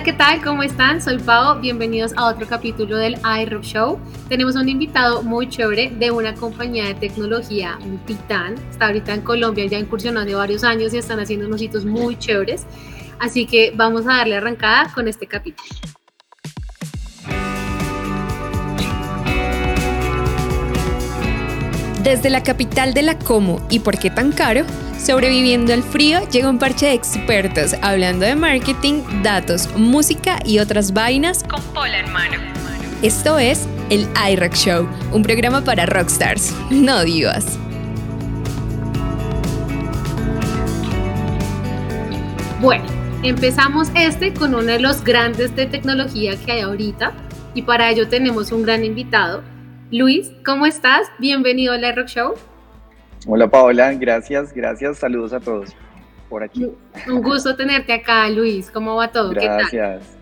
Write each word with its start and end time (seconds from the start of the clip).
Hola, 0.00 0.12
¿qué 0.12 0.16
tal? 0.16 0.42
¿Cómo 0.42 0.62
están? 0.62 1.02
Soy 1.02 1.18
Pau. 1.18 1.60
Bienvenidos 1.60 2.14
a 2.16 2.24
otro 2.24 2.46
capítulo 2.46 2.96
del 2.96 3.18
iRock 3.42 3.62
Show. 3.62 4.00
Tenemos 4.30 4.56
un 4.56 4.66
invitado 4.66 5.22
muy 5.22 5.46
chévere 5.46 5.90
de 5.90 6.10
una 6.10 6.34
compañía 6.34 6.86
de 6.86 6.94
tecnología, 6.94 7.78
un 7.82 7.98
titán. 8.06 8.54
Está 8.70 8.86
ahorita 8.86 9.12
en 9.12 9.20
Colombia, 9.20 9.66
ya 9.66 9.78
incursionó 9.78 10.24
de 10.24 10.34
varios 10.34 10.64
años 10.64 10.94
y 10.94 10.96
están 10.96 11.20
haciendo 11.20 11.46
unos 11.46 11.60
hitos 11.60 11.84
muy 11.84 12.18
chéveres. 12.18 12.64
Así 13.18 13.44
que 13.44 13.74
vamos 13.76 14.06
a 14.06 14.14
darle 14.16 14.36
arrancada 14.36 14.90
con 14.94 15.06
este 15.06 15.26
capítulo. 15.26 15.68
Desde 22.10 22.28
la 22.28 22.42
capital 22.42 22.92
de 22.92 23.02
la 23.02 23.16
Como 23.16 23.64
y 23.70 23.78
por 23.78 23.96
qué 23.96 24.10
tan 24.10 24.32
caro, 24.32 24.64
sobreviviendo 24.98 25.72
al 25.72 25.84
frío, 25.84 26.18
llega 26.28 26.50
un 26.50 26.58
parche 26.58 26.86
de 26.86 26.94
expertos 26.94 27.76
hablando 27.82 28.26
de 28.26 28.34
marketing, 28.34 29.04
datos, 29.22 29.68
música 29.76 30.40
y 30.44 30.58
otras 30.58 30.92
vainas 30.92 31.44
con 31.44 31.62
pola 31.72 32.00
en 32.00 32.12
mano. 32.12 32.34
Esto 33.02 33.38
es 33.38 33.68
el 33.90 34.08
iRock 34.28 34.54
Show, 34.54 34.88
un 35.12 35.22
programa 35.22 35.62
para 35.62 35.86
rockstars, 35.86 36.52
no 36.70 37.04
divas. 37.04 37.46
Bueno, 42.60 42.86
empezamos 43.22 43.86
este 43.94 44.34
con 44.34 44.56
uno 44.56 44.64
de 44.64 44.80
los 44.80 45.04
grandes 45.04 45.54
de 45.54 45.66
tecnología 45.66 46.34
que 46.44 46.50
hay 46.50 46.62
ahorita 46.62 47.12
y 47.54 47.62
para 47.62 47.88
ello 47.88 48.08
tenemos 48.08 48.50
un 48.50 48.64
gran 48.64 48.84
invitado 48.84 49.44
Luis, 49.92 50.30
¿cómo 50.44 50.66
estás? 50.66 51.08
Bienvenido 51.18 51.72
al 51.72 51.96
Rock 51.96 52.06
Show. 52.06 52.34
Hola 53.26 53.50
Paola, 53.50 53.92
gracias, 53.94 54.52
gracias, 54.54 54.98
saludos 54.98 55.32
a 55.32 55.40
todos 55.40 55.70
por 56.28 56.44
aquí. 56.44 56.70
Un 57.08 57.22
gusto 57.22 57.56
tenerte 57.56 57.92
acá, 57.92 58.28
Luis. 58.30 58.70
¿Cómo 58.70 58.94
va 58.94 59.10
todo? 59.10 59.30
Gracias. 59.30 60.16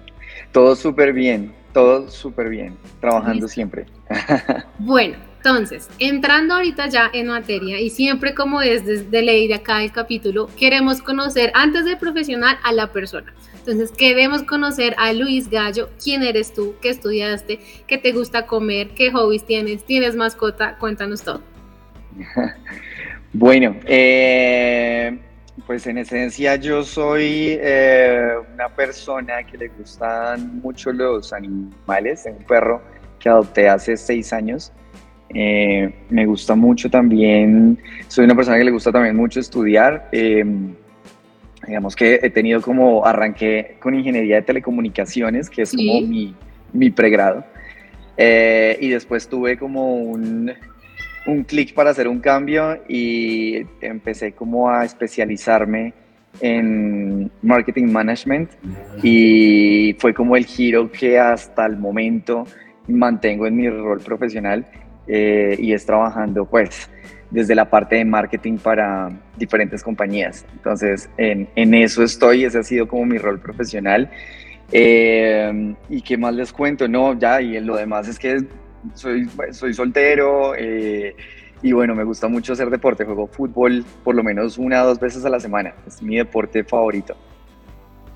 Todo 0.52 0.74
súper 0.74 1.12
bien, 1.12 1.52
todo 1.74 2.08
súper 2.08 2.48
bien, 2.48 2.78
trabajando 3.00 3.46
siempre. 3.46 3.84
Bueno, 4.78 5.18
entonces, 5.36 5.90
entrando 5.98 6.54
ahorita 6.54 6.86
ya 6.88 7.10
en 7.12 7.26
materia 7.26 7.78
y 7.78 7.90
siempre 7.90 8.34
como 8.34 8.62
es 8.62 8.86
desde 8.86 9.22
ley 9.22 9.48
de 9.48 9.54
acá 9.54 9.82
el 9.82 9.92
capítulo, 9.92 10.48
queremos 10.56 11.02
conocer 11.02 11.52
antes 11.54 11.84
de 11.84 11.96
profesional 11.96 12.56
a 12.64 12.72
la 12.72 12.90
persona. 12.90 13.34
Entonces, 13.68 13.94
queremos 13.94 14.44
conocer 14.44 14.94
a 14.96 15.12
Luis 15.12 15.50
Gallo, 15.50 15.90
quién 16.02 16.22
eres 16.22 16.54
tú, 16.54 16.76
qué 16.80 16.88
estudiaste, 16.88 17.60
qué 17.86 17.98
te 17.98 18.12
gusta 18.12 18.46
comer, 18.46 18.92
qué 18.96 19.12
hobbies 19.12 19.44
tienes, 19.44 19.84
tienes 19.84 20.16
mascota, 20.16 20.78
cuéntanos 20.78 21.20
todo. 21.22 21.42
bueno, 23.34 23.76
eh, 23.84 25.18
pues 25.66 25.86
en 25.86 25.98
esencia 25.98 26.56
yo 26.56 26.82
soy 26.82 27.58
eh, 27.60 28.36
una 28.54 28.70
persona 28.70 29.42
que 29.44 29.58
le 29.58 29.68
gustan 29.68 30.62
mucho 30.62 30.90
los 30.90 31.34
animales, 31.34 32.24
un 32.26 32.42
perro 32.46 32.80
que 33.18 33.28
adopté 33.28 33.68
hace 33.68 33.98
seis 33.98 34.32
años. 34.32 34.72
Eh, 35.34 35.94
me 36.08 36.24
gusta 36.24 36.54
mucho 36.54 36.88
también, 36.88 37.78
soy 38.06 38.24
una 38.24 38.34
persona 38.34 38.56
que 38.56 38.64
le 38.64 38.70
gusta 38.70 38.90
también 38.90 39.14
mucho 39.14 39.40
estudiar. 39.40 40.08
Digamos 41.68 41.94
que 41.94 42.18
he 42.22 42.30
tenido 42.30 42.62
como, 42.62 43.04
arranqué 43.04 43.76
con 43.78 43.94
ingeniería 43.94 44.36
de 44.36 44.42
telecomunicaciones, 44.42 45.50
que 45.50 45.62
es 45.62 45.72
como 45.72 46.00
mi, 46.00 46.34
mi 46.72 46.88
pregrado, 46.88 47.44
eh, 48.16 48.78
y 48.80 48.88
después 48.88 49.28
tuve 49.28 49.58
como 49.58 49.96
un, 49.96 50.50
un 51.26 51.44
clic 51.44 51.74
para 51.74 51.90
hacer 51.90 52.08
un 52.08 52.20
cambio 52.20 52.82
y 52.88 53.66
empecé 53.82 54.32
como 54.32 54.70
a 54.70 54.86
especializarme 54.86 55.92
en 56.40 57.30
marketing 57.42 57.92
management. 57.92 58.50
Y 59.02 59.94
fue 59.98 60.14
como 60.14 60.36
el 60.36 60.46
giro 60.46 60.90
que 60.90 61.18
hasta 61.18 61.66
el 61.66 61.76
momento 61.76 62.46
mantengo 62.86 63.46
en 63.46 63.56
mi 63.56 63.68
rol 63.68 64.00
profesional 64.00 64.64
eh, 65.08 65.56
y 65.58 65.72
es 65.72 65.84
trabajando 65.86 66.44
pues 66.44 66.90
desde 67.30 67.54
la 67.54 67.68
parte 67.68 67.96
de 67.96 68.04
marketing 68.04 68.58
para 68.58 69.10
diferentes 69.36 69.82
compañías. 69.82 70.46
Entonces, 70.54 71.10
en, 71.16 71.48
en 71.56 71.74
eso 71.74 72.02
estoy, 72.02 72.44
ese 72.44 72.58
ha 72.58 72.62
sido 72.62 72.88
como 72.88 73.04
mi 73.06 73.18
rol 73.18 73.38
profesional. 73.38 74.10
Eh, 74.72 75.74
¿Y 75.88 76.02
qué 76.02 76.16
más 76.16 76.34
les 76.34 76.52
cuento? 76.52 76.88
No, 76.88 77.18
ya, 77.18 77.40
y 77.40 77.58
lo 77.60 77.76
demás 77.76 78.08
es 78.08 78.18
que 78.18 78.44
soy, 78.94 79.28
soy 79.50 79.74
soltero 79.74 80.54
eh, 80.56 81.16
y 81.62 81.72
bueno, 81.72 81.94
me 81.94 82.04
gusta 82.04 82.28
mucho 82.28 82.52
hacer 82.52 82.70
deporte. 82.70 83.04
Juego 83.04 83.26
fútbol 83.26 83.84
por 84.04 84.14
lo 84.14 84.22
menos 84.22 84.58
una 84.58 84.82
o 84.84 84.86
dos 84.86 85.00
veces 85.00 85.24
a 85.24 85.30
la 85.30 85.40
semana. 85.40 85.74
Es 85.86 86.02
mi 86.02 86.16
deporte 86.16 86.64
favorito. 86.64 87.16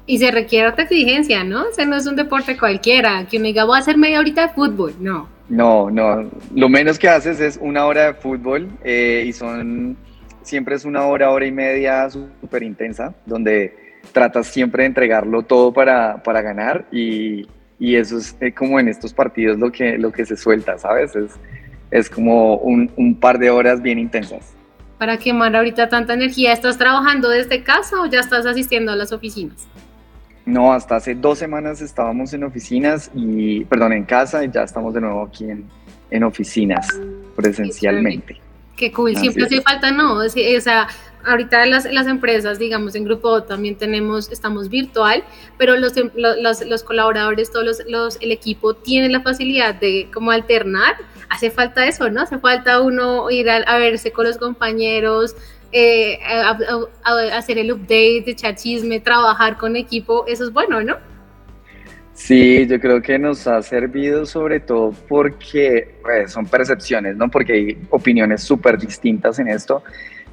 Y 0.07 0.19
se 0.19 0.31
requiere 0.31 0.69
otra 0.69 0.85
exigencia, 0.85 1.45
¿no? 1.45 1.69
O 1.69 1.73
sea, 1.73 1.87
no 1.87 1.97
es 1.97 2.07
un 2.07 2.17
deporte 2.17 2.57
cualquiera, 2.59 3.27
que 3.29 3.37
uno 3.37 3.47
diga, 3.47 3.65
voy 3.65 3.77
a 3.77 3.81
hacer 3.81 3.97
media 3.97 4.19
horita 4.19 4.49
de 4.49 4.55
fútbol, 4.55 4.95
no. 4.99 5.29
No, 5.49 5.91
no, 5.91 6.31
lo 6.55 6.69
menos 6.69 6.99
que 6.99 7.09
haces 7.09 7.39
es 7.39 7.59
una 7.61 7.85
hora 7.85 8.07
de 8.07 8.15
fútbol 8.15 8.69
eh, 8.83 9.25
y 9.27 9.33
son, 9.33 9.97
siempre 10.43 10.77
es 10.77 10.85
una 10.85 11.05
hora, 11.05 11.31
hora 11.31 11.47
y 11.47 11.53
media 11.53 12.09
súper 12.09 12.63
intensa, 12.63 13.15
donde 13.27 13.77
tratas 14.13 14.47
siempre 14.47 14.83
de 14.83 14.89
entregarlo 14.89 15.43
todo 15.43 15.73
para, 15.73 16.23
para 16.23 16.43
ganar 16.43 16.87
y, 16.91 17.47
y, 17.79 17.97
eso 17.97 18.19
es 18.19 18.37
eh, 18.41 18.53
como 18.53 18.81
en 18.81 18.89
estos 18.89 19.13
partidos 19.13 19.59
lo 19.59 19.71
que, 19.71 19.99
lo 19.99 20.11
que 20.11 20.25
se 20.25 20.37
suelta, 20.37 20.79
¿sabes? 20.79 21.15
Es, 21.15 21.33
es 21.91 22.09
como 22.09 22.57
un, 22.57 22.91
un 22.97 23.15
par 23.15 23.39
de 23.39 23.51
horas 23.51 23.83
bien 23.83 23.99
intensas. 23.99 24.55
Para 24.99 25.19
quemar 25.19 25.55
ahorita 25.55 25.89
tanta 25.89 26.15
energía, 26.15 26.53
¿estás 26.53 26.79
trabajando 26.79 27.29
desde 27.29 27.63
casa 27.63 28.01
o 28.01 28.07
ya 28.07 28.21
estás 28.21 28.47
asistiendo 28.47 28.93
a 28.93 28.97
las 28.97 29.13
oficinas? 29.13 29.69
No, 30.45 30.73
hasta 30.73 30.97
hace 30.97 31.15
dos 31.15 31.39
semanas 31.39 31.81
estábamos 31.81 32.33
en 32.35 32.45
oficinas 32.45 33.11
y, 33.15 33.65
perdón, 33.65 33.93
en 33.93 34.05
casa 34.05 34.45
y 34.45 34.51
ya 34.51 34.65
estamos 34.65 34.93
de 34.93 35.01
nuevo 35.01 35.23
aquí 35.23 35.45
en, 35.45 35.65
en 36.11 36.25
oficinas 36.25 36.89
presencialmente. 37.37 38.41
Qué 38.77 38.91
cool, 38.91 39.17
siempre 39.17 39.45
hace 39.45 39.61
falta, 39.61 39.91
¿no? 39.93 40.15
O 40.15 40.29
sea, 40.29 40.89
ahorita 41.25 41.67
las, 41.67 41.85
las 41.85 42.07
empresas, 42.07 42.59
digamos, 42.59 42.95
en 42.95 43.05
Grupo 43.05 43.43
también 43.45 43.77
tenemos, 43.77 44.31
estamos 44.33 44.69
virtual, 44.69 45.23
pero 45.59 45.77
los, 45.77 45.97
em, 45.97 46.11
los, 46.17 46.65
los 46.67 46.83
colaboradores, 46.83 47.51
todos 47.53 47.65
los, 47.65 47.83
los, 47.89 48.19
el 48.21 48.33
equipo 48.33 48.75
tienen 48.75 49.13
la 49.13 49.21
facilidad 49.21 49.75
de 49.75 50.09
como 50.13 50.31
alternar. 50.31 50.97
Hace 51.29 51.51
falta 51.51 51.87
eso, 51.87 52.11
¿no? 52.11 52.23
Hace 52.23 52.39
falta 52.39 52.81
uno 52.81 53.31
ir 53.31 53.49
a, 53.49 53.57
a 53.59 53.79
verse 53.79 54.11
con 54.11 54.27
los 54.27 54.37
compañeros, 54.39 55.37
eh, 55.73 56.19
hacer 57.33 57.59
el 57.59 57.73
update, 57.73 58.25
echar 58.27 58.55
chisme, 58.55 59.01
trabajar 59.01 59.57
con 59.57 59.77
equipo, 59.77 60.25
eso 60.27 60.45
es 60.45 60.53
bueno, 60.53 60.83
¿no? 60.83 60.97
Sí, 62.15 62.67
yo 62.67 62.79
creo 62.79 63.01
que 63.01 63.19
nos 63.19 63.47
ha 63.47 63.63
servido 63.63 64.27
sobre 64.27 64.61
todo 64.61 64.93
porque 65.09 65.97
pues, 66.03 66.31
son 66.31 66.47
percepciones, 66.47 67.17
¿no? 67.17 67.31
Porque 67.31 67.53
hay 67.53 67.79
opiniones 67.91 68.43
súper 68.43 68.79
distintas 68.79 69.39
en 69.39 69.49
esto, 69.49 69.83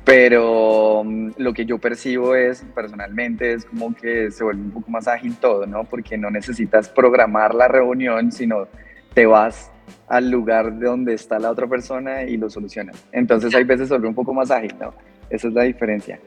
pero 0.03 1.03
mm, 1.05 1.31
lo 1.37 1.53
que 1.53 1.65
yo 1.65 1.77
percibo 1.77 2.35
es, 2.35 2.65
personalmente, 2.75 3.53
es 3.53 3.65
como 3.65 3.95
que 3.95 4.29
se 4.29 4.43
vuelve 4.43 4.61
un 4.61 4.71
poco 4.71 4.91
más 4.91 5.07
ágil 5.07 5.37
todo, 5.37 5.65
¿no? 5.65 5.85
Porque 5.85 6.17
no 6.17 6.29
necesitas 6.29 6.89
programar 6.89 7.55
la 7.55 7.69
reunión, 7.69 8.31
sino 8.31 8.67
te 9.13 9.25
vas 9.25 9.71
al 10.07 10.29
lugar 10.29 10.73
de 10.73 10.85
donde 10.85 11.13
está 11.13 11.39
la 11.39 11.49
otra 11.49 11.67
persona 11.67 12.23
y 12.23 12.37
lo 12.37 12.49
solucionas. 12.49 13.03
Entonces 13.11 13.55
hay 13.55 13.63
veces 13.63 13.87
se 13.87 13.93
vuelve 13.93 14.09
un 14.09 14.15
poco 14.15 14.33
más 14.33 14.51
ágil, 14.51 14.75
¿no? 14.79 14.93
Esa 15.29 15.47
es 15.47 15.53
la 15.53 15.63
diferencia. 15.63 16.19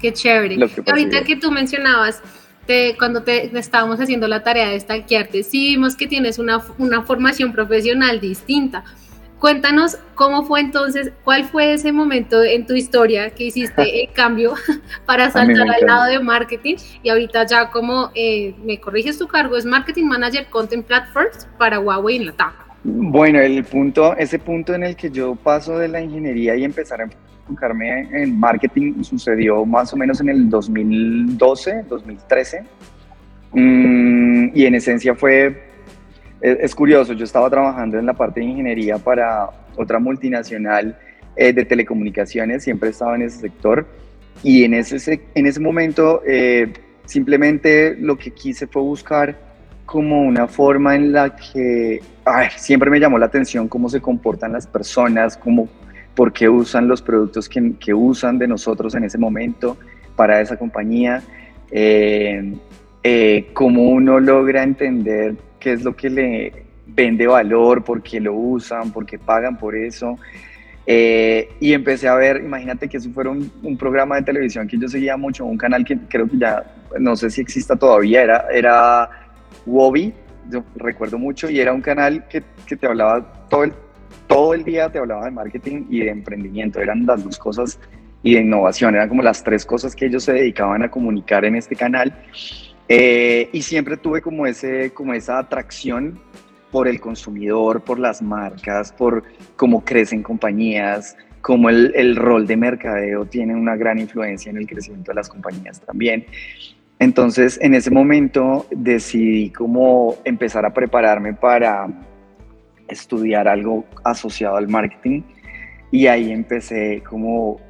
Qué 0.00 0.12
chévere. 0.12 0.56
Ahorita 0.86 1.24
que 1.24 1.36
tú 1.36 1.50
mencionabas, 1.50 2.22
cuando 2.98 3.22
te 3.22 3.56
estábamos 3.58 4.00
haciendo 4.00 4.28
la 4.28 4.42
tarea 4.42 4.68
de 4.68 4.78
stalkearte, 4.78 5.42
sí 5.42 5.70
vimos 5.70 5.96
que 5.96 6.06
tienes 6.06 6.38
una, 6.38 6.62
una 6.78 7.02
formación 7.02 7.52
profesional 7.52 8.20
distinta. 8.20 8.84
Cuéntanos 9.38 9.98
cómo 10.16 10.42
fue 10.42 10.60
entonces, 10.60 11.12
cuál 11.22 11.44
fue 11.44 11.72
ese 11.72 11.92
momento 11.92 12.42
en 12.42 12.66
tu 12.66 12.74
historia 12.74 13.30
que 13.30 13.44
hiciste 13.44 14.02
el 14.02 14.12
cambio 14.12 14.54
para 15.06 15.30
saltar 15.30 15.68
al 15.68 15.86
lado 15.86 16.04
de 16.06 16.18
marketing 16.18 16.76
y 17.02 17.08
ahorita 17.08 17.46
ya 17.46 17.70
como 17.70 18.10
eh, 18.14 18.54
me 18.64 18.80
corriges 18.80 19.16
tu 19.16 19.28
cargo, 19.28 19.56
es 19.56 19.64
Marketing 19.64 20.06
Manager 20.06 20.46
Content 20.50 20.84
Platforms 20.84 21.46
para 21.56 21.78
Huawei 21.78 22.16
en 22.16 22.26
la 22.26 22.32
TAM. 22.32 22.52
Bueno, 22.82 23.40
el 23.40 23.64
punto, 23.64 24.16
ese 24.16 24.38
punto 24.38 24.74
en 24.74 24.82
el 24.82 24.96
que 24.96 25.10
yo 25.10 25.36
paso 25.36 25.78
de 25.78 25.88
la 25.88 26.00
ingeniería 26.00 26.56
y 26.56 26.64
empezar 26.64 27.00
a 27.00 27.04
enfocarme 27.48 28.08
en 28.12 28.38
marketing 28.38 29.02
sucedió 29.02 29.64
más 29.64 29.92
o 29.92 29.96
menos 29.96 30.20
en 30.20 30.28
el 30.28 30.48
2012, 30.50 31.84
2013. 31.88 32.62
Mm, 33.52 34.50
y 34.54 34.66
en 34.66 34.74
esencia 34.74 35.14
fue, 35.14 35.62
es, 36.40 36.74
curioso, 36.74 37.14
yo 37.14 37.24
estaba 37.24 37.48
trabajando 37.48 37.98
en 37.98 38.06
la 38.06 38.12
parte 38.12 38.40
de 38.40 38.46
ingeniería 38.46 38.98
para 38.98 39.48
otra 39.76 39.98
multinacional 39.98 40.98
eh, 41.36 41.52
de 41.52 41.64
telecomunicaciones, 41.64 42.64
siempre 42.64 42.90
estaba 42.90 43.16
en 43.16 43.22
ese 43.22 43.38
sector. 43.38 43.86
Y 44.42 44.64
en 44.64 44.74
ese, 44.74 45.20
en 45.34 45.46
ese 45.46 45.58
momento 45.58 46.22
eh, 46.26 46.72
simplemente 47.06 47.96
lo 47.98 48.16
que 48.16 48.30
quise 48.30 48.66
fue 48.66 48.82
buscar 48.82 49.36
como 49.84 50.20
una 50.22 50.46
forma 50.46 50.94
en 50.94 51.12
la 51.12 51.34
que 51.34 52.00
siempre 52.56 52.90
me 52.90 53.00
llamó 53.00 53.18
la 53.18 53.26
atención 53.26 53.66
cómo 53.68 53.88
se 53.88 54.00
comportan 54.00 54.52
las 54.52 54.66
personas, 54.66 55.36
cómo 55.36 55.66
por 56.18 56.32
qué 56.32 56.48
usan 56.48 56.88
los 56.88 57.00
productos 57.00 57.48
que, 57.48 57.94
usan 57.94 58.38
de 58.38 58.48
nosotros 58.48 58.92
en 58.96 59.04
ese 59.04 59.18
momento 59.18 59.76
para 60.16 60.40
esa 60.40 60.56
compañía. 60.56 61.22
Eh, 61.70 62.54
eh, 63.04 63.50
cómo 63.52 63.84
uno 63.84 64.18
logra 64.18 64.64
entender 64.64 65.36
qué 65.60 65.74
es 65.74 65.84
lo 65.84 65.94
que 65.94 66.10
le 66.10 66.52
vende 66.88 67.28
valor, 67.28 67.84
por 67.84 68.02
qué 68.02 68.18
lo 68.18 68.34
usan, 68.34 68.90
por 68.90 69.06
qué 69.06 69.16
pagan 69.16 69.56
por 69.58 69.76
eso. 69.76 70.18
Eh, 70.84 71.50
y 71.60 71.72
empecé 71.72 72.08
a 72.08 72.16
ver, 72.16 72.42
imagínate 72.42 72.88
que 72.88 72.96
eso 72.96 73.10
fuera 73.10 73.30
un, 73.30 73.76
programa 73.78 74.16
de 74.16 74.22
televisión 74.22 74.66
que 74.66 74.76
yo 74.76 74.88
seguía 74.88 75.16
mucho, 75.16 75.44
un 75.44 75.56
canal 75.56 75.84
que 75.84 75.96
creo 76.08 76.28
que 76.28 76.36
ya, 76.36 76.64
no 76.98 77.14
sé 77.14 77.30
si 77.30 77.42
exista 77.42 77.76
todavía, 77.76 78.24
era, 78.24 78.46
era 78.52 79.08
Wobby, 79.66 80.12
yo 80.50 80.64
recuerdo 80.74 81.16
mucho, 81.16 81.48
y 81.48 81.60
era 81.60 81.72
un 81.72 81.80
canal 81.80 82.26
que, 82.26 82.42
que 82.66 82.74
te 82.74 82.88
hablaba 82.88 83.46
todo 83.48 83.62
el, 83.62 83.72
todo 84.28 84.54
el 84.54 84.62
día, 84.62 84.88
te 84.90 84.98
hablaba 84.98 85.24
de 85.24 85.32
marketing 85.32 85.86
y 85.90 86.00
de 86.00 86.10
emprendimiento, 86.10 86.80
eran 86.80 87.04
las 87.04 87.24
dos 87.24 87.38
cosas, 87.38 87.80
y 88.22 88.34
de 88.34 88.40
innovación, 88.40 88.94
eran 88.94 89.08
como 89.08 89.22
las 89.22 89.42
tres 89.42 89.64
cosas 89.64 89.96
que 89.96 90.06
ellos 90.06 90.24
se 90.24 90.32
dedicaban 90.34 90.82
a 90.82 90.90
comunicar 90.90 91.44
en 91.44 91.56
este 91.56 91.74
canal. 91.74 92.14
Eh, 92.88 93.48
y 93.52 93.62
siempre 93.62 93.96
tuve 93.96 94.20
como, 94.20 94.46
ese, 94.46 94.92
como 94.92 95.14
esa 95.14 95.38
atracción 95.38 96.18
por 96.70 96.88
el 96.88 97.00
consumidor, 97.00 97.82
por 97.82 97.98
las 97.98 98.22
marcas, 98.22 98.92
por 98.92 99.24
cómo 99.56 99.84
crecen 99.84 100.22
compañías, 100.22 101.16
cómo 101.40 101.70
el, 101.70 101.92
el, 101.94 102.16
rol 102.16 102.46
de 102.46 102.56
mercadeo 102.56 103.24
tiene 103.24 103.54
una 103.54 103.76
gran 103.76 103.98
influencia 103.98 104.50
en 104.50 104.58
el 104.58 104.66
crecimiento 104.66 105.12
de 105.12 105.16
las 105.16 105.28
compañías 105.28 105.80
también. 105.80 106.26
Entonces, 106.98 107.58
en 107.62 107.74
ese 107.74 107.90
momento 107.90 108.66
decidí 108.70 109.50
como 109.50 110.16
empezar 110.24 110.66
a 110.66 110.74
prepararme 110.74 111.32
para 111.32 111.88
estudiar 112.88 113.48
algo 113.48 113.84
asociado 114.04 114.56
al 114.56 114.68
marketing 114.68 115.22
y 115.90 116.06
ahí 116.06 116.30
empecé 116.32 117.02
como, 117.08 117.60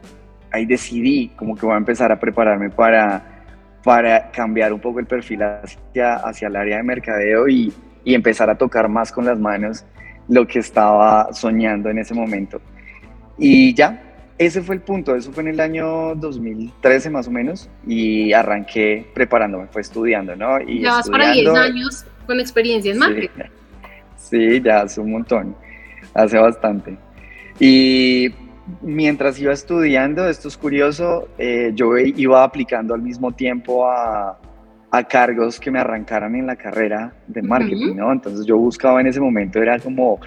ahí 0.51 0.67
decidí 0.67 1.29
como 1.37 1.57
que 1.57 1.67
voy 1.67 1.75
a 1.75 1.79
empezar 1.79 2.11
a 2.13 2.19
prepararme 2.19 2.71
para, 2.71 3.45
para 3.85 4.31
cambiar 4.31 4.73
un 4.73 4.81
poco 4.81 5.01
el 5.01 5.07
perfil 5.07 5.43
hacia, 5.43 6.15
hacia 6.17 6.49
el 6.49 6.57
área 6.57 6.77
de 6.79 6.83
mercadeo 6.83 7.49
y, 7.49 7.73
y 8.05 8.15
empezar 8.15 8.51
a 8.51 8.57
tocar 8.57 8.89
más 8.89 9.13
con 9.13 9.25
las 9.25 9.39
manos 9.39 9.85
lo 10.29 10.47
que 10.47 10.59
estaba 10.59 11.33
soñando 11.33 11.89
en 11.89 11.99
ese 11.99 12.15
momento. 12.15 12.61
Y 13.39 13.73
ya, 13.75 14.03
ese 14.37 14.63
fue 14.63 14.77
el 14.77 14.81
punto, 14.83 15.15
eso 15.17 15.33
fue 15.33 15.43
en 15.43 15.51
el 15.51 15.61
año 15.61 16.15
2013 16.15 17.11
más 17.11 17.29
o 17.29 17.31
menos 17.31 17.69
y 17.87 18.33
arranqué 18.33 19.07
preparándome, 19.15 19.67
fue 19.69 19.83
estudiando, 19.83 20.37
¿no? 20.37 20.61
Y 20.61 20.83
ya 20.83 20.93
vas 20.93 21.11
para 21.11 21.33
10 21.33 21.49
años 21.55 22.05
con 22.27 22.41
experiencia 22.41 22.93
en 22.93 22.99
marketing. 22.99 23.29
Sí, 23.37 23.43
ya 24.63 24.83
hace 24.83 25.01
un 25.01 25.13
montón, 25.13 25.57
hace 26.15 26.39
bastante. 26.39 26.97
Y 27.61 28.29
mientras 28.83 29.39
iba 29.41 29.53
estudiando, 29.53 30.29
esto 30.29 30.49
es 30.49 30.57
curioso, 30.57 31.29
eh, 31.39 31.73
yo 31.75 31.97
iba 31.97 32.45
aplicando 32.45 32.95
al 32.95 33.03
mismo 33.03 33.33
tiempo 33.33 33.89
a, 33.89 34.39
a 34.91 35.05
cargos 35.05 35.61
que 35.61 35.71
me 35.71 35.79
arrancaran 35.79 36.35
en 36.35 36.47
la 36.47 36.57
carrera 36.57 37.13
de 37.27 37.43
marketing, 37.43 37.97
¿no? 37.97 38.13
Entonces 38.13 38.47
yo 38.47 38.57
buscaba 38.57 39.01
en 39.01 39.09
ese 39.09 39.21
momento, 39.21 39.61
era 39.61 39.79
como, 39.79 40.21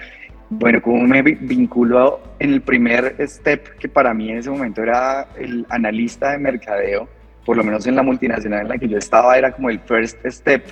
bueno, 0.50 0.80
¿cómo 0.82 1.02
me 1.02 1.22
vinculo 1.22 2.20
en 2.38 2.52
el 2.52 2.60
primer 2.60 3.16
step 3.26 3.76
que 3.78 3.88
para 3.88 4.14
mí 4.14 4.30
en 4.30 4.38
ese 4.38 4.50
momento 4.50 4.82
era 4.82 5.28
el 5.38 5.66
analista 5.68 6.32
de 6.32 6.38
mercadeo, 6.38 7.08
por 7.44 7.56
lo 7.56 7.64
menos 7.64 7.86
en 7.86 7.96
la 7.96 8.02
multinacional 8.02 8.62
en 8.62 8.68
la 8.68 8.78
que 8.78 8.88
yo 8.88 8.98
estaba, 8.98 9.36
era 9.36 9.52
como 9.52 9.70
el 9.70 9.80
first 9.80 10.18
step 10.26 10.64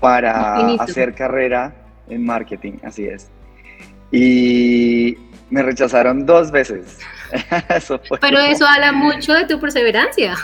para 0.00 0.74
hacer 0.74 1.14
carrera 1.14 1.74
en 2.10 2.24
marketing, 2.24 2.74
así 2.82 3.06
es. 3.06 3.30
Y 4.10 5.16
me 5.50 5.62
rechazaron 5.62 6.24
dos 6.26 6.50
veces. 6.50 6.98
Pero 8.20 8.38
eso 8.38 8.66
habla 8.66 8.92
mucho 8.92 9.34
de 9.34 9.46
tu 9.46 9.60
perseverancia. 9.60 10.34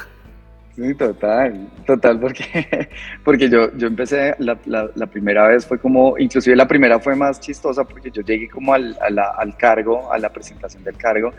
Sí, 0.76 0.92
total, 0.94 1.68
total, 1.86 2.18
porque, 2.18 2.88
porque 3.24 3.48
yo, 3.48 3.76
yo 3.76 3.86
empecé, 3.86 4.34
la, 4.38 4.58
la, 4.66 5.06
primera 5.06 5.46
vez 5.46 5.64
fue 5.64 5.78
como, 5.78 6.18
inclusive 6.18 6.56
la 6.56 6.66
primera 6.66 6.98
fue 6.98 7.14
más 7.14 7.38
chistosa 7.38 7.84
porque 7.84 8.10
yo 8.10 8.22
llegué 8.22 8.48
como 8.48 8.74
al, 8.74 8.96
al 9.00 9.56
cargo, 9.56 10.12
a 10.12 10.18
la 10.18 10.30
presentación 10.30 10.82
del 10.82 10.96
cargo, 10.96 11.32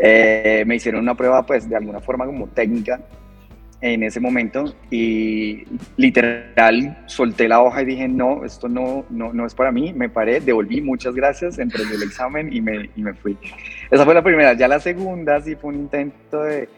eh, 0.00 0.64
me 0.66 0.76
hicieron 0.76 1.02
una 1.02 1.14
prueba 1.14 1.44
pues 1.44 1.68
de 1.68 1.76
alguna 1.76 2.00
forma 2.00 2.24
como 2.24 2.46
técnica 2.48 2.98
en 3.82 4.04
ese 4.04 4.20
momento 4.20 4.72
y 4.90 5.64
literal 5.96 7.04
solté 7.06 7.48
la 7.48 7.60
hoja 7.60 7.82
y 7.82 7.86
dije 7.86 8.08
no, 8.08 8.44
esto 8.44 8.68
no, 8.68 9.04
no, 9.10 9.32
no 9.32 9.44
es 9.44 9.54
para 9.54 9.72
mí, 9.72 9.92
me 9.92 10.08
paré, 10.08 10.40
devolví, 10.40 10.80
muchas 10.80 11.14
gracias, 11.14 11.58
entré 11.58 11.82
en 11.82 11.90
el 11.90 12.02
examen 12.04 12.52
y 12.52 12.60
me, 12.60 12.88
y 12.96 13.02
me 13.02 13.12
fui. 13.12 13.36
Esa 13.90 14.04
fue 14.04 14.14
la 14.14 14.22
primera, 14.22 14.54
ya 14.54 14.68
la 14.68 14.80
segunda 14.80 15.40
sí 15.40 15.56
fue 15.56 15.70
un 15.70 15.80
intento 15.80 16.42
de, 16.44 16.68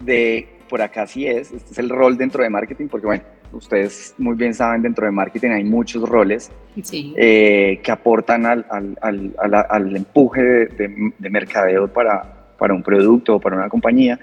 de 0.00 0.48
por 0.68 0.82
acá 0.82 1.06
sí 1.06 1.26
es, 1.26 1.52
este 1.52 1.72
es 1.72 1.78
el 1.78 1.90
rol 1.90 2.16
dentro 2.16 2.42
de 2.42 2.50
marketing, 2.50 2.88
porque 2.88 3.06
bueno, 3.06 3.22
ustedes 3.52 4.14
muy 4.18 4.34
bien 4.34 4.54
saben, 4.54 4.82
dentro 4.82 5.06
de 5.06 5.12
marketing 5.12 5.50
hay 5.50 5.64
muchos 5.64 6.08
roles 6.08 6.50
eh, 6.92 7.80
que 7.82 7.92
aportan 7.92 8.46
al, 8.46 8.66
al, 8.70 9.34
al, 9.68 9.96
empuje 9.96 10.42
de, 10.42 11.12
de, 11.18 11.30
mercadeo 11.30 11.88
para, 11.88 12.22
para, 12.58 12.74
un 12.74 12.82
producto 12.82 13.36
o 13.36 13.40
para 13.40 13.56
una 13.56 13.68
compañía. 13.68 14.18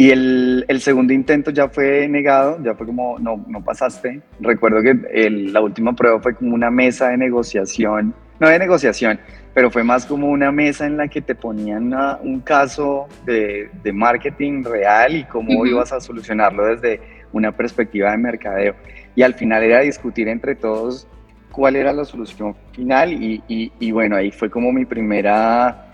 Y 0.00 0.12
el, 0.12 0.64
el, 0.68 0.80
segundo 0.80 1.12
intento 1.12 1.50
ya 1.50 1.68
fue 1.68 2.06
negado, 2.06 2.62
ya 2.62 2.72
fue 2.76 2.86
como, 2.86 3.18
no, 3.18 3.44
no 3.48 3.64
pasaste. 3.64 4.22
Recuerdo 4.38 4.80
que 4.80 4.96
el, 5.12 5.52
la 5.52 5.60
última 5.60 5.92
prueba 5.92 6.20
fue 6.20 6.36
como 6.36 6.54
una 6.54 6.70
mesa 6.70 7.08
de 7.08 7.16
negociación, 7.16 8.14
no 8.38 8.48
de 8.48 8.60
negociación, 8.60 9.18
pero 9.52 9.72
fue 9.72 9.82
más 9.82 10.06
como 10.06 10.28
una 10.28 10.52
mesa 10.52 10.86
en 10.86 10.96
la 10.96 11.08
que 11.08 11.20
te 11.20 11.34
ponían 11.34 11.92
un 12.22 12.40
caso 12.42 13.08
de, 13.26 13.70
de, 13.82 13.92
marketing 13.92 14.62
real 14.62 15.16
y 15.16 15.24
cómo 15.24 15.66
ibas 15.66 15.92
a 15.92 16.00
solucionarlo 16.00 16.64
desde 16.66 17.00
una 17.32 17.50
perspectiva 17.50 18.12
de 18.12 18.18
mercadeo. 18.18 18.76
Y 19.16 19.22
al 19.22 19.34
final 19.34 19.64
era 19.64 19.80
discutir 19.80 20.28
entre 20.28 20.54
todos 20.54 21.08
cuál 21.50 21.74
era 21.74 21.92
la 21.92 22.04
solución 22.04 22.54
final 22.70 23.12
y, 23.12 23.42
y, 23.48 23.90
bueno, 23.90 24.14
ahí 24.14 24.30
fue 24.30 24.48
como 24.48 24.70
mi 24.70 24.84
primera 24.84 25.86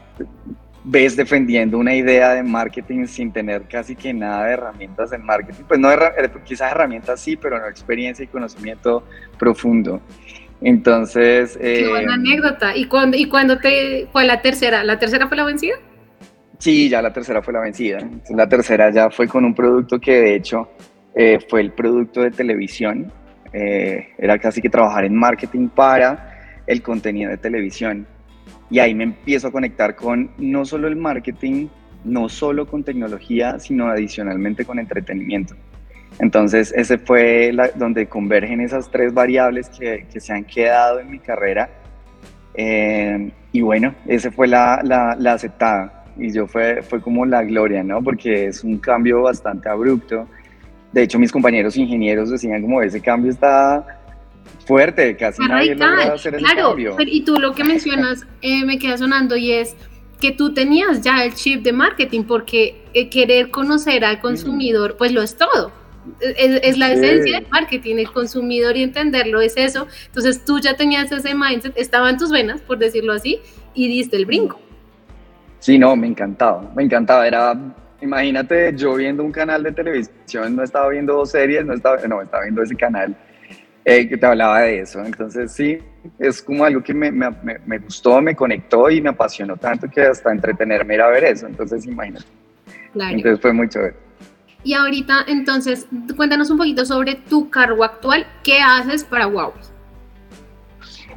vez 0.84 1.16
defendiendo 1.16 1.78
una 1.78 1.94
idea 1.94 2.34
de 2.34 2.42
marketing 2.42 3.06
sin 3.06 3.32
tener 3.32 3.62
casi 3.62 3.96
que 3.96 4.12
nada 4.12 4.46
de 4.46 4.52
herramientas 4.52 5.12
en 5.12 5.24
marketing. 5.24 5.64
Pues 5.66 5.80
no, 5.80 5.88
quizás 6.44 6.72
herramientas 6.72 7.20
sí, 7.20 7.36
pero 7.36 7.58
no 7.58 7.66
experiencia 7.66 8.22
y 8.22 8.28
conocimiento 8.28 9.02
profundo. 9.38 10.00
Entonces... 10.60 11.56
Qué 11.56 11.88
buena 11.88 12.14
em, 12.14 12.20
anécdota. 12.20 12.76
¿Y 12.76 12.86
cuando, 12.86 13.16
¿Y 13.16 13.28
cuando 13.28 13.58
te 13.58 14.08
fue 14.12 14.24
la 14.24 14.42
tercera? 14.42 14.84
¿La 14.84 14.98
tercera 14.98 15.26
fue 15.26 15.36
la 15.36 15.44
vencida? 15.44 15.76
Sí, 16.58 16.88
ya 16.88 17.02
la 17.02 17.12
tercera 17.12 17.42
fue 17.42 17.52
la 17.52 17.60
vencida. 17.60 17.98
la 18.30 18.48
tercera 18.48 18.90
ya 18.90 19.10
fue 19.10 19.26
con 19.26 19.44
un 19.44 19.54
producto 19.54 19.98
que 19.98 20.12
de 20.12 20.36
hecho 20.36 20.68
eh, 21.14 21.38
fue 21.48 21.60
el 21.62 21.72
producto 21.72 22.20
de 22.20 22.30
televisión. 22.30 23.10
Eh, 23.52 24.08
era 24.18 24.38
casi 24.38 24.60
que 24.60 24.68
trabajar 24.68 25.04
en 25.04 25.14
marketing 25.14 25.68
para 25.68 26.62
el 26.66 26.82
contenido 26.82 27.30
de 27.30 27.36
televisión. 27.36 28.06
Y 28.70 28.78
ahí 28.78 28.94
me 28.94 29.04
empiezo 29.04 29.48
a 29.48 29.52
conectar 29.52 29.94
con 29.94 30.30
no 30.38 30.64
solo 30.64 30.88
el 30.88 30.96
marketing, 30.96 31.68
no 32.04 32.28
solo 32.28 32.66
con 32.66 32.84
tecnología, 32.84 33.58
sino 33.58 33.88
adicionalmente 33.88 34.64
con 34.64 34.78
entretenimiento. 34.78 35.54
Entonces, 36.18 36.72
ese 36.76 36.98
fue 36.98 37.52
donde 37.74 38.06
convergen 38.06 38.60
esas 38.60 38.90
tres 38.90 39.12
variables 39.12 39.68
que, 39.68 40.06
que, 40.12 40.20
se 40.20 40.32
han 40.32 40.44
quedado 40.44 41.00
en 41.00 41.10
mi 41.10 41.18
carrera. 41.18 41.68
Eh, 42.54 43.30
y 43.52 43.60
bueno, 43.60 43.94
esa 44.06 44.30
fue 44.30 44.46
la, 44.46 44.80
la, 44.84 45.32
aceptada. 45.32 46.04
Y 46.16 46.32
yo 46.32 46.46
fue, 46.46 46.82
fue 46.82 47.00
como 47.00 47.26
la 47.26 47.42
gloria, 47.42 47.82
¿no? 47.82 48.00
Porque 48.00 48.46
es 48.46 48.62
un 48.62 48.78
cambio 48.78 49.22
bastante 49.22 49.68
abrupto. 49.68 50.28
De 50.92 51.02
hecho, 51.02 51.18
mis 51.18 51.32
compañeros 51.32 51.76
ingenieros 51.76 52.30
decían 52.30 52.62
como 52.62 52.80
ese 52.80 53.00
cambio 53.00 53.32
está 53.32 54.03
fuerte, 54.66 55.16
casi 55.16 55.42
nadie 55.42 55.74
logra 55.74 56.14
hacer 56.14 56.34
ese 56.34 56.44
cambio. 56.44 56.96
Y 56.98 57.22
tú 57.24 57.36
lo 57.36 57.52
que 57.54 57.64
mencionas 57.64 58.26
eh, 58.42 58.64
me 58.64 58.78
queda 58.78 58.98
sonando 58.98 59.36
y 59.36 59.52
es 59.52 59.76
que 60.20 60.32
tú 60.32 60.54
tenías 60.54 61.02
ya 61.02 61.24
el 61.24 61.34
chip 61.34 61.62
de 61.62 61.72
marketing 61.72 62.24
porque 62.24 62.82
eh, 62.94 63.10
querer 63.10 63.50
conocer 63.50 64.04
al 64.04 64.20
consumidor, 64.20 64.96
pues 64.96 65.12
lo 65.12 65.22
es 65.22 65.36
todo 65.36 65.72
es, 66.20 66.78
la 66.78 66.92
esencia 66.92 67.40
del 67.40 67.48
marketing, 67.50 67.96
el 67.96 68.10
consumidor 68.10 68.76
y 68.76 68.82
entenderlo 68.82 69.40
es 69.40 69.56
eso. 69.56 69.86
Entonces 70.06 70.44
tú 70.44 70.58
ya 70.58 70.76
tenías 70.76 71.10
ese 71.10 71.34
mindset, 71.34 71.76
estaba 71.76 72.10
en 72.10 72.18
tus 72.18 72.30
venas, 72.30 72.60
por 72.60 72.78
decirlo 72.78 73.12
así, 73.12 73.40
y 73.74 73.88
diste 73.88 74.16
el 74.16 74.26
brinco. 74.26 74.60
Sí, 75.58 75.78
no, 75.78 75.96
me 75.96 76.06
encantaba, 76.06 76.70
me 76.74 76.82
encantaba. 76.82 77.26
Era, 77.26 77.58
imagínate, 78.00 78.74
yo 78.76 78.94
viendo 78.94 79.24
un 79.24 79.32
canal 79.32 79.62
de 79.62 79.72
televisión, 79.72 80.56
no 80.56 80.62
estaba 80.62 80.88
viendo 80.90 81.24
series, 81.24 81.64
no 81.64 81.74
estaba, 81.74 81.96
no, 82.06 82.20
estaba 82.20 82.42
viendo 82.42 82.62
ese 82.62 82.76
canal 82.76 83.16
eh, 83.84 84.08
que 84.08 84.16
te 84.16 84.26
hablaba 84.26 84.60
de 84.60 84.80
eso. 84.80 85.04
Entonces 85.04 85.52
sí, 85.52 85.78
es 86.18 86.42
como 86.42 86.64
algo 86.64 86.82
que 86.82 86.94
me, 86.94 87.10
me, 87.12 87.30
me, 87.66 87.78
gustó, 87.78 88.20
me 88.20 88.34
conectó 88.34 88.90
y 88.90 89.00
me 89.00 89.10
apasionó 89.10 89.56
tanto 89.56 89.88
que 89.88 90.02
hasta 90.02 90.32
entretenerme 90.32 90.94
era 90.94 91.08
ver 91.08 91.24
eso. 91.24 91.46
Entonces 91.46 91.86
imagínate. 91.86 92.26
Entonces 92.94 93.40
fue 93.40 93.52
muy 93.52 93.68
chévere. 93.68 93.94
Y 94.62 94.72
ahorita, 94.72 95.26
entonces, 95.28 95.86
cuéntanos 96.16 96.50
un 96.50 96.56
poquito 96.56 96.86
sobre 96.86 97.16
tu 97.16 97.50
cargo 97.50 97.84
actual. 97.84 98.26
¿Qué 98.42 98.60
haces 98.60 99.04
para 99.04 99.26
Wow? 99.26 99.52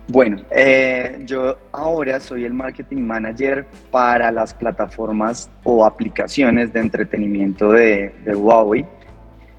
Bueno, 0.10 0.42
eh, 0.52 1.20
yo 1.26 1.58
ahora 1.72 2.20
soy 2.20 2.46
el 2.46 2.54
marketing 2.54 3.02
manager 3.02 3.66
para 3.92 4.32
las 4.32 4.54
plataformas 4.54 5.50
o 5.64 5.86
aplicaciones 5.86 6.72
de 6.74 6.80
entretenimiento 6.82 7.72
de, 7.72 8.14
de 8.26 8.36
Huawei. 8.36 8.86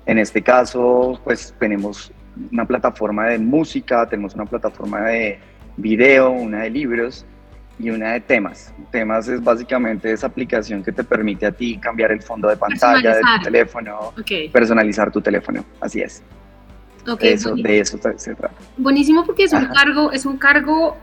En 0.06 0.18
este 0.18 0.42
caso, 0.42 1.20
pues 1.24 1.54
tenemos 1.58 2.12
una 2.52 2.64
plataforma 2.64 3.26
de 3.26 3.38
música, 3.38 4.08
tenemos 4.08 4.34
una 4.34 4.44
plataforma 4.44 5.02
de 5.02 5.38
video, 5.76 6.30
una 6.30 6.62
de 6.62 6.70
libros 6.70 7.24
y 7.78 7.90
una 7.90 8.12
de 8.12 8.20
temas. 8.20 8.72
Temas 8.90 9.28
es 9.28 9.42
básicamente 9.42 10.12
esa 10.12 10.26
aplicación 10.26 10.82
que 10.82 10.92
te 10.92 11.04
permite 11.04 11.46
a 11.46 11.52
ti 11.52 11.78
cambiar 11.78 12.12
el 12.12 12.22
fondo 12.22 12.48
de 12.48 12.56
pantalla 12.56 13.16
de 13.16 13.20
tu 13.20 13.44
teléfono, 13.44 14.12
personalizar 14.52 15.10
tu 15.12 15.20
teléfono, 15.20 15.64
así 15.80 16.00
es. 16.00 16.22
eso, 17.20 17.54
de 17.54 17.80
eso 17.80 17.98
se 18.16 18.34
trata. 18.34 18.54
Buenísimo 18.76 19.24
porque 19.24 19.44
es 19.44 19.52
un 19.52 19.66
cargo, 19.66 20.12
es 20.12 20.26
un 20.26 20.36
cargo 20.36 20.96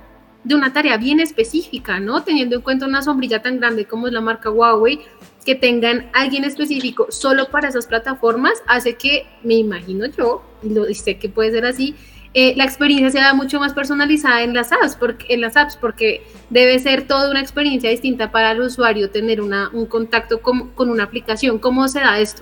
de 0.43 0.53
una 0.53 0.71
tarea 0.71 0.97
bien 0.97 1.19
específica, 1.19 1.99
¿no? 1.99 2.23
Teniendo 2.23 2.55
en 2.55 2.61
cuenta 2.61 2.85
una 2.85 3.01
sombrilla 3.01 3.41
tan 3.41 3.59
grande 3.59 3.85
como 3.85 4.07
es 4.07 4.13
la 4.13 4.21
marca 4.21 4.51
Huawei, 4.51 5.01
que 5.45 5.55
tengan 5.55 6.09
alguien 6.13 6.43
específico 6.43 7.07
solo 7.09 7.49
para 7.49 7.69
esas 7.69 7.87
plataformas, 7.87 8.63
hace 8.67 8.95
que, 8.95 9.27
me 9.43 9.53
imagino 9.53 10.07
yo, 10.07 10.43
y, 10.63 10.69
lo, 10.69 10.85
sé 10.93 11.17
que 11.17 11.29
puede 11.29 11.51
ser 11.51 11.65
así, 11.65 11.95
eh, 12.33 12.53
la 12.57 12.65
experiencia 12.65 13.09
sea 13.11 13.33
mucho 13.33 13.59
más 13.59 13.73
personalizada 13.73 14.43
en 14.43 14.53
las 14.53 14.73
apps, 14.73 14.97
porque, 14.97 15.33
en 15.33 15.39
las 15.39 15.55
apps, 15.55 15.77
porque 15.77 16.23
debe 16.49 16.79
ser 16.79 17.07
toda 17.07 17.31
una 17.31 17.39
experiencia 17.39 17.89
distinta 17.89 18.31
para 18.31 18.51
el 18.51 18.61
usuario 18.61 19.09
tener 19.09 19.39
una, 19.39 19.69
un 19.71 19.85
contacto 19.85 20.41
con, 20.41 20.71
con 20.71 20.89
una 20.89 21.03
aplicación. 21.03 21.59
¿Cómo 21.59 21.87
se 21.87 21.99
da 21.99 22.19
esto? 22.19 22.41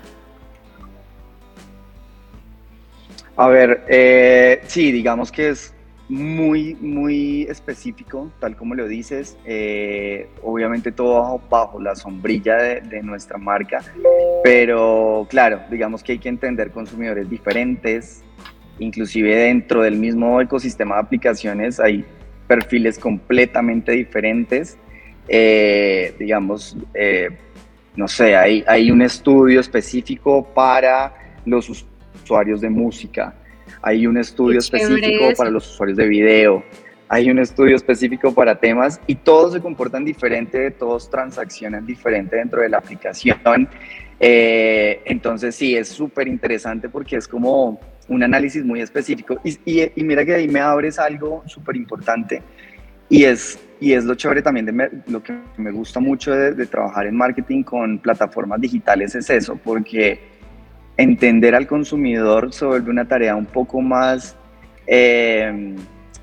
A 3.36 3.48
ver, 3.50 3.83
eh, 3.88 4.62
sí, 4.67 4.91
digamos 4.91 5.31
que 5.31 5.50
es 5.50 5.73
muy, 6.13 6.75
muy 6.75 7.43
específico, 7.43 8.32
tal 8.39 8.55
como 8.55 8.75
lo 8.75 8.88
dices. 8.88 9.36
Eh, 9.46 10.29
obviamente 10.43 10.91
todo 10.91 11.41
bajo, 11.50 11.82
la 11.82 11.96
sombrilla 11.96 12.55
de, 12.55 13.01
nuestra 13.01 13.38
marca, 13.38 13.84
pero 14.43 15.25
claro, 15.29 15.62
digamos 15.72 16.03
que 16.03 16.13
hay 16.13 16.20
que 16.20 16.29
entender 16.29 16.72
consumidores 16.72 17.29
diferentes, 17.29 18.24
inclusive 18.79 19.36
dentro 19.36 19.82
del 19.82 19.98
mismo 19.98 20.39
ecosistema 20.39 20.96
de 20.96 21.01
aplicaciones 21.01 21.79
hay 21.79 22.05
perfiles 22.48 23.00
completamente 23.00 23.91
diferentes. 23.93 24.77
Eh, 25.27 26.13
digamos, 26.20 26.77
eh, 26.93 27.29
no 27.96 28.08
sé, 28.08 28.36
hay, 28.36 28.63
hay 28.67 28.91
un 28.91 29.01
estudio 29.01 29.60
específico 29.60 30.43
para 30.53 31.13
los 31.46 31.70
usuarios 31.70 32.62
de 32.62 32.70
música 32.70 33.34
hay 33.83 34.07
un 34.07 34.17
estudio 34.17 34.59
específico 34.59 35.33
para 35.37 35.49
los 35.49 35.69
usuarios 35.69 35.97
de 35.97 36.07
video, 36.07 36.63
hay 37.09 37.29
un 37.29 37.37
estudio 37.37 37.75
específico 37.75 38.33
para 38.33 38.55
temas 38.55 38.99
y 39.07 39.15
todos 39.15 39.53
se 39.53 39.59
comportan 39.59 40.05
diferente, 40.05 40.71
todos 40.71 41.09
transaccionan 41.09 41.85
diferente 41.85 42.37
dentro 42.37 42.61
de 42.61 42.69
la 42.69 42.77
aplicación. 42.77 43.67
Eh, 44.19 45.01
entonces 45.03 45.53
sí, 45.53 45.75
es 45.75 45.89
súper 45.89 46.29
interesante 46.29 46.87
porque 46.87 47.17
es 47.17 47.27
como 47.27 47.79
un 48.07 48.23
análisis 48.23 48.63
muy 48.63 48.81
específico. 48.81 49.39
Y, 49.43 49.59
y, 49.65 50.03
mira 50.03 50.23
que 50.23 50.35
ahí 50.35 50.47
me 50.47 50.61
abres 50.61 50.97
algo 50.97 51.43
súper 51.45 51.75
importante 51.75 52.41
y 53.09 53.25
es, 53.25 53.59
y 53.81 53.91
es 53.91 54.05
lo 54.05 54.15
chévere 54.15 54.41
también 54.41 54.65
de 54.65 54.89
lo 55.07 55.21
que 55.21 55.37
me 55.57 55.71
gusta 55.71 55.99
mucho 55.99 56.31
de, 56.31 56.53
de 56.53 56.65
trabajar 56.67 57.05
en 57.05 57.17
marketing 57.17 57.63
con 57.63 57.99
plataformas 57.99 58.61
digitales 58.61 59.13
es 59.13 59.29
eso, 59.29 59.59
porque 59.61 60.32
entender 60.97 61.55
al 61.55 61.67
consumidor 61.67 62.53
se 62.53 62.65
vuelve 62.65 62.91
una 62.91 63.07
tarea 63.07 63.35
un 63.35 63.45
poco 63.45 63.81
más, 63.81 64.35
eh, 64.85 65.75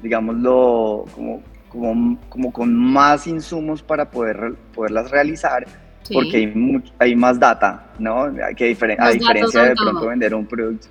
digámoslo, 0.02 1.04
como, 1.14 1.42
como, 1.68 2.18
como, 2.28 2.52
con 2.52 2.74
más 2.74 3.26
insumos 3.26 3.82
para 3.82 4.10
poder, 4.10 4.54
poderlas 4.74 5.10
realizar, 5.10 5.66
porque 6.12 6.36
hay, 6.36 6.82
hay 6.98 7.16
más 7.16 7.38
data, 7.38 7.92
¿no? 7.98 8.32
Que 8.56 8.64
a 8.64 8.68
diferencia 9.10 9.62
de 9.62 9.74
pronto 9.74 10.06
vender 10.06 10.34
un 10.34 10.46
producto. 10.46 10.88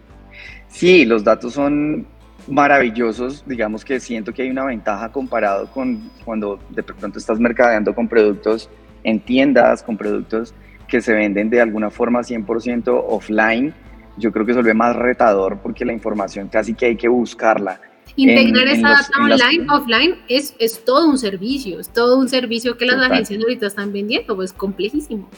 Sí, 0.67 1.05
los 1.05 1.23
datos 1.23 1.53
son 1.53 2.05
maravillosos, 2.47 3.43
digamos 3.45 3.85
que 3.85 3.99
siento 3.99 4.33
que 4.33 4.43
hay 4.43 4.49
una 4.49 4.65
ventaja 4.65 5.09
comparado 5.11 5.67
con 5.71 6.09
cuando 6.25 6.59
de 6.69 6.83
pronto 6.83 7.19
estás 7.19 7.39
mercadeando 7.39 7.93
con 7.93 8.07
productos 8.07 8.69
en 9.03 9.19
tiendas, 9.19 9.83
con 9.83 9.97
productos 9.97 10.53
que 10.89 11.01
se 11.01 11.13
venden 11.13 11.49
de 11.49 11.61
alguna 11.61 11.89
forma 11.89 12.21
100% 12.21 13.05
offline, 13.07 13.73
yo 14.17 14.31
creo 14.31 14.45
que 14.45 14.53
se 14.53 14.57
vuelve 14.57 14.73
más 14.73 14.95
retador 14.95 15.59
porque 15.59 15.85
la 15.85 15.93
información 15.93 16.49
casi 16.49 16.73
que 16.73 16.87
hay 16.87 16.95
que 16.95 17.07
buscarla. 17.07 17.79
Integrar 18.15 18.67
esa 18.67 18.89
data 18.89 19.09
online, 19.17 19.67
offline, 19.71 20.15
es, 20.27 20.53
es 20.59 20.83
todo 20.83 21.07
un 21.07 21.17
servicio, 21.17 21.79
es 21.79 21.89
todo 21.89 22.17
un 22.17 22.27
servicio 22.27 22.75
que 22.75 22.85
las 22.85 22.97
agencias 22.97 23.41
ahorita 23.41 23.67
están 23.67 23.93
vendiendo, 23.93 24.35
pues 24.35 24.51
complejísimo. 24.51 25.29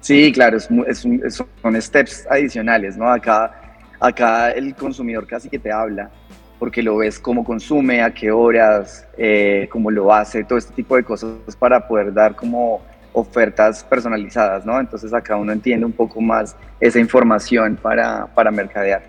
Sí, 0.00 0.32
claro, 0.32 0.58
es, 0.58 0.68
es, 0.86 1.44
son 1.62 1.80
steps 1.80 2.26
adicionales, 2.28 2.96
¿no? 2.96 3.08
Acá, 3.08 3.78
acá 4.00 4.50
el 4.50 4.74
consumidor 4.74 5.26
casi 5.26 5.48
que 5.48 5.58
te 5.58 5.70
habla 5.70 6.10
porque 6.58 6.82
lo 6.82 6.96
ves 6.96 7.18
cómo 7.18 7.44
consume, 7.44 8.02
a 8.02 8.12
qué 8.12 8.30
horas, 8.30 9.06
eh, 9.18 9.68
cómo 9.70 9.90
lo 9.90 10.12
hace, 10.12 10.44
todo 10.44 10.58
este 10.58 10.72
tipo 10.72 10.96
de 10.96 11.04
cosas 11.04 11.34
para 11.58 11.86
poder 11.86 12.12
dar 12.12 12.34
como 12.34 12.80
ofertas 13.14 13.84
personalizadas, 13.84 14.66
¿no? 14.66 14.78
Entonces 14.78 15.14
acá 15.14 15.36
uno 15.36 15.52
entiende 15.52 15.86
un 15.86 15.92
poco 15.92 16.20
más 16.20 16.56
esa 16.80 16.98
información 16.98 17.78
para, 17.80 18.26
para 18.34 18.50
mercadear. 18.50 19.08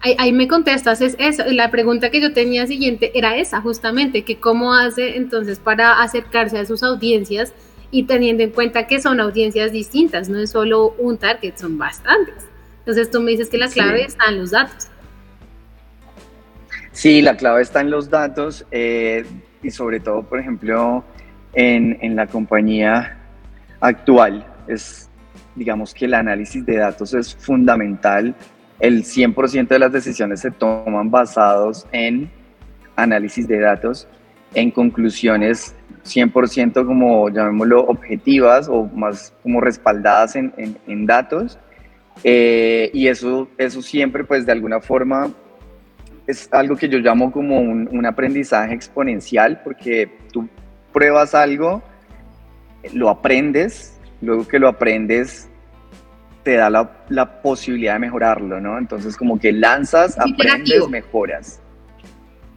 ahí, 0.00 0.32
me 0.32 0.46
contestas, 0.46 1.00
es 1.00 1.16
eso. 1.18 1.42
La 1.48 1.70
pregunta 1.70 2.10
que 2.10 2.20
yo 2.20 2.32
tenía 2.32 2.66
siguiente 2.66 3.10
era 3.18 3.36
esa, 3.36 3.60
justamente, 3.62 4.24
que 4.24 4.38
cómo 4.38 4.74
hace 4.74 5.16
entonces 5.16 5.58
para 5.58 6.02
acercarse 6.02 6.58
a 6.58 6.66
sus 6.66 6.82
audiencias 6.82 7.54
y 7.90 8.04
teniendo 8.04 8.42
en 8.42 8.50
cuenta 8.50 8.86
que 8.86 9.00
son 9.00 9.20
audiencias 9.20 9.72
distintas, 9.72 10.28
no 10.28 10.38
es 10.38 10.50
solo 10.50 10.94
un 10.98 11.16
target, 11.16 11.56
son 11.56 11.78
bastantes. 11.78 12.46
Entonces 12.80 13.10
tú 13.10 13.22
me 13.22 13.30
dices 13.30 13.48
que 13.48 13.56
la 13.56 13.68
clave 13.68 14.04
está 14.04 14.26
en 14.28 14.38
los 14.38 14.50
datos. 14.50 14.88
Sí, 16.92 17.22
la 17.22 17.36
clave 17.36 17.62
está 17.62 17.80
en 17.80 17.90
los 17.90 18.10
datos 18.10 18.66
eh, 18.70 19.24
y 19.62 19.70
sobre 19.70 19.98
todo, 19.98 20.22
por 20.22 20.38
ejemplo, 20.38 21.02
en, 21.54 22.16
la 22.16 22.26
compañía 22.26 23.18
actual. 23.80 24.46
Es, 24.66 25.10
digamos 25.54 25.94
que 25.94 26.06
el 26.06 26.14
análisis 26.14 26.64
de 26.64 26.76
datos 26.76 27.14
es 27.14 27.34
fundamental. 27.34 28.34
El 28.80 29.04
100% 29.04 29.68
de 29.68 29.78
las 29.78 29.92
decisiones 29.92 30.40
se 30.40 30.50
toman 30.50 31.10
basados 31.10 31.86
en 31.92 32.30
análisis 32.96 33.46
de 33.46 33.60
datos, 33.60 34.06
en 34.54 34.70
conclusiones 34.70 35.74
100% 36.04 36.86
como 36.86 37.28
llamémoslo 37.30 37.80
objetivas 37.80 38.68
o 38.68 38.84
más 38.84 39.32
como 39.42 39.60
respaldadas 39.60 40.36
en, 40.36 41.06
datos. 41.06 41.58
Eh, 42.22 42.90
y 42.92 43.08
eso, 43.08 43.48
eso 43.58 43.82
siempre 43.82 44.22
pues 44.22 44.46
de 44.46 44.52
alguna 44.52 44.80
forma 44.80 45.30
es 46.26 46.48
algo 46.52 46.76
que 46.76 46.88
yo 46.88 46.98
llamo 46.98 47.32
como 47.32 47.58
un, 47.58 47.88
un 47.90 48.06
aprendizaje 48.06 48.72
exponencial 48.72 49.60
porque 49.64 50.10
tú 50.32 50.48
pruebas 50.94 51.34
algo, 51.34 51.82
lo 52.94 53.10
aprendes, 53.10 53.98
luego 54.22 54.48
que 54.48 54.58
lo 54.58 54.68
aprendes 54.68 55.50
te 56.44 56.56
da 56.56 56.70
la, 56.70 57.42
posibilidad 57.42 57.94
de 57.94 58.00
mejorarlo, 58.00 58.60
¿no? 58.60 58.78
Entonces 58.78 59.16
como 59.16 59.38
que 59.38 59.50
lanzas, 59.50 60.16
aprendes, 60.18 60.88
mejoras. 60.88 61.60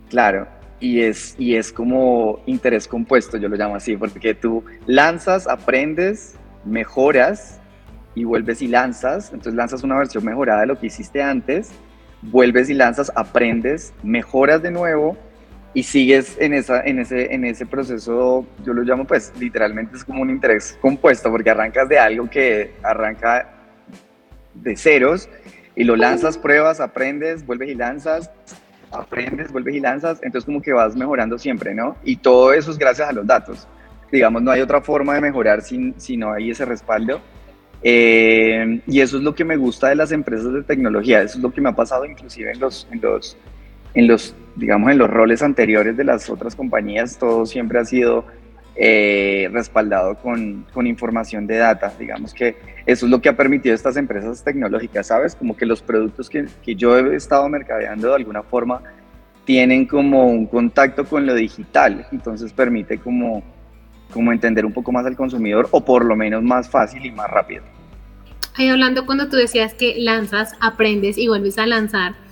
Claro, 0.09 0.47
y 0.79 1.01
es, 1.01 1.35
y 1.39 1.55
es 1.55 1.71
como 1.71 2.39
interés 2.45 2.87
compuesto, 2.87 3.37
yo 3.37 3.47
lo 3.47 3.55
llamo 3.55 3.75
así, 3.75 3.95
porque 3.95 4.33
tú 4.33 4.63
lanzas, 4.85 5.47
aprendes, 5.47 6.35
mejoras 6.65 7.59
y 8.13 8.25
vuelves 8.25 8.61
y 8.61 8.67
lanzas, 8.67 9.27
entonces 9.27 9.53
lanzas 9.53 9.83
una 9.83 9.97
versión 9.97 10.25
mejorada 10.25 10.61
de 10.61 10.67
lo 10.67 10.77
que 10.77 10.87
hiciste 10.87 11.21
antes, 11.21 11.71
vuelves 12.21 12.69
y 12.69 12.73
lanzas, 12.73 13.11
aprendes, 13.15 13.93
mejoras 14.03 14.61
de 14.61 14.71
nuevo 14.71 15.17
y 15.77 15.83
sigues 15.83 16.35
en, 16.39 16.55
esa, 16.55 16.81
en, 16.81 16.97
ese, 16.97 17.31
en 17.31 17.45
ese 17.45 17.67
proceso, 17.67 18.47
yo 18.65 18.73
lo 18.73 18.81
llamo 18.81 19.05
pues 19.05 19.31
literalmente 19.39 19.95
es 19.95 20.03
como 20.03 20.23
un 20.23 20.31
interés 20.31 20.75
compuesto, 20.81 21.29
porque 21.29 21.51
arrancas 21.51 21.87
de 21.87 21.99
algo 21.99 22.27
que 22.27 22.73
arranca 22.81 23.47
de 24.55 24.75
ceros 24.75 25.29
y 25.75 25.83
lo 25.83 25.95
lanzas, 25.95 26.35
pruebas, 26.35 26.79
aprendes, 26.79 27.45
vuelves 27.45 27.69
y 27.69 27.75
lanzas, 27.75 28.31
aprendes, 28.89 29.51
vuelves 29.51 29.75
y 29.75 29.79
lanzas, 29.79 30.17
entonces 30.23 30.45
como 30.45 30.63
que 30.63 30.73
vas 30.73 30.95
mejorando 30.95 31.37
siempre, 31.37 31.75
¿no? 31.75 31.95
Y 32.03 32.15
todo 32.15 32.53
eso 32.53 32.71
es 32.71 32.79
gracias 32.79 33.09
a 33.09 33.11
los 33.11 33.27
datos. 33.27 33.67
Digamos, 34.11 34.41
no 34.41 34.49
hay 34.49 34.61
otra 34.61 34.81
forma 34.81 35.13
de 35.13 35.21
mejorar 35.21 35.61
si, 35.61 35.93
si 35.97 36.17
no 36.17 36.33
hay 36.33 36.49
ese 36.49 36.65
respaldo. 36.65 37.21
Eh, 37.83 38.81
y 38.87 38.99
eso 38.99 39.17
es 39.17 39.23
lo 39.23 39.35
que 39.35 39.45
me 39.45 39.57
gusta 39.57 39.89
de 39.89 39.95
las 39.95 40.11
empresas 40.11 40.51
de 40.51 40.63
tecnología, 40.63 41.21
eso 41.21 41.37
es 41.37 41.43
lo 41.43 41.53
que 41.53 41.61
me 41.61 41.69
ha 41.69 41.75
pasado 41.75 42.03
inclusive 42.03 42.51
en 42.51 42.59
los, 42.59 42.87
en 42.91 42.99
los 42.99 43.37
en 43.97 44.07
los, 44.07 44.35
digamos, 44.55 44.91
en 44.91 44.99
los 44.99 45.09
roles 45.09 45.41
anteriores 45.41 45.97
de 45.97 46.03
las 46.03 46.29
otras 46.29 46.55
compañías, 46.55 47.17
todo 47.17 47.47
siempre 47.47 47.79
ha 47.79 47.85
sido 47.85 48.25
eh, 48.75 49.49
respaldado 49.51 50.15
con, 50.19 50.67
con, 50.71 50.85
información 50.85 51.47
de 51.47 51.57
data. 51.57 51.91
Digamos 51.97 52.31
que 52.31 52.57
eso 52.85 53.07
es 53.07 53.11
lo 53.11 53.19
que 53.19 53.29
ha 53.29 53.35
permitido 53.35 53.73
estas 53.73 53.97
empresas 53.97 54.43
tecnológicas, 54.43 55.07
¿sabes? 55.07 55.35
Como 55.35 55.57
que 55.57 55.65
los 55.65 55.81
productos 55.81 56.29
que, 56.29 56.45
que 56.63 56.75
yo 56.75 56.95
he 56.95 57.15
estado 57.15 57.49
mercadeando 57.49 58.09
de 58.09 58.15
alguna 58.17 58.43
forma 58.43 58.83
tienen 59.45 59.87
como 59.87 60.27
un 60.27 60.45
contacto 60.45 61.05
con 61.05 61.25
lo 61.25 61.33
digital, 61.33 62.05
entonces 62.11 62.53
permite 62.53 62.99
como, 62.99 63.41
como 64.13 64.31
entender 64.31 64.63
un 64.63 64.73
poco 64.73 64.91
más 64.91 65.07
al 65.07 65.15
consumidor 65.15 65.69
o 65.71 65.83
por 65.83 66.05
lo 66.05 66.15
menos 66.15 66.43
más 66.43 66.69
fácil 66.69 67.03
y 67.03 67.11
más 67.11 67.31
rápido. 67.31 67.63
ahí 68.53 68.67
hablando 68.69 69.07
cuando 69.07 69.27
tú 69.27 69.37
decías 69.37 69.73
que 69.73 69.95
lanzas, 69.97 70.53
aprendes 70.59 71.17
y 71.17 71.29
vuelves 71.29 71.57
a 71.57 71.65
lanzar, 71.65 72.26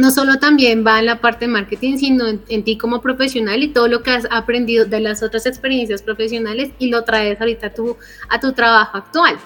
no 0.00 0.10
solo 0.10 0.38
también 0.38 0.84
va 0.84 0.98
en 0.98 1.06
la 1.06 1.20
parte 1.20 1.44
de 1.44 1.52
marketing, 1.52 1.96
sino 1.98 2.24
en, 2.26 2.64
ti 2.64 2.78
como 2.78 3.00
profesional 3.00 3.62
y 3.62 3.68
todo 3.68 3.86
lo 3.86 4.02
que 4.02 4.10
has 4.10 4.26
aprendido 4.30 4.86
de 4.86 5.00
las 5.00 5.22
otras 5.22 5.46
experiencias 5.46 6.02
profesionales 6.02 6.70
y 6.78 6.88
lo 6.88 7.04
traes 7.04 7.40
ahorita 7.40 7.68
a 7.68 7.74
tu, 7.74 7.96
a 8.28 8.40
tu 8.40 8.52
trabajo 8.52 8.96
actual. 8.96 9.36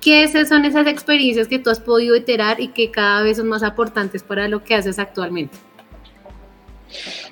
¿Qué 0.00 0.28
son 0.46 0.66
esas 0.66 0.86
experiencias 0.86 1.48
que 1.48 1.58
tú 1.58 1.70
has 1.70 1.80
podido 1.80 2.14
iterar 2.14 2.60
y 2.60 2.68
que 2.68 2.90
cada 2.90 3.22
vez 3.22 3.38
son 3.38 3.48
más 3.48 3.62
importantes 3.62 4.22
para 4.22 4.46
lo 4.48 4.62
que 4.62 4.74
haces 4.74 4.98
actualmente? 4.98 5.56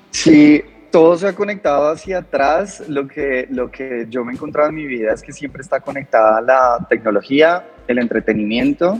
Sí, 0.09 0.63
todo 0.91 1.15
se 1.15 1.27
ha 1.27 1.35
conectado 1.35 1.91
hacia 1.91 2.19
atrás. 2.19 2.83
Lo 2.87 3.07
que, 3.07 3.47
lo 3.51 3.69
que 3.69 4.07
yo 4.09 4.25
me 4.25 4.31
he 4.31 4.35
encontrado 4.35 4.69
en 4.69 4.75
mi 4.75 4.87
vida 4.87 5.13
es 5.13 5.21
que 5.21 5.31
siempre 5.31 5.61
está 5.61 5.81
conectada 5.81 6.41
la 6.41 6.87
tecnología, 6.89 7.63
el 7.87 7.99
entretenimiento 7.99 8.99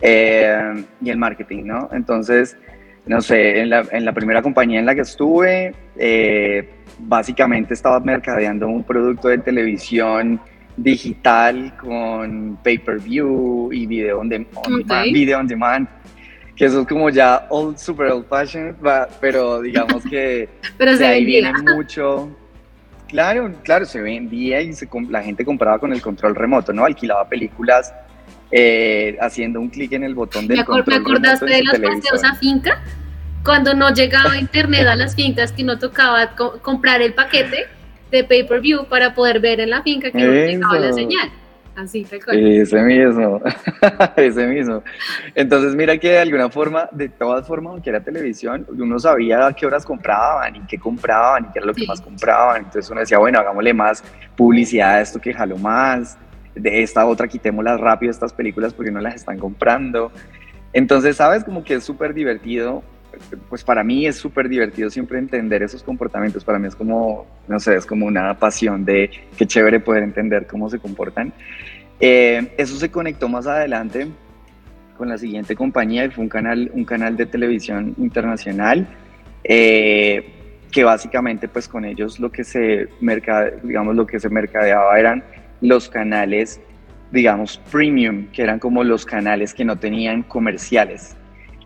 eh, 0.00 0.84
y 1.02 1.10
el 1.10 1.18
marketing, 1.18 1.64
¿no? 1.64 1.90
Entonces, 1.92 2.56
no 3.06 3.20
sé, 3.20 3.60
en 3.60 3.70
la, 3.70 3.84
en 3.90 4.04
la 4.04 4.12
primera 4.12 4.42
compañía 4.42 4.80
en 4.80 4.86
la 4.86 4.94
que 4.94 5.02
estuve, 5.02 5.74
eh, 5.96 6.68
básicamente 6.98 7.74
estaba 7.74 8.00
mercadeando 8.00 8.66
un 8.66 8.82
producto 8.82 9.28
de 9.28 9.38
televisión 9.38 10.40
digital 10.76 11.76
con 11.76 12.58
pay-per-view 12.62 13.72
y 13.72 13.86
video 13.86 14.20
on, 14.20 14.28
demand, 14.28 15.12
video 15.12 15.38
on 15.38 15.46
demand, 15.46 15.88
que 16.56 16.64
eso 16.64 16.80
es 16.80 16.86
como 16.86 17.10
ya 17.10 17.46
old, 17.50 17.76
super 17.76 18.06
old 18.06 18.26
fashioned, 18.26 18.76
pero 19.20 19.60
digamos 19.60 20.04
que 20.04 20.48
pero 20.78 20.96
se 20.96 21.06
ahí 21.06 21.24
viene 21.24 21.52
mucho. 21.74 22.30
Claro, 23.08 23.52
claro, 23.62 23.84
se 23.84 24.00
vendía 24.00 24.60
y 24.60 24.72
se, 24.72 24.88
la 25.08 25.22
gente 25.22 25.44
compraba 25.44 25.78
con 25.78 25.92
el 25.92 26.02
control 26.02 26.34
remoto, 26.34 26.72
¿no? 26.72 26.84
Alquilaba 26.84 27.28
películas 27.28 27.94
eh, 28.50 29.16
haciendo 29.20 29.60
un 29.60 29.68
clic 29.68 29.92
en 29.92 30.04
el 30.04 30.14
botón 30.14 30.46
del 30.46 30.64
control 30.64 30.86
¿Me 30.86 30.94
acordaste 30.96 31.46
de 31.46 31.62
los 31.62 31.78
paseos 31.78 32.24
a 32.24 32.34
finca? 32.34 32.82
Cuando 33.44 33.74
no 33.74 33.92
llegaba 33.92 34.38
internet 34.38 34.86
a 34.86 34.96
las 34.96 35.14
fincas, 35.14 35.52
que 35.52 35.64
no 35.64 35.78
tocaba 35.78 36.34
comprar 36.62 37.02
el 37.02 37.14
paquete 37.14 37.66
de 38.10 38.24
pay-per-view 38.24 38.86
para 38.86 39.14
poder 39.14 39.40
ver 39.40 39.60
en 39.60 39.70
la 39.70 39.82
finca 39.82 40.10
que 40.10 40.18
no 40.18 40.32
llegaba 40.32 40.78
la 40.78 40.92
señal. 40.92 41.30
Así, 41.76 42.06
Ese 42.08 42.82
mismo, 42.82 43.40
ese 44.16 44.46
mismo. 44.46 44.82
Entonces, 45.34 45.74
mira 45.74 45.98
que 45.98 46.10
de 46.10 46.18
alguna 46.20 46.48
forma, 46.48 46.88
de 46.92 47.08
todas 47.08 47.48
formas, 47.48 47.72
aunque 47.72 47.90
era 47.90 48.00
televisión, 48.00 48.64
uno 48.68 48.98
sabía 49.00 49.48
a 49.48 49.52
qué 49.52 49.66
horas 49.66 49.84
compraban 49.84 50.54
y 50.54 50.60
qué 50.66 50.78
compraban 50.78 51.46
y 51.46 51.52
qué 51.52 51.58
era 51.58 51.66
lo 51.66 51.74
que 51.74 51.84
más 51.84 52.00
compraban. 52.00 52.58
Entonces 52.58 52.88
uno 52.90 53.00
decía, 53.00 53.18
bueno, 53.18 53.40
hagámosle 53.40 53.74
más 53.74 54.04
publicidad 54.36 54.90
a 54.90 55.00
esto 55.00 55.20
que 55.20 55.34
jaló 55.34 55.58
más 55.58 56.16
de 56.54 56.82
esta 56.82 57.06
otra 57.06 57.28
quitémoslas 57.28 57.80
rápido 57.80 58.10
estas 58.10 58.32
películas 58.32 58.72
porque 58.72 58.90
no 58.90 59.00
las 59.00 59.16
están 59.16 59.38
comprando. 59.38 60.12
Entonces, 60.72 61.16
sabes, 61.16 61.44
como 61.44 61.62
que 61.64 61.74
es 61.74 61.84
súper 61.84 62.14
divertido, 62.14 62.82
pues 63.48 63.62
para 63.62 63.84
mí 63.84 64.06
es 64.06 64.16
súper 64.16 64.48
divertido 64.48 64.90
siempre 64.90 65.18
entender 65.18 65.62
esos 65.62 65.82
comportamientos, 65.82 66.44
para 66.44 66.58
mí 66.58 66.66
es 66.66 66.74
como, 66.74 67.26
no 67.46 67.60
sé, 67.60 67.76
es 67.76 67.86
como 67.86 68.06
una 68.06 68.38
pasión 68.38 68.84
de 68.84 69.10
qué 69.36 69.46
chévere 69.46 69.80
poder 69.80 70.02
entender 70.02 70.46
cómo 70.46 70.68
se 70.68 70.78
comportan. 70.78 71.32
Eh, 72.00 72.52
eso 72.58 72.76
se 72.76 72.90
conectó 72.90 73.28
más 73.28 73.46
adelante 73.46 74.08
con 74.98 75.08
la 75.08 75.18
siguiente 75.18 75.54
compañía 75.54 76.04
y 76.04 76.10
fue 76.10 76.24
un 76.24 76.28
canal, 76.28 76.70
un 76.74 76.84
canal 76.84 77.16
de 77.16 77.26
televisión 77.26 77.94
internacional. 77.98 78.86
Eh, 79.44 80.30
que 80.74 80.82
básicamente 80.82 81.46
pues 81.46 81.68
con 81.68 81.84
ellos 81.84 82.18
lo 82.18 82.32
que 82.32 82.42
se 82.42 82.88
digamos 83.62 83.94
lo 83.94 84.06
que 84.06 84.18
se 84.18 84.28
mercadeaba 84.28 84.98
eran 84.98 85.22
los 85.64 85.88
canales, 85.88 86.60
digamos, 87.10 87.58
premium, 87.72 88.26
que 88.32 88.42
eran 88.42 88.58
como 88.58 88.84
los 88.84 89.06
canales 89.06 89.54
que 89.54 89.64
no 89.64 89.78
tenían 89.78 90.22
comerciales. 90.22 91.16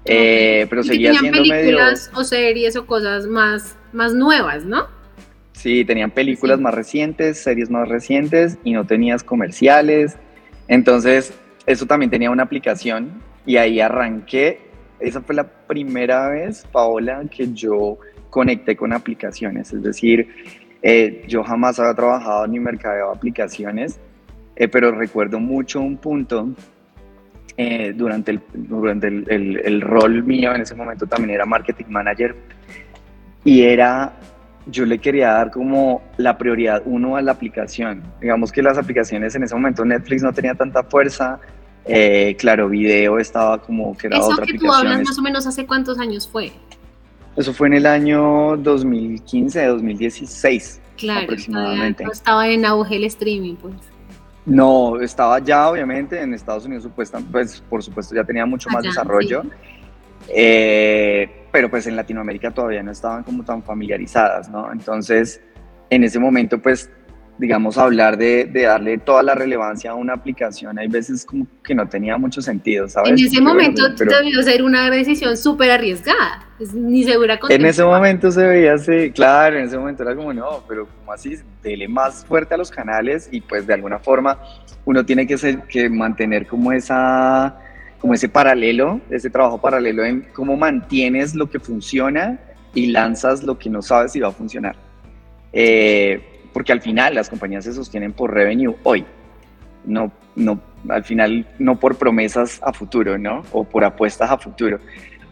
Eh, 0.05 0.67
pero 0.71 0.85
seguía 0.85 1.13
siendo 1.15 1.43
películas 1.43 2.11
o 2.15 2.23
series 2.23 2.77
o 2.77 2.87
cosas 2.87 3.27
más, 3.27 3.77
más 3.93 4.15
nuevas, 4.15 4.65
¿no? 4.65 4.87
Sí, 5.53 5.85
tenían 5.85 6.13
películas 6.13 6.61
más 6.61 6.73
recientes, 6.73 7.43
series 7.43 7.69
más 7.69 7.89
recientes 7.89 8.57
y 8.63 8.73
no 8.73 8.87
tenías 8.87 9.25
comerciales. 9.25 10.17
Entonces, 10.69 11.35
eso 11.67 11.85
también 11.85 12.11
tenía 12.11 12.31
una 12.31 12.45
aplicación 12.45 13.21
y 13.45 13.57
ahí 13.57 13.81
arranqué. 13.81 14.61
Esa 15.01 15.21
fue 15.23 15.35
la 15.35 15.49
primera 15.67 16.29
vez, 16.29 16.65
Paola, 16.71 17.23
que 17.29 17.53
yo 17.53 17.99
conecté 18.31 18.77
con 18.77 18.93
aplicaciones. 18.93 19.73
Es 19.73 19.83
decir, 19.83 20.29
eh, 20.83 21.25
yo 21.27 21.43
jamás 21.43 21.79
había 21.81 21.95
trabajado 21.95 22.47
ni 22.47 22.61
mercadeo 22.61 23.11
de 23.11 23.17
aplicaciones, 23.17 23.99
eh, 24.57 24.69
pero 24.69 24.93
recuerdo 24.93 25.41
mucho 25.41 25.81
un 25.81 25.97
punto 25.97 26.49
eh, 27.57 27.93
durante, 27.97 28.33
el, 28.33 28.41
durante 28.55 29.09
el, 29.09 29.61
el, 29.65 29.81
rol 29.81 30.23
mío 30.23 30.55
en 30.55 30.61
ese 30.61 30.77
momento 30.77 31.07
también 31.07 31.31
era 31.31 31.45
marketing 31.45 31.87
manager 31.89 32.37
y 33.45 33.63
era, 33.63 34.13
yo 34.67 34.87
le 34.87 34.99
quería 34.99 35.33
dar 35.33 35.51
como 35.51 36.03
la 36.17 36.39
prioridad 36.39 36.83
uno 36.85 37.17
a 37.17 37.23
la 37.23 37.33
aplicación. 37.33 38.03
Digamos 38.21 38.53
que 38.53 38.63
las 38.63 38.79
aplicaciones 38.79 39.35
en 39.35 39.43
ese 39.43 39.55
momento 39.57 39.85
Netflix 39.85 40.23
no 40.23 40.33
tenía 40.33 40.55
tanta 40.55 40.85
fuerza, 40.85 41.41
claro, 42.39 42.69
video 42.69 43.19
estaba 43.19 43.59
como 43.59 43.97
que 43.97 44.09
era 44.09 44.19
Eso 44.19 44.29
otra 44.29 44.45
que 44.45 44.59
tú 44.59 44.71
hablas 44.73 45.03
más 45.03 45.19
o 45.19 45.23
menos 45.23 45.47
hace 45.47 45.67
cuántos 45.67 45.99
años 45.99 46.29
fue. 46.29 46.53
Eso 47.39 47.53
fue 47.55 47.69
en 47.69 47.75
el 47.75 47.87
año 47.87 48.57
2015, 48.57 49.65
2016 49.67 50.81
claro, 50.99 51.21
aproximadamente. 51.23 52.05
No 52.05 52.13
estaba 52.13 52.49
en 52.49 52.65
auge 52.65 52.97
el 52.97 53.05
streaming, 53.05 53.55
pues. 53.55 53.75
No, 54.45 55.01
estaba 55.01 55.39
ya 55.39 55.71
obviamente 55.71 56.21
en 56.21 56.35
Estados 56.35 56.65
Unidos, 56.65 56.83
supuestamente, 56.83 57.31
pues 57.31 57.63
por 57.69 57.83
supuesto 57.83 58.15
ya 58.15 58.25
tenía 58.25 58.45
mucho 58.47 58.71
más 58.71 58.83
desarrollo, 58.83 59.43
eh, 60.29 61.47
pero 61.53 61.71
pues 61.71 61.87
en 61.87 61.97
Latinoamérica 61.97 62.51
todavía 62.51 62.83
no 62.83 62.91
estaban 62.91 63.23
como 63.23 63.45
tan 63.45 63.63
familiarizadas, 63.63 64.49
¿no? 64.49 64.73
Entonces, 64.73 65.41
en 65.91 66.03
ese 66.03 66.19
momento 66.19 66.59
pues 66.59 66.91
digamos, 67.39 67.79
hablar 67.79 68.19
de, 68.19 68.45
de, 68.47 68.63
darle 68.63 68.99
toda 68.99 69.23
la 69.23 69.35
relevancia 69.35 69.93
a 69.93 69.95
una 69.95 70.15
aplicación, 70.15 70.79
hay 70.79 70.89
veces 70.89 71.25
como 71.25 71.47
que 71.63 71.75
no 71.75 71.89
tenía 71.89 72.19
mucho 72.19 72.43
sentido, 72.43 72.89
¿sabes? 72.89 73.11
En 73.11 73.19
ese 73.19 73.41
momento 73.41 73.89
debió 73.91 74.43
ser 74.43 74.63
una 74.63 74.91
decisión 74.91 75.37
súper 75.37 75.71
arriesgada, 75.71 76.47
pues, 76.59 76.75
ni 76.75 77.05
segura 77.05 77.39
En 77.49 77.65
ese 77.65 77.85
momento 77.85 78.33
se 78.33 78.45
veía 78.45 78.75
así, 78.75 79.13
claro, 79.13 79.57
en 79.57 79.67
ese 79.67 79.79
momento 79.79 80.03
era 80.03 80.17
como, 80.17 80.33
no, 80.33 80.65
pero 80.67 80.89
como 80.99 81.13
así, 81.13 81.37
dele 81.63 81.87
más 81.87 82.25
fuerte 82.25 82.55
a 82.55 82.59
los 82.59 82.71
canales 82.71 83.29
y 83.31 83.41
pues 83.41 83.67
de 83.67 83.75
alguna 83.75 84.01
forma 84.01 84.39
uno 84.85 85.05
tiene 85.07 85.27
que, 85.27 85.39
ser, 85.39 85.63
que 85.63 85.89
mantener 85.89 86.47
como 86.47 86.73
esa 86.73 87.57
como 88.01 88.15
ese 88.15 88.29
paralelo, 88.29 89.01
ese 89.11 89.29
trabajo 89.29 89.61
paralelo 89.61 90.05
en 90.05 90.23
cómo 90.33 90.57
mantienes 90.57 91.35
lo 91.35 91.51
que 91.51 91.59
funciona 91.59 92.39
y 92.73 92.87
lanzas 92.87 93.43
lo 93.43 93.59
que 93.59 93.69
no 93.69 93.83
sabes 93.83 94.13
si 94.13 94.21
va 94.21 94.29
a 94.29 94.33
funcionar. 94.33 94.77
Eh, 95.53 96.38
porque 96.59 96.73
al 96.73 96.81
final 96.81 97.15
las 97.15 97.31
compañías 97.31 97.63
se 97.63 97.73
sostienen 97.73 98.13
por 98.13 98.35
revenue 98.35 98.75
hoy, 98.83 99.05
no, 99.85 100.11
no, 100.35 100.61
al 100.89 101.05
final 101.05 101.47
no 101.61 101.79
por 101.79 101.95
promesas 101.95 102.59
a 102.65 102.73
futuro, 102.73 103.17
¿no? 103.17 103.45
O 103.53 103.63
por 103.63 103.85
apuestas 103.85 104.29
a 104.29 104.37
futuro. 104.37 104.81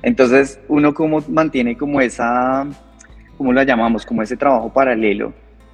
Entonces, 0.03 0.61
uno 0.69 0.95
como 0.95 1.21
mantiene 1.29 1.77
como 1.77 2.01
esa, 2.01 2.65
¿cómo 3.37 3.53
la 3.53 3.65
llamamos? 3.65 4.07
Como 4.07 4.23
ese 4.23 4.37
trabajo 4.37 4.73
paralelo 4.73 5.33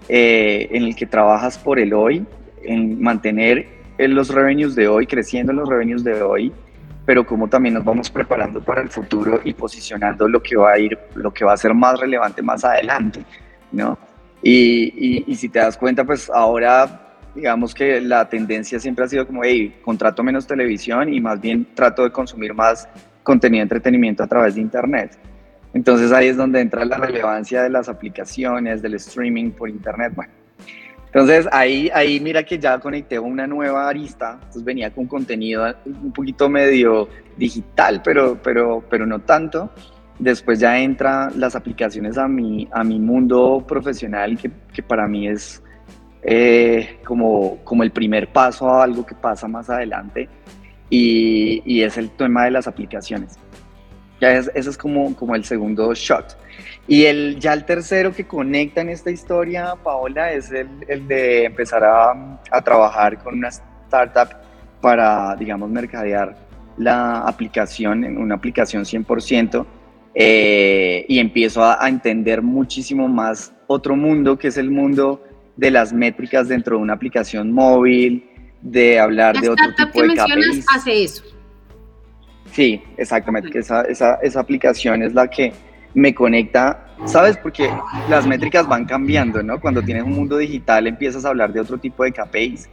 eh, 0.08 0.68
en 0.70 0.84
el 0.84 0.96
que 0.96 1.04
trabajas 1.04 1.58
por 1.58 1.78
el 1.78 1.92
hoy, 1.92 2.24
en 2.62 3.02
mantener 3.02 3.66
los 3.98 4.30
revenues 4.30 4.74
de 4.74 4.88
hoy, 4.88 5.06
creciendo 5.06 5.52
los 5.52 5.68
revenues 5.68 6.02
de 6.02 6.22
hoy, 6.22 6.50
pero 7.04 7.26
como 7.26 7.46
también 7.46 7.74
nos 7.74 7.84
vamos 7.84 8.08
preparando 8.08 8.62
para 8.62 8.80
el 8.80 8.88
futuro 8.88 9.42
y 9.44 9.52
posicionando 9.52 10.26
lo 10.28 10.42
que 10.42 10.56
va 10.56 10.72
a 10.72 10.78
ir, 10.78 10.98
lo 11.14 11.30
que 11.30 11.44
va 11.44 11.52
a 11.52 11.58
ser 11.58 11.74
más 11.74 12.00
relevante 12.00 12.40
más 12.40 12.64
adelante, 12.64 13.22
¿no? 13.70 13.98
Y, 14.42 15.24
y, 15.26 15.34
si 15.36 15.48
te 15.48 15.60
das 15.60 15.76
cuenta, 15.76 16.04
pues 16.04 16.28
ahora 16.28 17.16
digamos 17.34 17.74
que 17.74 18.00
la 18.00 18.28
tendencia 18.28 18.78
siempre 18.80 19.04
ha 19.04 19.08
sido 19.08 19.26
como, 19.26 19.44
hey, 19.44 19.76
contrato 19.82 20.22
menos 20.22 20.46
televisión 20.46 21.12
y 21.12 21.20
más 21.20 21.40
bien 21.40 21.66
trato 21.74 22.02
de 22.02 22.10
consumir 22.10 22.52
más 22.52 22.88
contenido 23.22 23.60
de 23.60 23.62
entretenimiento 23.62 24.22
a 24.22 24.26
través 24.26 24.56
de 24.56 24.60
Internet. 24.60 25.18
Entonces 25.74 26.12
ahí 26.12 26.28
es 26.28 26.36
donde 26.36 26.60
entra 26.60 26.84
la 26.84 26.98
relevancia 26.98 27.62
de 27.62 27.70
las 27.70 27.88
aplicaciones, 27.88 28.82
del 28.82 28.94
streaming 28.94 29.52
por 29.52 29.70
Internet. 29.70 30.12
Bueno, 30.14 30.32
entonces 31.06 31.48
ahí, 31.52 31.90
ahí 31.94 32.20
mira 32.20 32.42
que 32.42 32.58
ya 32.58 32.78
conecté 32.78 33.18
una 33.18 33.46
nueva 33.46 33.88
arista, 33.88 34.32
entonces 34.34 34.64
venía 34.64 34.90
con 34.90 35.06
contenido 35.06 35.64
un 35.84 36.12
poquito 36.12 36.48
medio 36.48 37.08
digital, 37.36 38.02
pero, 38.02 38.38
pero, 38.42 38.82
pero 38.88 39.06
no 39.06 39.20
tanto. 39.20 39.70
Después 40.18 40.60
ya 40.60 40.78
entran 40.78 41.32
las 41.38 41.56
aplicaciones 41.56 42.18
a 42.18 42.28
mi, 42.28 42.68
a 42.72 42.84
mi 42.84 42.98
mundo 42.98 43.64
profesional, 43.66 44.38
que, 44.38 44.50
que 44.72 44.82
para 44.82 45.08
mí 45.08 45.26
es 45.26 45.62
eh, 46.22 47.00
como, 47.04 47.58
como 47.64 47.82
el 47.82 47.90
primer 47.90 48.32
paso 48.32 48.68
a 48.68 48.84
algo 48.84 49.04
que 49.04 49.14
pasa 49.14 49.48
más 49.48 49.68
adelante, 49.68 50.28
y, 50.88 51.62
y 51.64 51.82
es 51.82 51.96
el 51.96 52.10
tema 52.10 52.44
de 52.44 52.52
las 52.52 52.68
aplicaciones. 52.68 53.38
Ya 54.20 54.32
es, 54.32 54.50
ese 54.54 54.70
es 54.70 54.78
como, 54.78 55.16
como 55.16 55.34
el 55.34 55.42
segundo 55.44 55.92
shot. 55.94 56.38
Y 56.86 57.06
el, 57.06 57.40
ya 57.40 57.54
el 57.54 57.64
tercero 57.64 58.12
que 58.12 58.26
conecta 58.26 58.80
en 58.82 58.90
esta 58.90 59.10
historia, 59.10 59.74
Paola, 59.82 60.32
es 60.32 60.52
el, 60.52 60.68
el 60.86 61.08
de 61.08 61.46
empezar 61.46 61.82
a, 61.82 62.38
a 62.50 62.62
trabajar 62.62 63.18
con 63.22 63.34
una 63.34 63.48
startup 63.48 64.36
para, 64.80 65.34
digamos, 65.36 65.70
mercadear 65.70 66.36
la 66.76 67.22
aplicación, 67.22 68.04
en 68.04 68.18
una 68.18 68.34
aplicación 68.34 68.84
100%, 68.84 69.64
eh, 70.14 71.04
y 71.08 71.18
empiezo 71.18 71.64
a, 71.64 71.88
entender 71.88 72.42
muchísimo 72.42 73.08
más 73.08 73.52
otro 73.66 73.96
mundo, 73.96 74.38
que 74.38 74.48
es 74.48 74.58
el 74.58 74.70
mundo 74.70 75.22
de 75.56 75.70
las 75.70 75.92
métricas 75.92 76.48
dentro 76.48 76.76
de 76.76 76.82
una 76.82 76.94
aplicación 76.94 77.52
móvil, 77.52 78.28
de 78.60 79.00
hablar 79.00 79.40
de 79.40 79.48
otro 79.48 79.74
tipo 79.74 79.92
que 79.92 80.02
de 80.02 80.08
mencionas 80.08 80.66
hace 80.74 81.04
eso. 81.04 81.24
Sí, 82.52 82.82
exactamente. 82.96 83.58
Esa, 83.58 83.82
esa, 83.82 84.16
esa 84.16 84.40
aplicación 84.40 85.02
es 85.02 85.14
la 85.14 85.28
que 85.28 85.52
me 85.94 86.14
conecta, 86.14 86.86
¿sabes? 87.06 87.36
Porque 87.36 87.70
las 88.08 88.26
métricas 88.26 88.66
van 88.66 88.84
cambiando, 88.84 89.42
¿no? 89.42 89.60
Cuando 89.60 89.82
tienes 89.82 90.04
un 90.04 90.12
mundo 90.12 90.36
digital 90.36 90.86
empiezas 90.86 91.24
a 91.24 91.28
hablar 91.28 91.52
de 91.52 91.60
otro 91.60 91.78
tipo 91.78 92.04
de 92.04 92.12
KPIs, 92.12 92.68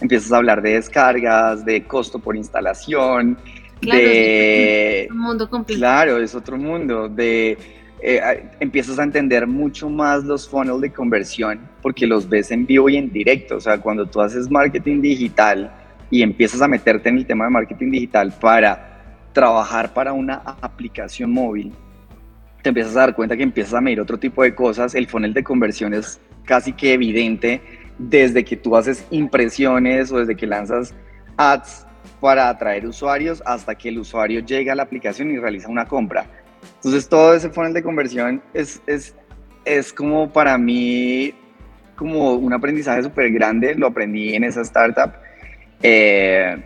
empiezas 0.00 0.32
a 0.32 0.38
hablar 0.38 0.62
de 0.62 0.74
descargas, 0.74 1.64
de 1.64 1.84
costo 1.84 2.18
por 2.18 2.36
instalación, 2.36 3.38
claro, 3.80 4.00
de... 4.00 5.04
Es 5.04 5.10
un 5.10 5.18
mundo 5.18 5.50
completo. 5.50 5.78
Claro, 5.78 6.18
es 6.18 6.34
otro 6.34 6.56
mundo, 6.56 7.08
de... 7.08 7.58
Eh, 8.02 8.48
empiezas 8.60 8.98
a 8.98 9.02
entender 9.02 9.46
mucho 9.46 9.90
más 9.90 10.24
los 10.24 10.48
funnels 10.48 10.80
de 10.80 10.90
conversión 10.90 11.60
porque 11.82 12.06
los 12.06 12.26
ves 12.26 12.50
en 12.50 12.64
vivo 12.64 12.88
y 12.88 12.96
en 12.96 13.12
directo. 13.12 13.56
O 13.56 13.60
sea, 13.60 13.78
cuando 13.78 14.06
tú 14.06 14.22
haces 14.22 14.50
marketing 14.50 15.02
digital 15.02 15.70
y 16.10 16.22
empiezas 16.22 16.62
a 16.62 16.68
meterte 16.68 17.10
en 17.10 17.18
el 17.18 17.26
tema 17.26 17.44
de 17.44 17.50
marketing 17.50 17.90
digital 17.90 18.32
para 18.40 19.26
trabajar 19.34 19.92
para 19.92 20.14
una 20.14 20.36
aplicación 20.62 21.30
móvil, 21.30 21.72
te 22.62 22.70
empiezas 22.70 22.96
a 22.96 23.00
dar 23.00 23.14
cuenta 23.14 23.36
que 23.36 23.42
empiezas 23.42 23.74
a 23.74 23.80
medir 23.80 24.00
otro 24.00 24.18
tipo 24.18 24.42
de 24.42 24.54
cosas, 24.54 24.94
el 24.94 25.06
funnel 25.06 25.34
de 25.34 25.44
conversión 25.44 25.94
es 25.94 26.20
casi 26.44 26.72
que 26.72 26.94
evidente 26.94 27.60
desde 27.98 28.44
que 28.44 28.56
tú 28.56 28.76
haces 28.76 29.06
impresiones 29.10 30.10
o 30.10 30.18
desde 30.18 30.36
que 30.36 30.46
lanzas 30.46 30.94
ads 31.36 31.86
para 32.20 32.48
atraer 32.48 32.86
usuarios 32.86 33.42
hasta 33.46 33.74
que 33.74 33.88
el 33.88 33.98
usuario 33.98 34.40
llega 34.40 34.72
a 34.72 34.76
la 34.76 34.82
aplicación 34.82 35.30
y 35.30 35.38
realiza 35.38 35.68
una 35.68 35.86
compra. 35.86 36.26
Entonces 36.76 37.08
todo 37.08 37.34
ese 37.34 37.50
funnel 37.50 37.72
de 37.72 37.82
conversión 37.82 38.42
es, 38.52 38.82
es, 38.86 39.14
es 39.64 39.92
como 39.92 40.30
para 40.30 40.58
mí 40.58 41.34
como 41.96 42.34
un 42.34 42.52
aprendizaje 42.52 43.02
súper 43.02 43.30
grande, 43.30 43.74
lo 43.74 43.86
aprendí 43.86 44.34
en 44.34 44.44
esa 44.44 44.62
startup. 44.62 45.12
Eh, 45.82 46.56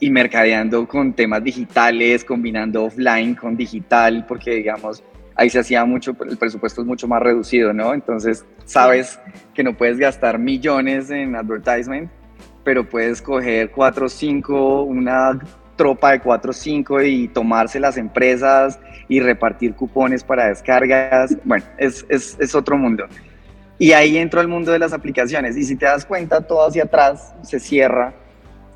y 0.00 0.10
mercadeando 0.10 0.86
con 0.86 1.14
temas 1.14 1.42
digitales, 1.42 2.24
combinando 2.24 2.84
offline 2.84 3.34
con 3.34 3.56
digital, 3.56 4.26
porque 4.26 4.56
digamos, 4.56 5.02
ahí 5.34 5.48
se 5.48 5.60
hacía 5.60 5.84
mucho, 5.84 6.16
el 6.28 6.36
presupuesto 6.36 6.82
es 6.82 6.86
mucho 6.86 7.08
más 7.08 7.22
reducido, 7.22 7.72
¿no? 7.72 7.94
Entonces 7.94 8.44
sabes 8.64 9.18
que 9.54 9.62
no 9.62 9.74
puedes 9.74 9.98
gastar 9.98 10.38
millones 10.38 11.10
en 11.10 11.34
advertisement, 11.36 12.10
pero 12.64 12.88
puedes 12.88 13.20
coger 13.20 13.70
cuatro 13.70 14.06
o 14.06 14.08
cinco, 14.08 14.82
una 14.82 15.38
tropa 15.76 16.12
de 16.12 16.20
cuatro 16.20 16.50
o 16.50 16.54
cinco 16.54 17.02
y 17.02 17.28
tomarse 17.28 17.78
las 17.78 17.96
empresas 17.96 18.80
y 19.08 19.20
repartir 19.20 19.74
cupones 19.74 20.24
para 20.24 20.48
descargas. 20.48 21.36
Bueno, 21.44 21.64
es, 21.78 22.04
es, 22.08 22.36
es 22.40 22.54
otro 22.54 22.76
mundo. 22.76 23.04
Y 23.78 23.92
ahí 23.92 24.16
entro 24.16 24.40
al 24.40 24.48
mundo 24.48 24.72
de 24.72 24.78
las 24.78 24.92
aplicaciones. 24.92 25.56
Y 25.56 25.64
si 25.64 25.76
te 25.76 25.84
das 25.84 26.06
cuenta, 26.06 26.40
todo 26.40 26.66
hacia 26.66 26.84
atrás 26.84 27.34
se 27.42 27.60
cierra 27.60 28.14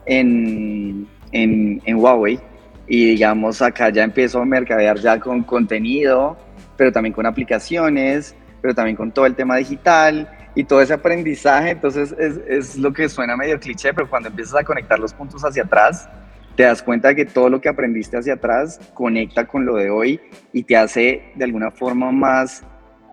en, 0.07 1.09
en, 1.33 1.81
en 1.85 1.96
Huawei 1.96 2.40
y 2.88 3.11
digamos 3.11 3.61
acá 3.61 3.90
ya 3.90 4.03
empiezo 4.03 4.40
a 4.40 4.46
mercadear 4.46 4.98
ya 4.98 5.20
con 5.20 5.42
contenido, 5.42 6.37
pero 6.77 6.90
también 6.90 7.12
con 7.12 7.27
aplicaciones, 7.27 8.35
pero 8.62 8.74
también 8.74 8.96
con 8.96 9.12
todo 9.12 9.27
el 9.27 9.35
tema 9.35 9.57
digital 9.57 10.29
y 10.59 10.64
todo 10.64 10.83
ese 10.83 10.92
aprendizaje, 10.92 11.71
entonces 11.71 12.12
es, 12.18 12.40
es, 12.49 12.77
lo 12.77 12.92
que 12.92 13.09
suena 13.09 13.37
medio 13.37 13.61
cliché, 13.61 13.94
pero 13.94 14.11
cuando 14.11 14.29
empiezas 14.29 14.57
a 14.57 14.64
conectar 14.64 14.99
los 14.99 15.14
puntos 15.14 15.44
hacia 15.44 15.62
atrás, 15.62 16.09
te 16.57 16.64
das 16.64 16.83
cuenta 16.83 17.14
que 17.14 17.25
todo 17.25 17.49
lo 17.49 17.61
que 17.61 17.68
aprendiste 17.68 18.16
hacia 18.16 18.35
atrás 18.35 18.81
conecta 18.92 19.47
con 19.47 19.64
lo 19.64 19.77
de 19.77 19.88
hoy 19.88 20.21
y 20.53 20.64
te 20.64 20.77
hace 20.77 21.31
de 21.37 21.44
alguna 21.44 21.71
forma 21.71 22.11
más 22.11 22.64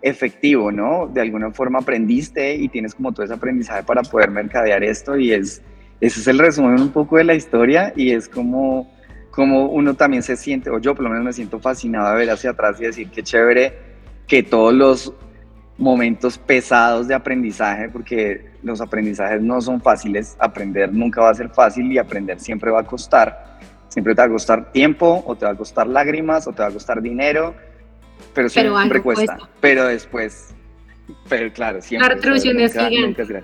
efectivo, 0.02 0.72
¿no? 0.72 1.06
De 1.06 1.22
alguna 1.22 1.52
forma 1.52 1.78
aprendiste 1.78 2.56
y 2.56 2.68
tienes 2.68 2.96
como 2.96 3.12
todo 3.12 3.24
ese 3.24 3.36
aprendizaje 3.36 3.84
para 3.84 4.02
poder 4.02 4.32
mercadear 4.32 4.84
esto 4.84 5.16
y 5.16 5.32
es, 5.32 5.62
ese 6.02 6.22
es 6.22 6.28
el 6.28 6.40
resumen 6.40 6.82
un 6.82 6.90
poco 6.90 7.18
de 7.18 7.26
la 7.26 7.36
historia 7.36 7.94
y 7.96 8.10
es 8.10 8.28
como, 8.28 8.92
como 9.30 9.68
uno 9.68 9.94
también 9.94 10.24
se 10.24 10.36
siente, 10.36 10.72
o 10.72 10.80
yo 10.80 10.96
por 10.96 11.04
lo 11.04 11.12
menos 11.12 11.24
me 11.24 11.34
siento 11.34 11.60
fascinado 11.60 12.10
de 12.10 12.16
ver 12.16 12.32
hacia 12.32 12.50
atrás 12.50 12.82
y 12.82 12.86
decir 12.86 13.12
qué 13.12 13.22
chévere 13.22 13.78
que 14.26 14.42
todos 14.42 14.74
los 14.74 15.14
momentos 15.78 16.38
pesados 16.38 17.08
de 17.08 17.14
aprendizaje, 17.14 17.90
porque 17.90 18.50
los 18.64 18.80
aprendizajes 18.82 19.42
no 19.42 19.60
son 19.62 19.82
fáciles, 19.82 20.36
aprender 20.40 20.92
nunca 20.94 21.22
va 21.22 21.30
a 21.30 21.36
ser 21.36 21.50
fácil 21.50 21.92
y 21.92 21.98
aprender 21.98 22.40
siempre 22.40 22.72
va 22.72 22.82
a 22.82 22.86
costar. 22.86 23.56
Siempre 23.90 24.14
te 24.16 24.22
va 24.22 24.28
a 24.28 24.30
costar 24.30 24.72
tiempo, 24.72 25.24
o 25.26 25.36
te 25.36 25.46
va 25.46 25.52
a 25.52 25.56
costar 25.56 25.88
lágrimas, 25.88 26.48
o 26.48 26.54
te 26.54 26.62
va 26.62 26.70
a 26.70 26.72
costar 26.72 27.02
dinero, 27.02 27.56
pero 28.34 28.50
siempre 28.50 29.02
cuesta. 29.02 29.38
Pero 29.62 29.86
después, 29.86 30.54
pero 31.30 31.52
claro, 31.54 31.82
siempre. 31.82 32.10
La 32.10 32.16
retribución 32.16 32.60
es 32.60 32.74
gigante. 32.74 33.44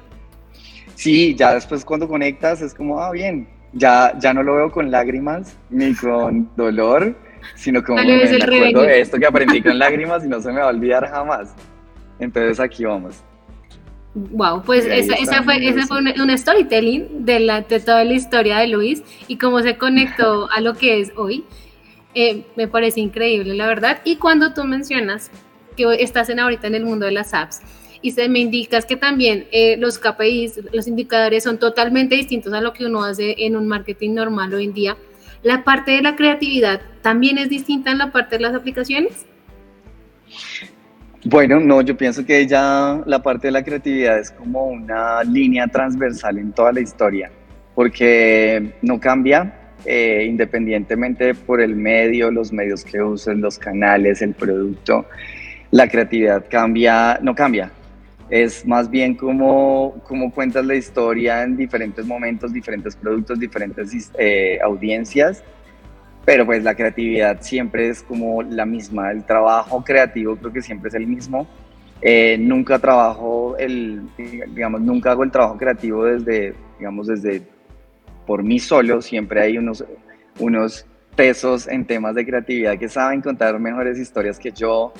Sí, 0.95 1.35
ya 1.35 1.53
después 1.53 1.85
cuando 1.85 2.07
conectas 2.07 2.61
es 2.61 2.73
como, 2.73 3.01
ah, 3.01 3.11
bien, 3.11 3.47
ya, 3.73 4.17
ya 4.19 4.33
no 4.33 4.43
lo 4.43 4.55
veo 4.55 4.71
con 4.71 4.91
lágrimas 4.91 5.57
ni 5.69 5.95
con 5.95 6.49
dolor, 6.55 7.15
sino 7.55 7.83
como 7.83 8.03
me, 8.03 8.23
acuerdo 8.23 8.81
de 8.81 9.01
esto 9.01 9.17
que 9.17 9.25
aprendí 9.25 9.61
con 9.61 9.77
lágrimas 9.79 10.25
y 10.25 10.27
no 10.27 10.41
se 10.41 10.51
me 10.51 10.59
va 10.59 10.65
a 10.65 10.69
olvidar 10.69 11.09
jamás. 11.09 11.55
Entonces 12.21 12.59
aquí 12.59 12.85
vamos. 12.85 13.21
Wow, 14.13 14.61
pues 14.63 14.85
esa, 14.85 15.15
esa, 15.15 15.41
fue, 15.43 15.65
esa 15.65 15.87
fue 15.87 15.99
un, 15.99 16.37
storytelling 16.37 17.25
de, 17.25 17.39
la, 17.39 17.61
de 17.61 17.79
toda 17.79 18.03
la 18.03 18.13
historia 18.13 18.59
de 18.59 18.67
Luis 18.67 19.03
y 19.27 19.37
cómo 19.37 19.61
se 19.61 19.77
conectó 19.77 20.49
a 20.55 20.61
lo 20.61 20.75
que 20.75 21.01
es 21.01 21.11
hoy. 21.17 21.43
Eh, 22.13 22.45
me 22.55 22.67
parece 22.67 22.99
increíble, 22.99 23.55
la 23.55 23.67
verdad. 23.67 24.01
Y 24.03 24.17
cuando 24.17 24.53
tú 24.53 24.65
mencionas 24.65 25.31
que 25.75 25.85
estás 25.99 26.29
en 26.29 26.39
ahorita 26.39 26.67
en 26.67 26.75
el 26.75 26.85
mundo 26.85 27.05
de 27.05 27.13
las 27.13 27.33
apps, 27.33 27.61
y 28.01 28.11
se 28.11 28.27
me 28.27 28.39
indicas 28.39 28.85
que 28.85 28.95
también 28.95 29.47
eh, 29.51 29.77
los 29.77 29.99
KPIs, 29.99 30.73
los 30.73 30.87
indicadores 30.87 31.43
son 31.43 31.59
totalmente 31.59 32.15
distintos 32.15 32.51
a 32.53 32.59
lo 32.59 32.73
que 32.73 32.85
uno 32.85 33.03
hace 33.03 33.35
en 33.37 33.55
un 33.55 33.67
marketing 33.67 34.13
normal 34.13 34.53
hoy 34.53 34.65
en 34.65 34.73
día. 34.73 34.97
¿La 35.43 35.63
parte 35.63 35.91
de 35.91 36.01
la 36.01 36.15
creatividad 36.15 36.81
también 37.01 37.37
es 37.37 37.49
distinta 37.49 37.91
en 37.91 37.99
la 37.99 38.11
parte 38.11 38.37
de 38.37 38.41
las 38.41 38.55
aplicaciones? 38.55 39.25
Bueno, 41.23 41.59
no, 41.59 41.81
yo 41.81 41.95
pienso 41.95 42.25
que 42.25 42.47
ya 42.47 43.01
la 43.05 43.21
parte 43.21 43.47
de 43.47 43.51
la 43.51 43.63
creatividad 43.63 44.17
es 44.17 44.31
como 44.31 44.65
una 44.65 45.23
línea 45.23 45.67
transversal 45.67 46.39
en 46.39 46.51
toda 46.51 46.71
la 46.71 46.81
historia, 46.81 47.31
porque 47.75 48.73
no 48.81 48.99
cambia 48.99 49.53
eh, 49.85 50.25
independientemente 50.27 51.33
por 51.33 51.61
el 51.61 51.75
medio, 51.75 52.31
los 52.31 52.51
medios 52.51 52.83
que 52.83 53.01
uses, 53.01 53.35
los 53.37 53.59
canales, 53.59 54.21
el 54.21 54.33
producto, 54.33 55.05
la 55.69 55.87
creatividad 55.87 56.45
cambia, 56.49 57.19
no 57.21 57.35
cambia, 57.35 57.71
es 58.29 58.65
más 58.65 58.89
bien 58.89 59.15
como, 59.15 60.01
como 60.07 60.31
cuentas 60.31 60.65
la 60.65 60.75
historia 60.75 61.43
en 61.43 61.57
diferentes 61.57 62.05
momentos, 62.05 62.53
diferentes 62.53 62.95
productos, 62.95 63.39
diferentes 63.39 64.11
eh, 64.17 64.59
audiencias, 64.63 65.43
pero 66.25 66.45
pues 66.45 66.63
la 66.63 66.75
creatividad 66.75 67.41
siempre 67.41 67.89
es 67.89 68.03
como 68.03 68.43
la 68.43 68.65
misma, 68.65 69.11
el 69.11 69.23
trabajo 69.23 69.83
creativo 69.83 70.35
creo 70.35 70.53
que 70.53 70.61
siempre 70.61 70.89
es 70.89 70.95
el 70.95 71.07
mismo. 71.07 71.47
Eh, 72.01 72.37
nunca 72.39 72.79
trabajo 72.79 73.55
el, 73.57 74.01
digamos, 74.17 74.81
nunca 74.81 75.11
hago 75.11 75.23
el 75.23 75.31
trabajo 75.31 75.57
creativo 75.57 76.05
desde, 76.05 76.55
digamos, 76.79 77.07
desde 77.07 77.43
por 78.25 78.43
mí 78.43 78.59
solo, 78.59 79.01
siempre 79.01 79.41
hay 79.41 79.57
unos, 79.57 79.83
unos 80.39 80.85
pesos 81.15 81.67
en 81.67 81.85
temas 81.85 82.15
de 82.15 82.25
creatividad 82.25 82.77
que 82.77 82.89
saben 82.89 83.21
contar 83.21 83.59
mejores 83.59 83.99
historias 83.99 84.39
que 84.39 84.51
yo, 84.51 84.93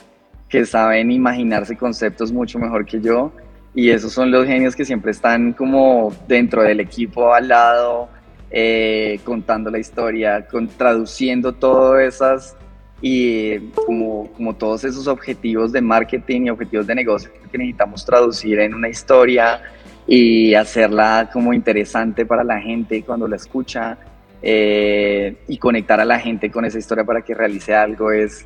que 0.50 0.66
saben 0.66 1.12
imaginarse 1.12 1.76
conceptos 1.76 2.32
mucho 2.32 2.60
mejor 2.60 2.86
que 2.86 3.00
yo 3.00 3.32
y 3.74 3.90
esos 3.90 4.12
son 4.12 4.32
los 4.32 4.46
genios 4.46 4.76
que 4.76 4.84
siempre 4.86 5.12
están 5.12 5.54
como 5.54 6.14
dentro 6.28 6.62
del 6.62 6.82
equipo 6.82 7.34
al 7.34 7.48
lado, 7.48 8.10
eh, 8.52 9.20
contando 9.24 9.70
la 9.72 9.80
historia, 9.80 10.46
traduciendo 10.78 11.54
todas 11.54 12.04
esas 12.04 12.58
y 13.02 13.58
como, 13.70 14.32
como 14.34 14.54
todos 14.56 14.84
esos 14.84 15.08
objetivos 15.08 15.72
de 15.72 15.82
marketing 15.82 16.42
y 16.42 16.50
objetivos 16.50 16.86
de 16.86 16.96
negocio 16.96 17.32
que 17.52 17.58
necesitamos 17.58 18.06
traducir 18.06 18.60
en 18.60 18.74
una 18.74 18.90
historia 18.90 19.62
y 20.06 20.54
hacerla 20.54 21.30
como 21.32 21.54
interesante 21.54 22.26
para 22.26 22.44
la 22.44 22.60
gente 22.60 23.04
cuando 23.04 23.28
la 23.28 23.38
escucha 23.38 23.98
eh, 24.42 25.38
y 25.48 25.58
conectar 25.58 26.00
a 26.00 26.06
la 26.06 26.20
gente 26.20 26.52
con 26.52 26.66
esa 26.66 26.78
historia 26.78 27.04
para 27.04 27.22
que 27.22 27.34
realice 27.34 27.74
algo 27.74 28.12
es, 28.12 28.46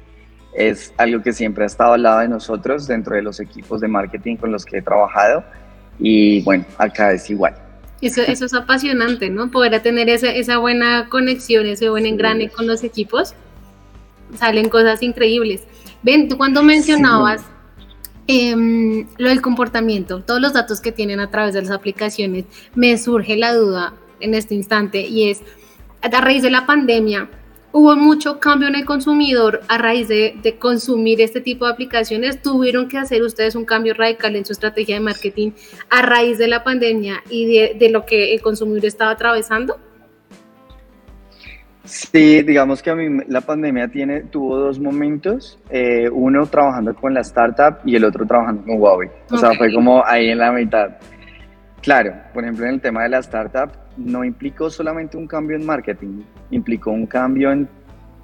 es 0.54 0.94
algo 0.98 1.22
que 1.22 1.34
siempre 1.34 1.64
ha 1.64 1.68
estado 1.68 1.94
al 1.94 2.04
lado 2.04 2.20
de 2.20 2.28
nosotros 2.28 2.88
dentro 2.88 3.16
de 3.16 3.22
los 3.22 3.40
equipos 3.40 3.82
de 3.82 3.88
marketing 3.88 4.36
con 4.38 4.52
los 4.52 4.66
que 4.66 4.78
he 4.78 4.82
trabajado 4.82 5.44
y 6.00 6.42
bueno, 6.44 6.66
acá 6.78 7.12
es 7.14 7.30
igual. 7.30 7.65
Eso, 8.02 8.22
eso 8.22 8.46
es 8.46 8.54
apasionante, 8.54 9.30
¿no? 9.30 9.50
Poder 9.50 9.82
tener 9.82 10.10
esa, 10.10 10.30
esa 10.30 10.58
buena 10.58 11.08
conexión, 11.10 11.66
ese 11.66 11.90
buen 11.90 12.06
engrane 12.06 12.50
con 12.50 12.68
los 12.68 12.84
equipos, 12.84 13.34
salen 14.38 14.70
cosas 14.70 15.02
increíbles. 15.02 15.64
Ven, 16.04 16.28
tú 16.28 16.38
cuando 16.38 16.62
mencionabas 16.62 17.42
em, 18.28 19.08
lo 19.18 19.30
del 19.30 19.42
comportamiento, 19.42 20.22
todos 20.22 20.42
los 20.42 20.54
datos 20.54 20.82
que 20.82 20.92
tienen 20.92 21.20
a 21.20 21.32
través 21.32 21.54
de 21.54 21.62
las 21.62 21.72
aplicaciones, 21.72 22.46
me 22.76 22.98
surge 22.98 23.38
la 23.38 23.54
duda, 23.54 23.94
en 24.20 24.34
este 24.34 24.56
instante 24.56 25.02
y 25.02 25.30
es 25.30 25.42
a 26.02 26.22
raíz 26.22 26.44
de 26.44 26.52
la 26.52 26.66
pandemia. 26.66 27.30
Hubo 27.78 27.94
mucho 27.98 28.40
cambio 28.40 28.70
en 28.70 28.76
el 28.76 28.86
consumidor 28.86 29.60
a 29.68 29.78
raíz 29.78 30.08
de, 30.08 30.56
consumir 30.58 31.20
este 31.20 31.42
tipo 31.42 31.66
de 31.66 31.74
aplicaciones. 31.74 32.42
¿Tuvieron 32.42 32.88
que 32.88 32.98
hacer 32.98 33.22
ustedes 33.22 33.54
un 33.54 33.66
cambio 33.66 33.94
radical 33.94 34.38
en 34.38 34.46
su 34.46 34.54
estrategia 34.54 34.96
de 34.96 35.02
marketing 35.02 35.52
a 35.90 36.02
raíz 36.02 36.38
de 36.38 36.48
la 36.48 36.64
pandemia 36.64 37.22
y 37.30 37.46
de, 37.54 37.76
de 37.78 37.90
lo 37.90 38.06
que 38.06 38.34
el 38.34 38.42
consumidor 38.42 38.86
estaba 38.86 39.12
atravesando? 39.12 39.78
Sí, 41.84 42.44
digamos 42.44 42.82
que 42.82 42.92
a 42.92 42.96
mí 42.96 43.24
la 43.28 43.42
pandemia 43.42 43.90
tiene, 43.90 44.22
tuvo 44.22 44.58
dos 44.58 44.80
momentos, 44.80 45.60
eh, 45.70 46.10
uno 46.10 46.48
trabajando 46.48 46.96
con 46.96 47.14
la 47.14 47.20
startup 47.22 47.80
y 47.84 47.98
el 47.98 48.06
otro 48.06 48.26
trabajando 48.26 48.64
con 48.64 48.80
Huawei. 48.80 49.10
O 49.30 49.38
sea, 49.38 49.52
fue 49.54 49.74
como 49.74 50.02
ahí 50.06 50.30
en 50.30 50.38
la 50.38 50.54
mitad. 50.54 50.92
Claro, 51.86 52.16
por 52.34 52.44
ejemplo, 52.44 52.66
en 52.66 52.74
el 52.74 52.82
tema 52.82 53.04
de 53.04 53.10
la 53.10 53.20
startup 53.20 53.70
no 53.96 54.24
implicó 54.24 54.72
solamente 54.72 55.18
un 55.18 55.28
cambio 55.28 55.56
en 55.56 55.64
marketing, 55.64 56.24
implicó 56.50 56.90
un 56.90 57.06
cambio 57.06 57.52
en 57.52 57.70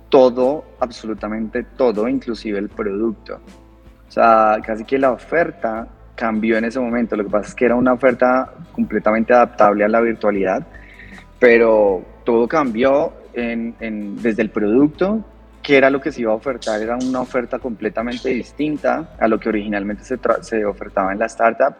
todo, 0.09 0.65
absolutamente 0.79 1.61
todo, 1.77 2.09
inclusive 2.09 2.57
el 2.57 2.69
producto. 2.69 3.39
O 4.07 4.11
sea, 4.11 4.57
casi 4.65 4.83
que 4.83 4.97
la 4.97 5.11
oferta 5.11 5.87
cambió 6.15 6.57
en 6.57 6.65
ese 6.65 6.79
momento. 6.79 7.15
Lo 7.15 7.23
que 7.23 7.29
pasa 7.29 7.49
es 7.49 7.53
que 7.53 7.65
era 7.65 7.75
una 7.75 7.93
oferta 7.93 8.51
completamente 8.71 9.31
adaptable 9.31 9.83
a 9.83 9.89
la 9.89 10.01
virtualidad, 10.01 10.65
pero 11.37 12.03
todo 12.23 12.47
cambió 12.47 13.13
desde 13.31 14.41
el 14.41 14.49
producto, 14.49 15.23
que 15.61 15.77
era 15.77 15.91
lo 15.91 16.01
que 16.01 16.11
se 16.11 16.21
iba 16.21 16.31
a 16.31 16.35
ofertar, 16.35 16.81
era 16.81 16.97
una 16.97 17.21
oferta 17.21 17.59
completamente 17.59 18.29
distinta 18.29 19.11
a 19.19 19.27
lo 19.27 19.39
que 19.39 19.49
originalmente 19.49 20.03
se, 20.03 20.17
se 20.41 20.65
ofertaba 20.65 21.13
en 21.13 21.19
la 21.19 21.27
startup. 21.27 21.75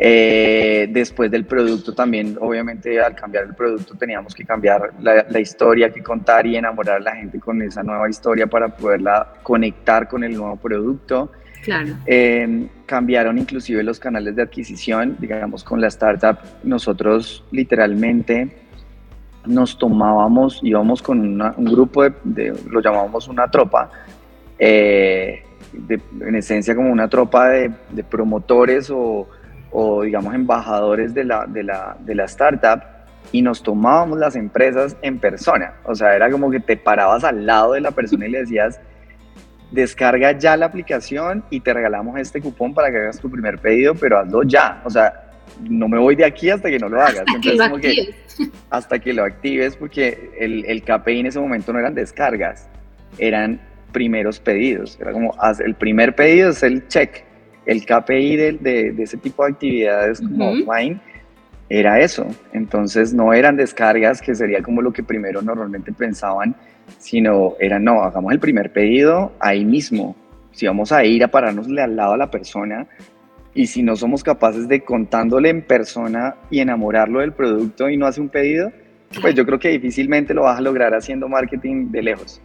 Eh, 0.00 0.88
después 0.90 1.28
del 1.28 1.44
producto 1.44 1.92
también, 1.92 2.38
obviamente 2.40 3.00
al 3.00 3.16
cambiar 3.16 3.44
el 3.44 3.54
producto 3.54 3.96
teníamos 3.96 4.32
que 4.32 4.44
cambiar 4.44 4.92
la, 5.00 5.40
historia 5.40 5.92
que 5.92 6.02
contar 6.02 6.46
y 6.46 6.56
enamorar 6.56 6.96
a 6.96 7.00
la 7.00 7.16
gente 7.16 7.40
con 7.40 7.60
esa 7.62 7.82
nueva 7.82 8.08
historia 8.08 8.46
para 8.46 8.68
poderla 8.68 9.34
conectar 9.42 10.06
con 10.06 10.22
el 10.22 10.36
nuevo 10.36 10.56
producto. 10.56 11.32
Claro. 11.64 11.96
Eh, 12.06 12.68
cambiaron 12.86 13.38
inclusive 13.38 13.82
los 13.82 13.98
canales 13.98 14.36
de 14.36 14.42
adquisición, 14.42 15.16
digamos 15.18 15.64
con 15.64 15.80
la 15.80 15.88
startup, 15.88 16.38
nosotros 16.62 17.44
literalmente 17.50 18.68
nos 19.46 19.78
tomábamos, 19.78 20.60
íbamos 20.62 21.02
con 21.02 21.40
un 21.40 21.64
grupo 21.64 22.08
de, 22.22 22.54
lo 22.70 22.80
llamábamos 22.80 23.28
una 23.28 23.50
tropa, 23.50 23.90
eh, 24.58 25.42
en 26.20 26.34
esencia 26.34 26.74
como 26.74 26.90
una 26.90 27.08
tropa 27.08 27.48
de, 27.48 27.70
promotores 28.08 28.90
o, 28.90 29.28
digamos 30.02 30.34
embajadores 30.34 31.14
de 31.14 31.24
la, 31.24 31.46
de, 31.46 31.62
la, 31.62 31.96
de 32.00 32.14
la 32.14 32.24
startup 32.24 32.82
y 33.32 33.42
nos 33.42 33.62
tomábamos 33.62 34.18
las 34.18 34.36
empresas 34.36 34.96
en 35.02 35.18
persona. 35.18 35.74
O 35.84 35.94
sea, 35.94 36.14
era 36.14 36.30
como 36.30 36.50
que 36.50 36.60
te 36.60 36.76
parabas 36.76 37.24
al 37.24 37.44
lado 37.44 37.72
de 37.72 37.80
la 37.80 37.90
persona 37.90 38.26
y 38.26 38.30
le 38.30 38.38
decías, 38.40 38.80
descarga 39.70 40.32
ya 40.32 40.56
la 40.56 40.66
aplicación 40.66 41.44
y 41.50 41.60
te 41.60 41.74
regalamos 41.74 42.18
este 42.18 42.40
cupón 42.40 42.72
para 42.74 42.90
que 42.90 42.96
hagas 42.96 43.18
tu 43.18 43.30
primer 43.30 43.58
pedido, 43.58 43.94
pero 43.94 44.18
hazlo 44.18 44.42
ya. 44.42 44.80
O 44.84 44.90
sea, 44.90 45.30
no 45.60 45.88
me 45.88 45.98
voy 45.98 46.16
de 46.16 46.24
aquí 46.24 46.50
hasta 46.50 46.70
que 46.70 46.78
no 46.78 46.88
lo 46.88 47.00
hagas. 47.00 47.24
Hasta 47.26 47.40
que 47.40 47.54
lo 47.54 47.64
actives. 47.64 48.16
hasta 48.70 48.98
que 48.98 49.12
lo 49.12 49.24
actives, 49.24 49.76
porque 49.76 50.30
el, 50.38 50.64
el 50.66 50.82
KPI 50.82 51.20
en 51.20 51.26
ese 51.26 51.40
momento 51.40 51.72
no 51.72 51.78
eran 51.78 51.94
descargas, 51.94 52.68
eran 53.18 53.60
primeros 53.92 54.40
pedidos. 54.40 54.98
Era 55.00 55.12
como, 55.12 55.34
el 55.64 55.74
primer 55.74 56.14
pedido 56.14 56.50
es 56.50 56.62
el 56.62 56.86
check. 56.88 57.24
El 57.68 57.84
KPI 57.84 58.36
de, 58.36 58.52
de, 58.94 59.02
ese 59.02 59.18
tipo 59.18 59.44
de 59.44 59.52
actividades 59.52 60.20
como 60.20 60.50
offline 60.50 61.00
era 61.68 62.00
eso. 62.00 62.26
Entonces 62.52 63.12
no 63.12 63.32
eran 63.32 63.56
descargas, 63.56 64.22
que 64.22 64.34
sería 64.34 64.62
como 64.62 64.80
lo 64.80 64.92
que 64.92 65.02
primero 65.02 65.42
normalmente 65.42 65.92
pensaban, 65.92 66.56
sino 66.98 67.54
era, 67.60 67.78
no, 67.78 68.02
hagamos 68.02 68.32
el 68.32 68.40
primer 68.40 68.72
pedido 68.72 69.32
ahí 69.38 69.64
mismo. 69.64 70.16
Si 70.52 70.66
vamos 70.66 70.92
a 70.92 71.04
ir 71.04 71.22
a 71.22 71.28
pararnosle 71.28 71.82
al 71.82 71.94
lado 71.94 72.14
a 72.14 72.16
la 72.16 72.30
persona, 72.30 72.88
y 73.54 73.66
si 73.66 73.82
no 73.82 73.96
somos 73.96 74.22
capaces 74.22 74.66
de 74.68 74.82
contándole 74.82 75.50
en 75.50 75.62
persona 75.62 76.36
y 76.50 76.60
enamorarlo 76.60 77.20
del 77.20 77.32
producto 77.32 77.90
y 77.90 77.96
no 77.96 78.06
hace 78.06 78.20
un 78.20 78.28
pedido, 78.28 78.72
pues 79.20 79.34
yo 79.34 79.44
creo 79.44 79.58
que 79.58 79.68
difícilmente 79.68 80.32
lo 80.32 80.42
vas 80.42 80.58
a 80.58 80.62
lograr 80.62 80.94
haciendo 80.94 81.28
marketing 81.28 81.90
de 81.90 82.02
lejos. 82.02 82.40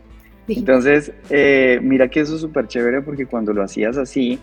Entonces, 0.48 1.14
eh, 1.30 1.80
mira 1.82 2.10
que 2.10 2.20
eso 2.20 2.36
es 2.36 2.42
súper 2.42 2.68
chévere 2.68 3.02
porque 3.02 3.26
cuando 3.26 3.54
lo 3.54 3.64
hacías 3.64 3.98
así, 3.98 4.40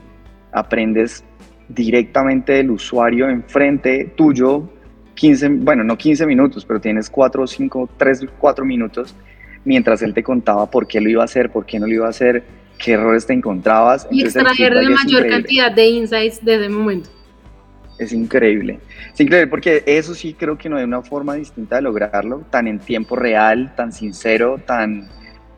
aprendes 0.52 1.24
directamente 1.68 2.54
del 2.54 2.70
usuario 2.70 3.28
enfrente 3.28 4.12
tuyo, 4.16 4.68
15, 5.14 5.48
bueno, 5.48 5.84
no 5.84 5.96
15 5.96 6.26
minutos, 6.26 6.64
pero 6.64 6.80
tienes 6.80 7.10
4, 7.10 7.46
5, 7.46 7.90
3, 7.96 8.26
4 8.38 8.64
minutos 8.64 9.14
mientras 9.64 10.02
él 10.02 10.14
te 10.14 10.22
contaba 10.22 10.70
por 10.70 10.86
qué 10.86 11.00
lo 11.00 11.08
iba 11.08 11.22
a 11.22 11.26
hacer, 11.26 11.50
por 11.50 11.66
qué 11.66 11.78
no 11.78 11.86
lo 11.86 11.94
iba 11.94 12.06
a 12.06 12.10
hacer, 12.10 12.42
qué 12.78 12.92
errores 12.92 13.26
te 13.26 13.32
encontrabas. 13.32 14.08
Y 14.10 14.22
extraer 14.22 14.74
la 14.74 14.90
mayor 14.90 15.28
cantidad 15.28 15.72
de 15.72 15.86
insights 15.86 16.44
desde 16.44 16.66
el 16.66 16.72
momento. 16.72 17.10
Es 17.98 18.12
increíble. 18.12 18.80
Es 19.12 19.20
increíble 19.20 19.46
porque 19.46 19.82
eso 19.86 20.14
sí 20.14 20.32
creo 20.32 20.56
que 20.56 20.70
no 20.70 20.78
hay 20.78 20.84
una 20.84 21.02
forma 21.02 21.34
distinta 21.34 21.76
de 21.76 21.82
lograrlo, 21.82 22.44
tan 22.50 22.66
en 22.66 22.78
tiempo 22.78 23.14
real, 23.14 23.74
tan 23.76 23.92
sincero, 23.92 24.58
tan, 24.66 25.06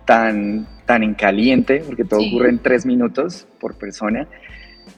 tan, 0.05 0.67
tan 0.85 1.05
en 1.05 1.15
caliente, 1.15 1.85
porque 1.87 2.05
todo 2.05 2.21
ocurre 2.21 2.49
en 2.49 2.59
tres 2.59 2.85
minutos 2.85 3.47
por 3.61 3.77
persona. 3.77 4.27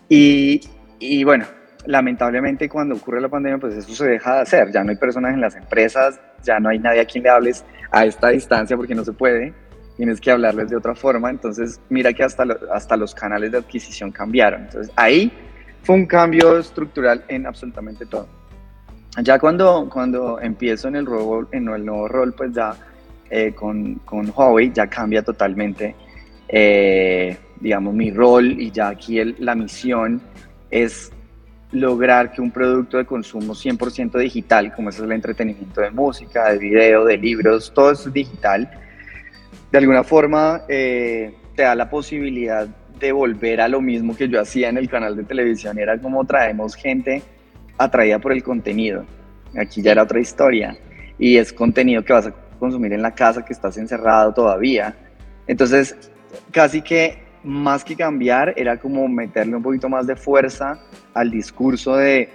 Y, 0.08 0.60
y 0.98 1.24
bueno, 1.24 1.46
lamentablemente 1.86 2.68
cuando 2.68 2.94
ocurre 2.94 3.20
la 3.20 3.28
pandemia, 3.28 3.58
pues 3.58 3.74
eso 3.74 3.94
se 3.94 4.06
deja 4.06 4.36
de 4.36 4.40
hacer. 4.42 4.72
Ya 4.72 4.84
no 4.84 4.90
hay 4.90 4.96
personas 4.96 5.34
en 5.34 5.40
las 5.40 5.56
empresas, 5.56 6.20
ya 6.42 6.60
no 6.60 6.68
hay 6.68 6.78
nadie 6.78 7.00
a 7.00 7.04
quien 7.04 7.24
le 7.24 7.30
hables 7.30 7.64
a 7.90 8.04
esta 8.04 8.28
distancia 8.28 8.76
porque 8.76 8.94
no 8.94 9.04
se 9.04 9.12
puede 9.12 9.54
tienes 9.96 10.20
que 10.20 10.30
hablarles 10.30 10.70
de 10.70 10.76
otra 10.76 10.94
forma. 10.94 11.30
Entonces, 11.30 11.80
mira 11.88 12.12
que 12.12 12.22
hasta, 12.22 12.44
hasta 12.72 12.96
los 12.96 13.14
canales 13.14 13.52
de 13.52 13.58
adquisición 13.58 14.10
cambiaron. 14.10 14.62
Entonces, 14.62 14.92
ahí 14.96 15.32
fue 15.82 15.96
un 15.96 16.06
cambio 16.06 16.58
estructural 16.58 17.24
en 17.28 17.46
absolutamente 17.46 18.06
todo. 18.06 18.28
Ya 19.22 19.38
cuando, 19.38 19.88
cuando 19.92 20.40
empiezo 20.40 20.88
en 20.88 20.96
el, 20.96 21.06
rol, 21.06 21.48
en 21.52 21.68
el 21.68 21.84
nuevo 21.84 22.08
rol, 22.08 22.32
pues 22.32 22.52
ya 22.52 22.74
eh, 23.30 23.54
con, 23.54 23.96
con, 24.04 24.32
Huawei 24.34 24.72
ya 24.72 24.88
cambia 24.88 25.22
totalmente, 25.22 25.94
eh, 26.48 27.36
digamos, 27.64 27.94
mi 27.94 28.10
rol 28.10 28.60
y 28.60 28.70
ya 28.70 28.88
aquí 28.88 29.24
la 29.38 29.54
misión 29.54 30.20
es 30.70 31.10
lograr 31.72 32.30
que 32.30 32.42
un 32.42 32.50
producto 32.50 32.98
de 32.98 33.06
consumo 33.06 33.54
100% 33.54 34.18
digital, 34.18 34.74
como 34.74 34.90
es 34.90 34.98
el 35.00 35.10
entretenimiento 35.10 35.80
de 35.80 35.90
música, 35.90 36.52
de 36.52 36.58
video, 36.58 37.06
de 37.06 37.16
libros, 37.16 37.72
todo 37.74 37.92
eso 37.92 38.08
es 38.08 38.12
digital, 38.12 38.70
de 39.72 39.78
alguna 39.78 40.04
forma 40.04 40.60
eh, 40.68 41.34
te 41.56 41.62
da 41.62 41.74
la 41.74 41.88
posibilidad 41.88 42.68
de 43.00 43.12
volver 43.12 43.62
a 43.62 43.68
lo 43.68 43.80
mismo 43.80 44.14
que 44.14 44.28
yo 44.28 44.42
hacía 44.42 44.68
en 44.68 44.76
el 44.76 44.90
canal 44.90 45.16
de 45.16 45.24
televisión. 45.24 45.78
Era 45.78 45.96
como 45.98 46.22
traemos 46.26 46.74
gente 46.74 47.22
atraída 47.78 48.18
por 48.18 48.32
el 48.32 48.42
contenido. 48.42 49.06
Aquí 49.58 49.80
ya 49.80 49.92
era 49.92 50.02
otra 50.02 50.20
historia. 50.20 50.76
Y 51.18 51.38
es 51.38 51.50
contenido 51.50 52.04
que 52.04 52.12
vas 52.12 52.26
a 52.26 52.34
consumir 52.58 52.92
en 52.92 53.00
la 53.00 53.14
casa, 53.14 53.42
que 53.42 53.54
estás 53.54 53.78
encerrado 53.78 54.34
todavía. 54.34 54.94
Entonces, 55.46 55.96
casi 56.52 56.82
que 56.82 57.23
más 57.44 57.84
que 57.84 57.94
cambiar, 57.94 58.54
era 58.56 58.78
como 58.78 59.06
meterle 59.06 59.56
un 59.56 59.62
poquito 59.62 59.88
más 59.88 60.06
de 60.06 60.16
fuerza 60.16 60.80
al 61.12 61.30
discurso 61.30 61.96
de, 61.96 62.30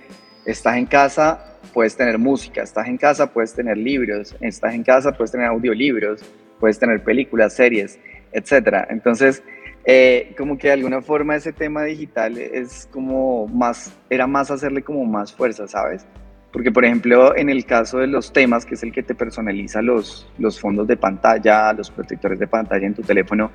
estás 0.45 0.77
en 0.77 0.85
casa, 0.85 1.57
puedes 1.73 1.95
tener 1.95 2.17
música, 2.17 2.61
estás 2.61 2.87
en 2.87 2.97
casa, 2.97 3.31
puedes 3.31 3.53
tener 3.53 3.77
libros, 3.77 4.35
estás 4.39 4.73
en 4.73 4.83
casa, 4.83 5.11
puedes 5.11 5.31
tener 5.31 5.47
audiolibros, 5.47 6.21
puedes 6.59 6.77
tener 6.79 7.03
películas, 7.03 7.53
series, 7.53 7.99
etcétera. 8.31 8.87
Entonces, 8.89 9.43
eh, 9.85 10.33
como 10.37 10.57
que 10.57 10.67
de 10.67 10.73
alguna 10.73 11.01
forma 11.01 11.35
ese 11.35 11.53
tema 11.53 11.83
digital 11.83 12.37
es 12.37 12.87
como 12.91 13.47
más, 13.47 13.91
era 14.09 14.27
más 14.27 14.51
hacerle 14.51 14.83
como 14.83 15.05
más 15.05 15.33
fuerza, 15.33 15.67
¿sabes? 15.67 16.05
Porque, 16.51 16.71
por 16.71 16.83
ejemplo, 16.83 17.35
en 17.37 17.49
el 17.49 17.65
caso 17.65 17.99
de 17.99 18.07
los 18.07 18.33
temas, 18.33 18.65
que 18.65 18.73
es 18.73 18.83
el 18.83 18.91
que 18.91 19.03
te 19.03 19.13
personaliza 19.13 19.81
los, 19.81 20.27
los 20.39 20.59
fondos 20.59 20.87
de 20.87 20.97
pantalla, 20.97 21.71
los 21.73 21.91
protectores 21.91 22.39
de 22.39 22.47
pantalla 22.47 22.87
en 22.87 22.95
tu 22.95 23.03
teléfono, 23.03 23.51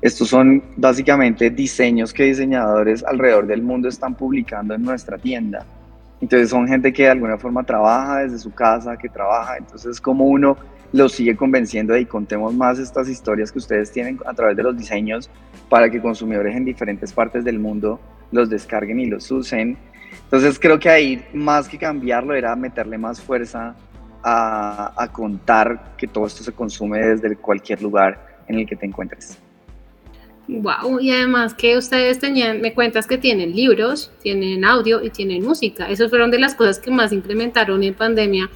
estos 0.00 0.28
son 0.28 0.62
básicamente 0.76 1.50
diseños 1.50 2.12
que 2.12 2.24
diseñadores 2.24 3.02
alrededor 3.04 3.46
del 3.46 3.62
mundo 3.62 3.88
están 3.88 4.14
publicando 4.14 4.74
en 4.74 4.82
nuestra 4.82 5.18
tienda. 5.18 5.66
Entonces 6.20 6.50
son 6.50 6.68
gente 6.68 6.92
que 6.92 7.04
de 7.04 7.10
alguna 7.10 7.36
forma 7.36 7.64
trabaja 7.64 8.20
desde 8.20 8.38
su 8.38 8.52
casa, 8.52 8.96
que 8.96 9.08
trabaja. 9.08 9.56
Entonces 9.56 10.00
como 10.00 10.26
uno 10.26 10.56
los 10.92 11.12
sigue 11.12 11.36
convenciendo 11.36 11.94
de 11.94 12.02
y 12.02 12.06
contemos 12.06 12.54
más 12.54 12.78
estas 12.78 13.08
historias 13.08 13.52
que 13.52 13.58
ustedes 13.58 13.90
tienen 13.90 14.18
a 14.24 14.32
través 14.34 14.56
de 14.56 14.62
los 14.62 14.76
diseños 14.76 15.28
para 15.68 15.90
que 15.90 16.00
consumidores 16.00 16.56
en 16.56 16.64
diferentes 16.64 17.12
partes 17.12 17.44
del 17.44 17.58
mundo 17.58 18.00
los 18.30 18.48
descarguen 18.48 19.00
y 19.00 19.06
los 19.06 19.30
usen. 19.30 19.76
Entonces 20.24 20.58
creo 20.58 20.78
que 20.78 20.88
ahí 20.88 21.24
más 21.34 21.68
que 21.68 21.76
cambiarlo 21.76 22.34
era 22.34 22.54
meterle 22.54 22.98
más 22.98 23.20
fuerza 23.20 23.74
a, 24.22 24.92
a 24.96 25.08
contar 25.08 25.96
que 25.96 26.06
todo 26.06 26.26
esto 26.26 26.42
se 26.42 26.52
consume 26.52 27.00
desde 27.00 27.36
cualquier 27.36 27.82
lugar 27.82 28.44
en 28.46 28.60
el 28.60 28.66
que 28.66 28.76
te 28.76 28.86
encuentres. 28.86 29.38
Wow, 30.48 30.98
y 30.98 31.10
además 31.10 31.52
que 31.52 31.76
ustedes 31.76 32.18
tenían, 32.18 32.62
me 32.62 32.72
cuentas 32.72 33.06
que 33.06 33.18
tienen 33.18 33.54
libros, 33.54 34.10
tienen 34.22 34.64
audio 34.64 35.04
y 35.04 35.10
tienen 35.10 35.44
música. 35.44 35.90
Esas 35.90 36.08
fueron 36.08 36.30
de 36.30 36.38
las 36.38 36.54
cosas 36.54 36.78
que 36.78 36.90
más 36.90 37.12
implementaron 37.12 37.82
en 37.82 37.92
pandemia 37.92 38.48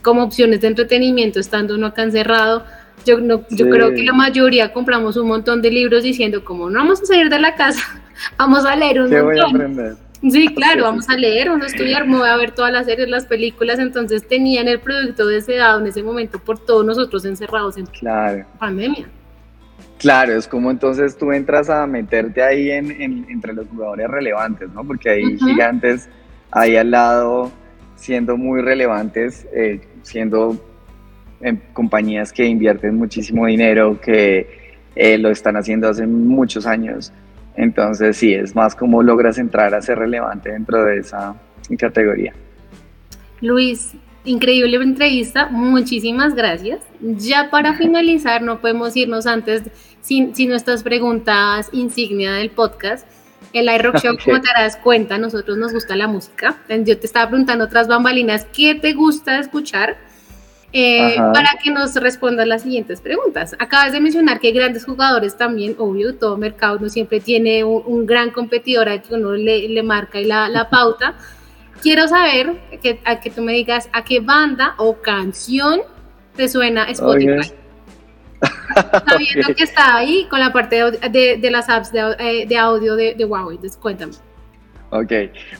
como 0.00 0.22
opciones 0.22 0.60
de 0.60 0.68
entretenimiento 0.68 1.40
estando 1.40 1.74
uno 1.74 1.88
acá 1.88 2.04
encerrado. 2.04 2.64
Yo, 3.04 3.18
no, 3.18 3.44
yo 3.50 3.68
creo 3.68 3.90
que 3.92 4.04
la 4.04 4.12
mayoría 4.12 4.72
compramos 4.72 5.16
un 5.16 5.26
montón 5.26 5.60
de 5.60 5.72
libros 5.72 6.04
diciendo 6.04 6.44
como 6.44 6.70
no 6.70 6.78
vamos 6.78 7.02
a 7.02 7.06
salir 7.06 7.28
de 7.28 7.40
la 7.40 7.56
casa, 7.56 8.00
vamos 8.38 8.64
a 8.64 8.76
leer 8.76 9.00
un 9.00 9.10
¿Qué 9.10 9.20
voy 9.20 9.38
a 9.40 9.44
aprender? 9.44 9.96
Sí, 10.22 10.54
claro, 10.54 10.84
vamos 10.84 11.08
a 11.08 11.16
leer, 11.16 11.48
vamos 11.48 11.64
a 11.64 11.68
estudiar, 11.68 12.06
me 12.06 12.18
voy 12.18 12.28
a 12.28 12.36
ver 12.36 12.52
todas 12.52 12.70
las 12.70 12.84
series, 12.84 13.08
las 13.08 13.24
películas, 13.24 13.78
entonces 13.78 14.28
tenían 14.28 14.68
el 14.68 14.78
producto 14.78 15.26
deseado 15.26 15.80
en 15.80 15.86
ese 15.86 16.02
momento 16.02 16.38
por 16.38 16.58
todos 16.58 16.84
nosotros 16.84 17.24
encerrados 17.24 17.78
en 17.78 17.86
claro. 17.86 18.44
pandemia. 18.58 19.08
Claro, 20.00 20.32
es 20.32 20.48
como 20.48 20.70
entonces 20.70 21.14
tú 21.14 21.30
entras 21.30 21.68
a 21.68 21.86
meterte 21.86 22.42
ahí 22.42 22.70
en, 22.70 22.90
entre 23.28 23.52
los 23.52 23.68
jugadores 23.68 24.08
relevantes, 24.08 24.70
¿no? 24.70 24.82
Porque 24.82 25.10
hay 25.10 25.36
gigantes 25.38 26.08
ahí 26.50 26.74
al 26.76 26.90
lado 26.90 27.52
siendo 27.96 28.38
muy 28.38 28.62
relevantes, 28.62 29.46
eh, 29.54 29.82
siendo 30.00 30.58
en 31.42 31.60
compañías 31.74 32.32
que 32.32 32.46
invierten 32.46 32.96
muchísimo 32.96 33.44
dinero, 33.44 34.00
que 34.00 34.72
eh, 34.96 35.18
lo 35.18 35.28
están 35.28 35.58
haciendo 35.58 35.90
hace 35.90 36.06
muchos 36.06 36.66
años. 36.66 37.12
Entonces 37.54 38.16
sí, 38.16 38.32
es 38.32 38.54
más 38.54 38.74
como 38.74 39.02
logras 39.02 39.36
entrar 39.36 39.74
a 39.74 39.82
ser 39.82 39.98
relevante 39.98 40.50
dentro 40.50 40.82
de 40.82 41.00
esa 41.00 41.34
categoría. 41.78 42.32
Luis, 43.42 43.92
increíble 44.24 44.76
entrevista, 44.76 45.48
muchísimas 45.50 46.34
gracias. 46.34 46.80
Ya 47.00 47.50
para 47.50 47.74
finalizar, 47.78 48.42
no 48.42 48.60
podemos 48.60 48.96
irnos 48.96 49.26
antes 49.26 49.62
sin, 50.00 50.32
nuestras 50.48 50.82
preguntas 50.82 51.68
insignia 51.72 52.32
del 52.34 52.50
podcast. 52.50 53.06
El 53.52 53.68
iRock 53.68 53.98
Show, 53.98 54.16
como 54.24 54.40
te 54.40 54.48
das 54.56 54.76
cuenta, 54.76 55.16
a 55.16 55.18
nosotros 55.18 55.58
nos 55.58 55.72
gusta 55.72 55.96
la 55.96 56.06
música. 56.06 56.58
Yo 56.68 56.98
te 56.98 57.06
estaba 57.06 57.28
preguntando 57.28 57.64
otras 57.64 57.88
bambalinas, 57.88 58.46
¿qué 58.52 58.74
te 58.74 58.92
gusta 58.92 59.38
escuchar? 59.38 59.96
Eh, 60.72 61.16
para 61.16 61.58
que 61.60 61.72
nos 61.72 61.96
respondas 61.96 62.46
las 62.46 62.62
siguientes 62.62 63.00
preguntas. 63.00 63.56
Acabas 63.58 63.92
de 63.92 64.00
mencionar 64.00 64.38
que 64.38 64.52
grandes 64.52 64.84
jugadores 64.84 65.36
también, 65.36 65.74
obvio, 65.78 66.14
todo 66.14 66.36
mercado 66.36 66.78
no 66.78 66.88
siempre 66.88 67.18
tiene 67.18 67.64
un, 67.64 68.06
gran 68.06 68.30
competidor 68.30 68.88
al 68.88 69.02
que 69.02 69.14
uno 69.14 69.32
le, 69.32 69.82
marca 69.82 70.20
y 70.20 70.26
la, 70.26 70.48
la 70.48 70.70
pauta. 70.70 71.16
Quiero 71.82 72.06
saber 72.06 72.60
que, 72.82 73.00
a 73.04 73.18
que 73.20 73.30
tú 73.30 73.42
me 73.42 73.52
digas 73.52 73.88
a 73.92 74.04
qué 74.04 74.20
banda 74.20 74.74
o 74.76 74.98
canción 75.00 75.80
te 76.36 76.48
suena 76.48 76.84
Spotify. 76.84 77.52
Sabiendo 79.06 79.54
que 79.54 79.64
está 79.64 79.96
ahí 79.96 80.26
con 80.30 80.40
la 80.40 80.52
parte 80.52 80.76
de, 81.10 81.38
de, 81.38 81.50
las 81.50 81.68
apps 81.68 81.92
de, 81.92 82.14
eh, 82.18 82.46
de 82.46 82.56
audio 82.56 82.96
de, 82.96 83.24
Huawei. 83.24 83.56
Entonces, 83.56 83.78
cuéntame. 83.80 84.12
Ok, 84.90 85.12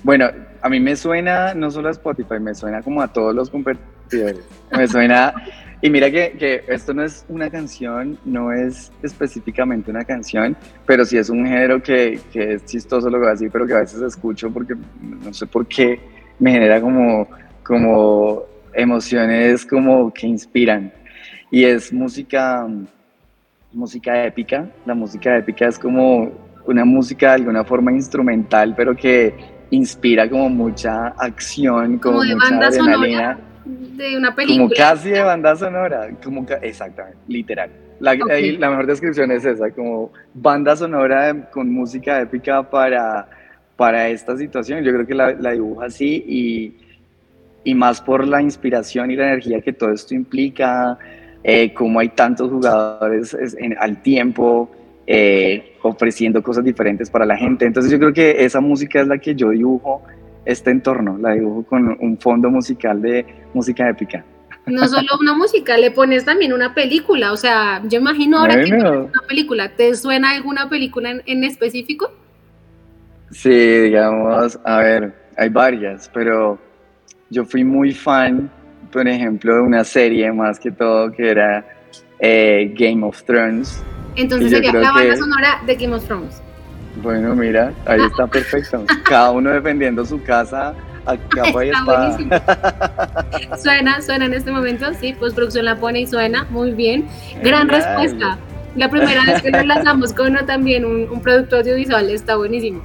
bueno, 0.02 0.28
a 0.60 0.68
mí 0.68 0.80
me 0.80 0.96
suena 0.96 1.54
no 1.54 1.70
solo 1.70 1.88
a 1.88 1.92
Spotify, 1.92 2.40
me 2.40 2.54
suena 2.54 2.82
como 2.82 3.00
a 3.00 3.08
todos 3.08 3.34
los 3.34 3.48
competidores. 3.48 4.44
Me 4.76 4.88
suena, 4.88 5.32
y 5.80 5.88
mira 5.88 6.10
que, 6.10 6.32
que, 6.32 6.64
esto 6.66 6.92
no 6.92 7.04
es 7.04 7.24
una 7.28 7.48
canción, 7.48 8.18
no 8.24 8.52
es 8.52 8.90
específicamente 9.02 9.90
una 9.90 10.04
canción, 10.04 10.56
pero 10.84 11.04
sí 11.04 11.16
es 11.16 11.30
un 11.30 11.46
género 11.46 11.80
que, 11.80 12.18
que 12.32 12.54
es 12.54 12.64
chistoso 12.64 13.08
lo 13.08 13.20
que 13.20 13.26
va 13.26 13.32
así, 13.32 13.48
pero 13.48 13.66
que 13.66 13.74
a 13.74 13.80
veces 13.80 14.02
escucho 14.02 14.50
porque 14.50 14.74
no 15.00 15.32
sé 15.32 15.46
por 15.46 15.64
qué 15.66 16.00
me 16.40 16.50
genera 16.50 16.80
como, 16.80 17.28
como 17.62 18.42
emociones 18.72 19.64
como 19.64 20.12
que 20.12 20.26
inspiran 20.26 20.92
y 21.50 21.64
es 21.64 21.92
música, 21.92 22.66
música 23.72 24.24
épica. 24.24 24.68
La 24.86 24.94
música 24.94 25.36
épica 25.36 25.68
es 25.68 25.78
como 25.78 26.32
una 26.66 26.84
música 26.84 27.28
de 27.28 27.34
alguna 27.34 27.64
forma 27.64 27.92
instrumental, 27.92 28.74
pero 28.76 28.94
que 28.94 29.34
inspira 29.70 30.28
como 30.28 30.48
mucha 30.48 31.08
acción, 31.08 31.98
como, 31.98 32.22
de 32.22 32.34
mucha 32.34 32.50
banda 32.50 32.72
Sonora 32.72 33.38
de 33.64 34.16
una 34.16 34.34
película. 34.34 34.64
Como 34.64 34.74
casi 34.74 35.10
de 35.10 35.20
banda 35.20 35.56
sonora, 35.56 36.10
como 36.22 36.46
exactamente, 36.62 37.18
literal. 37.28 37.70
La, 38.00 38.14
la, 38.14 38.70
mejor 38.70 38.86
descripción 38.86 39.30
es 39.30 39.44
esa, 39.44 39.70
como 39.70 40.10
banda 40.32 40.74
sonora 40.74 41.50
con 41.50 41.70
música 41.70 42.20
épica 42.20 42.62
para, 42.62 43.28
para 43.76 44.08
esta 44.08 44.36
situación. 44.36 44.82
Yo 44.82 44.92
creo 44.92 45.06
que 45.06 45.14
la, 45.14 45.32
la 45.32 45.52
dibuja 45.52 45.86
así 45.86 46.24
y, 46.26 46.76
y 47.62 47.74
más 47.74 48.00
por 48.00 48.26
la 48.26 48.40
inspiración 48.40 49.10
y 49.10 49.16
la 49.16 49.26
energía 49.26 49.60
que 49.60 49.74
todo 49.74 49.92
esto 49.92 50.14
implica, 50.14 50.98
eh, 51.42 51.72
como 51.72 52.00
hay 52.00 52.10
tantos 52.10 52.50
jugadores 52.50 53.36
al 53.78 54.02
tiempo 54.02 54.70
eh, 55.06 55.76
ofreciendo 55.82 56.42
cosas 56.42 56.64
diferentes 56.64 57.10
para 57.10 57.24
la 57.24 57.36
gente. 57.36 57.64
Entonces 57.64 57.90
yo 57.90 57.98
creo 57.98 58.12
que 58.12 58.44
esa 58.44 58.60
música 58.60 59.00
es 59.00 59.08
la 59.08 59.18
que 59.18 59.34
yo 59.34 59.50
dibujo 59.50 60.02
este 60.44 60.70
entorno, 60.70 61.18
la 61.18 61.32
dibujo 61.32 61.64
con 61.64 61.96
un 62.00 62.18
fondo 62.18 62.50
musical 62.50 63.00
de 63.02 63.26
música 63.54 63.88
épica. 63.88 64.24
No 64.66 64.86
solo 64.86 65.08
una 65.20 65.34
música, 65.34 65.76
le 65.78 65.90
pones 65.90 66.24
también 66.24 66.52
una 66.52 66.74
película, 66.74 67.32
o 67.32 67.36
sea, 67.36 67.82
yo 67.88 67.98
imagino 67.98 68.38
ahora 68.38 68.62
que 68.62 68.72
una 68.72 69.10
película, 69.26 69.74
¿te 69.74 69.94
suena 69.96 70.30
alguna 70.30 70.68
película 70.68 71.10
en, 71.10 71.22
en 71.26 71.44
específico? 71.44 72.12
Sí, 73.30 73.50
digamos, 73.50 74.58
a 74.64 74.78
ver, 74.78 75.14
hay 75.36 75.48
varias, 75.48 76.10
pero 76.12 76.58
yo 77.30 77.44
fui 77.44 77.64
muy 77.64 77.92
fan 77.92 78.50
por 78.92 79.06
ejemplo, 79.08 79.54
de 79.54 79.60
una 79.60 79.84
serie 79.84 80.32
más 80.32 80.58
que 80.58 80.70
todo 80.70 81.12
que 81.12 81.30
era 81.30 81.64
eh, 82.18 82.74
Game 82.76 83.04
of 83.04 83.22
Thrones. 83.24 83.82
Entonces 84.16 84.50
sería 84.50 84.72
la 84.72 84.92
banda 84.92 85.16
sonora 85.16 85.62
de 85.66 85.74
Game 85.76 85.94
of 85.94 86.04
Thrones. 86.06 86.42
Bueno, 87.02 87.34
mira, 87.34 87.72
ahí 87.86 88.00
está 88.00 88.26
perfecto. 88.26 88.84
Cada 89.04 89.30
uno 89.30 89.50
defendiendo 89.50 90.04
su 90.04 90.22
casa 90.22 90.74
a 91.06 91.16
capa 91.28 91.64
y 91.64 91.70
espada. 91.70 92.18
suena, 93.62 94.02
suena 94.02 94.26
en 94.26 94.34
este 94.34 94.50
momento, 94.50 94.92
sí, 94.94 95.14
pues 95.18 95.34
producción 95.34 95.64
la 95.64 95.76
pone 95.76 96.00
y 96.00 96.06
suena, 96.06 96.46
muy 96.50 96.72
bien. 96.72 97.06
Gran 97.42 97.68
respuesta. 97.68 98.38
La 98.76 98.88
primera 98.88 99.24
vez 99.24 99.42
que 99.42 99.50
nos 99.50 99.66
lanzamos 99.66 100.12
con 100.12 100.28
uno 100.28 100.44
también, 100.44 100.84
un, 100.84 101.08
un 101.10 101.20
producto 101.20 101.56
audiovisual, 101.56 102.10
está 102.10 102.36
buenísimo. 102.36 102.82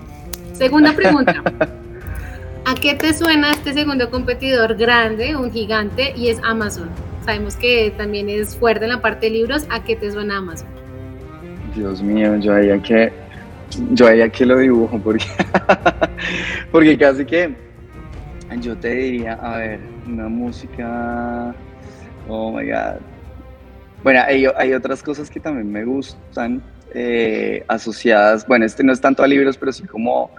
Segunda 0.54 0.94
pregunta. 0.94 1.44
¿A 2.68 2.74
qué 2.74 2.96
te 2.96 3.14
suena 3.14 3.52
este 3.52 3.74
segundo 3.74 4.10
competidor 4.10 4.76
grande, 4.76 5.36
un 5.36 5.52
gigante, 5.52 6.14
y 6.18 6.30
es 6.30 6.40
Amazon? 6.44 6.90
Sabemos 7.24 7.56
que 7.56 7.94
también 7.96 8.28
es 8.28 8.58
fuerte 8.58 8.86
en 8.86 8.92
la 8.92 9.02
parte 9.02 9.28
de 9.28 9.34
libros. 9.34 9.68
¿A 9.70 9.84
qué 9.84 9.96
te 9.96 10.10
suena 10.10 10.38
Amazon? 10.38 10.68
Dios 11.76 12.02
mío, 12.02 12.38
yo 12.38 12.54
haría 12.54 12.82
que, 12.82 13.14
yo 13.92 14.08
haría 14.08 14.30
que 14.30 14.48
lo 14.48 14.58
dibujo, 14.58 14.98
porque, 14.98 15.26
porque 16.72 16.98
casi 16.98 17.24
que 17.24 17.54
yo 18.62 18.76
te 18.76 18.96
diría, 18.96 19.34
a 19.34 19.58
ver, 19.58 19.80
una 20.08 20.28
música, 20.28 21.54
oh 22.28 22.52
my 22.52 22.66
god. 22.68 23.00
Bueno, 24.02 24.22
hay, 24.26 24.48
hay 24.58 24.74
otras 24.74 25.04
cosas 25.04 25.30
que 25.30 25.40
también 25.40 25.72
me 25.72 25.86
gustan 25.86 26.64
eh, 26.96 27.64
asociadas, 27.68 28.48
bueno, 28.48 28.66
este 28.66 28.84
no 28.84 28.92
es 28.92 29.00
tanto 29.02 29.22
a 29.22 29.28
libros, 29.28 29.56
pero 29.56 29.72
sí 29.72 29.84
como 29.84 30.32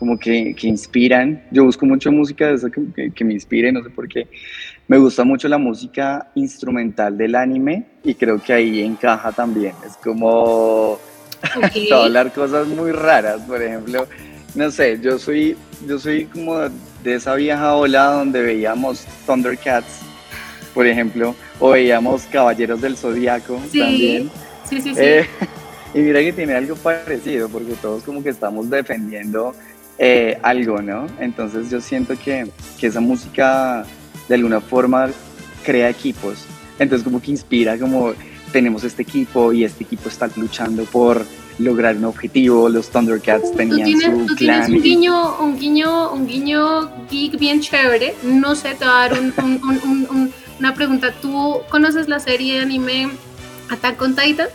como 0.00 0.18
que, 0.18 0.54
que, 0.54 0.66
inspiran. 0.66 1.44
Yo 1.50 1.62
busco 1.64 1.84
mucho 1.84 2.10
música 2.10 2.46
de 2.46 2.54
esa 2.54 2.70
que, 2.70 3.12
que, 3.12 3.22
me 3.22 3.34
inspire, 3.34 3.70
no 3.70 3.82
sé 3.84 3.90
por 3.90 4.08
qué. 4.08 4.26
Me 4.88 4.96
gusta 4.96 5.24
mucho 5.24 5.46
la 5.46 5.58
música 5.58 6.30
instrumental 6.34 7.18
del 7.18 7.34
anime 7.34 7.84
y 8.02 8.14
creo 8.14 8.42
que 8.42 8.54
ahí 8.54 8.80
encaja 8.80 9.30
también. 9.30 9.74
Es 9.86 9.98
como 9.98 10.98
hablar 11.92 12.32
cosas 12.32 12.66
muy 12.66 12.92
raras, 12.92 13.42
por 13.42 13.62
ejemplo. 13.62 14.08
No 14.54 14.70
sé, 14.70 14.98
yo 15.02 15.18
soy, 15.18 15.54
yo 15.86 15.98
soy 15.98 16.24
como 16.24 16.58
de 16.58 17.14
esa 17.14 17.34
vieja 17.34 17.74
ola 17.74 18.06
donde 18.06 18.40
veíamos 18.40 19.04
Thundercats, 19.26 20.00
por 20.72 20.86
ejemplo, 20.86 21.36
o 21.58 21.70
veíamos 21.72 22.22
Caballeros 22.22 22.80
del 22.80 22.96
Zodiaco 22.96 23.60
también. 23.70 24.30
Sí, 24.64 24.80
sí, 24.80 24.94
sí. 24.94 25.00
Eh, 25.00 25.26
y 25.94 25.98
mira 25.98 26.20
que 26.20 26.32
tiene 26.32 26.54
algo 26.54 26.74
parecido, 26.76 27.50
porque 27.50 27.74
todos 27.82 28.02
como 28.02 28.22
que 28.22 28.30
estamos 28.30 28.70
defendiendo 28.70 29.54
eh, 30.02 30.38
algo, 30.42 30.80
¿no? 30.80 31.06
Entonces 31.20 31.70
yo 31.70 31.78
siento 31.78 32.14
que, 32.18 32.50
que 32.78 32.86
esa 32.86 33.00
música 33.00 33.84
de 34.28 34.34
alguna 34.34 34.62
forma 34.62 35.10
crea 35.62 35.90
equipos. 35.90 36.46
Entonces 36.78 37.04
como 37.04 37.20
que 37.20 37.32
inspira, 37.32 37.78
como 37.78 38.14
tenemos 38.50 38.82
este 38.82 39.02
equipo 39.02 39.52
y 39.52 39.62
este 39.62 39.84
equipo 39.84 40.08
está 40.08 40.30
luchando 40.36 40.84
por 40.84 41.26
lograr 41.58 41.96
un 41.96 42.06
objetivo. 42.06 42.70
Los 42.70 42.88
Thundercats 42.88 43.54
tenían 43.54 43.78
¿Tú 43.78 43.98
tienes, 43.98 44.26
tú 44.26 44.36
tienes 44.36 44.68
un 44.70 44.82
guiño, 44.82 45.38
un 45.38 45.58
guiño, 45.58 46.12
un 46.12 46.26
guiño 46.26 47.06
geek 47.10 47.38
bien 47.38 47.60
chévere. 47.60 48.14
No 48.22 48.54
sé, 48.54 48.74
te 48.76 48.86
va 48.86 49.04
a 49.04 49.08
dar 49.10 49.20
una 50.58 50.74
pregunta. 50.74 51.12
¿Tú 51.20 51.58
conoces 51.68 52.08
la 52.08 52.20
serie 52.20 52.54
de 52.54 52.60
anime 52.60 53.10
Attack 53.68 54.00
on 54.00 54.16
Titan? 54.16 54.48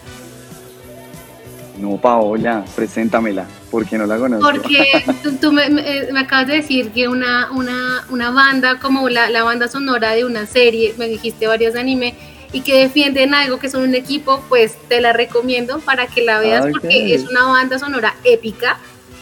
No, 1.77 1.97
Paola, 1.97 2.63
preséntamela, 2.75 3.45
porque 3.71 3.97
no 3.97 4.05
la 4.05 4.17
conozco. 4.17 4.49
Porque 4.49 5.03
tú, 5.41 5.51
me, 5.51 5.69
me, 5.69 6.19
acabas 6.19 6.47
de 6.47 6.55
decir 6.55 6.91
que 6.91 7.07
una, 7.07 7.51
una, 7.51 8.05
una 8.09 8.31
banda 8.31 8.79
como 8.79 9.09
la, 9.09 9.29
la, 9.29 9.43
banda 9.43 9.67
sonora 9.67 10.11
de 10.11 10.25
una 10.25 10.45
serie, 10.45 10.93
me 10.97 11.07
dijiste 11.07 11.47
varios 11.47 11.73
de 11.73 11.81
anime, 11.81 12.15
y 12.51 12.61
que 12.61 12.79
defienden 12.79 13.33
algo 13.33 13.59
que 13.59 13.69
son 13.69 13.83
un 13.83 13.95
equipo, 13.95 14.41
pues 14.47 14.77
te 14.87 15.01
la 15.01 15.11
recomiendo 15.11 15.79
para 15.79 16.07
que 16.07 16.21
la 16.21 16.39
veas 16.39 16.65
porque 16.71 17.13
es 17.13 17.27
una 17.29 17.43
banda 17.47 17.77
sonora 17.77 18.15
épica 18.23 18.77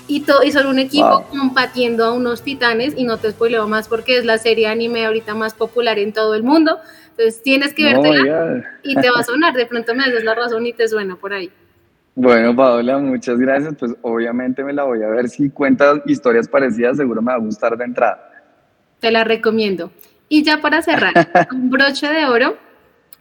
y, 0.08 0.24
y 0.44 0.52
son 0.52 0.68
un 0.68 0.78
equipo 0.78 1.26
combatiendo 1.32 2.06
a 2.06 2.12
unos 2.12 2.44
titanes 2.44 2.94
y 2.96 3.06
no 3.06 3.18
te 3.18 3.32
spoileo 3.32 3.68
más 3.68 3.88
porque 3.88 4.18
es 4.18 4.26
la 4.26 4.38
serie 4.38 4.68
anime 4.68 5.06
ahorita 5.06 5.34
más 5.34 5.56
popular 5.56 5.98
en 5.98 6.14
todo 6.14 6.36
el 6.36 6.44
mundo. 6.44 6.78
Entonces 7.12 7.42
tienes 7.42 7.74
que 7.74 7.86
vértela 7.86 8.64
y 8.84 8.96
te 8.96 9.10
va 9.10 9.20
a 9.20 9.24
sonar, 9.24 9.54
de 9.54 9.66
pronto 9.66 9.96
me 9.96 10.12
das 10.12 10.24
la 10.24 10.36
razón 10.36 10.66
y 10.68 10.74
te 10.74 10.88
suena 10.88 11.16
por 11.16 11.34
ahí. 11.34 11.50
Bueno, 12.16 12.56
Paola, 12.56 13.00
muchas 13.00 13.40
gracias. 13.40 13.76
Pues 13.78 13.94
obviamente 14.02 14.64
me 14.64 14.74
la 14.74 14.84
voy 14.84 15.02
a 15.02 15.08
ver. 15.08 15.30
Si 15.30 15.50
cuentas 15.50 16.02
historias 16.06 16.48
parecidas, 16.48 16.98
seguro 16.98 17.22
me 17.22 17.32
va 17.32 17.38
a 17.38 17.42
gustar 17.42 17.76
de 17.76 17.86
entrada. 17.86 18.32
Te 19.00 19.12
la 19.12 19.24
recomiendo. 19.24 19.92
Y 20.30 20.44
ya 20.44 20.62
para 20.62 20.82
cerrar, 20.82 21.14
un 21.52 21.70
broche 21.70 22.08
de 22.08 22.26
oro, 22.26 22.58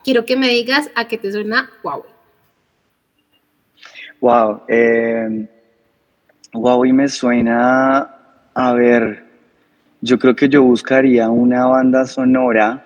quiero 0.04 0.24
que 0.24 0.36
me 0.36 0.48
digas 0.48 0.90
a 0.94 1.08
qué 1.08 1.18
te 1.18 1.32
suena 1.32 1.70
Huawei. 1.82 2.10
Wow. 4.20 4.62
Eh, 4.68 5.48
Huawei 6.54 6.92
me 6.92 7.08
suena, 7.08 8.16
a 8.54 8.72
ver, 8.74 9.24
yo 10.00 10.18
creo 10.18 10.36
que 10.36 10.48
yo 10.48 10.62
buscaría 10.62 11.28
una 11.30 11.66
banda 11.66 12.06
sonora, 12.06 12.84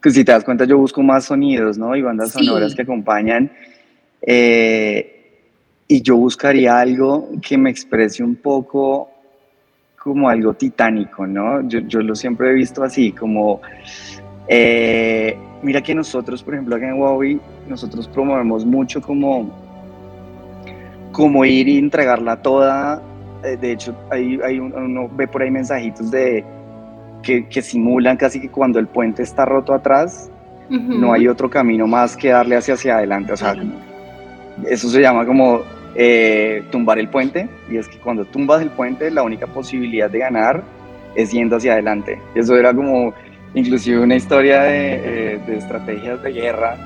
que 0.00 0.10
si 0.10 0.24
te 0.24 0.32
das 0.32 0.44
cuenta 0.44 0.64
yo 0.64 0.78
busco 0.78 1.02
más 1.02 1.26
sonidos, 1.26 1.78
¿no? 1.78 1.94
Y 1.94 2.02
bandas 2.02 2.32
sonoras 2.32 2.74
que 2.74 2.82
acompañan. 2.82 3.52
Eh, 4.22 5.21
y 5.92 6.00
yo 6.00 6.16
buscaría 6.16 6.80
algo 6.80 7.28
que 7.46 7.58
me 7.58 7.68
exprese 7.68 8.24
un 8.24 8.36
poco 8.36 9.10
como 10.02 10.26
algo 10.26 10.54
titánico, 10.54 11.26
¿no? 11.26 11.68
Yo, 11.68 11.80
yo 11.80 12.00
lo 12.00 12.14
siempre 12.14 12.48
he 12.48 12.54
visto 12.54 12.82
así, 12.82 13.12
como, 13.12 13.60
eh, 14.48 15.36
mira 15.62 15.82
que 15.82 15.94
nosotros, 15.94 16.42
por 16.42 16.54
ejemplo, 16.54 16.76
acá 16.76 16.88
en 16.88 16.94
Huawei, 16.94 17.38
nosotros 17.68 18.08
promovemos 18.08 18.64
mucho 18.64 19.02
como, 19.02 19.50
como 21.12 21.44
ir 21.44 21.68
y 21.68 21.76
entregarla 21.76 22.40
toda. 22.40 23.02
Eh, 23.44 23.58
de 23.60 23.72
hecho, 23.72 23.94
hay, 24.10 24.40
hay 24.42 24.60
uno 24.60 25.10
ve 25.14 25.28
por 25.28 25.42
ahí 25.42 25.50
mensajitos 25.50 26.10
de 26.10 26.42
que, 27.22 27.46
que, 27.48 27.60
simulan 27.60 28.16
casi 28.16 28.40
que 28.40 28.48
cuando 28.48 28.78
el 28.78 28.86
puente 28.86 29.22
está 29.22 29.44
roto 29.44 29.74
atrás, 29.74 30.30
no 30.70 31.12
hay 31.12 31.28
otro 31.28 31.50
camino 31.50 31.86
más 31.86 32.16
que 32.16 32.30
darle 32.30 32.56
hacia, 32.56 32.74
hacia 32.74 32.96
adelante. 32.96 33.34
O 33.34 33.36
sea, 33.36 33.54
eso 34.66 34.88
se 34.88 35.02
llama 35.02 35.26
como 35.26 35.60
eh, 35.94 36.62
tumbar 36.70 36.98
el 36.98 37.08
puente, 37.08 37.48
y 37.70 37.76
es 37.76 37.88
que 37.88 37.98
cuando 37.98 38.24
tumbas 38.24 38.62
el 38.62 38.70
puente, 38.70 39.10
la 39.10 39.22
única 39.22 39.46
posibilidad 39.46 40.10
de 40.10 40.20
ganar 40.20 40.62
es 41.14 41.32
yendo 41.32 41.56
hacia 41.56 41.72
adelante. 41.74 42.20
Eso 42.34 42.56
era 42.56 42.74
como 42.74 43.12
inclusive 43.54 44.00
una 44.00 44.16
historia 44.16 44.62
de, 44.62 44.94
eh, 44.94 45.40
de 45.46 45.56
estrategias 45.58 46.22
de 46.22 46.32
guerra, 46.32 46.76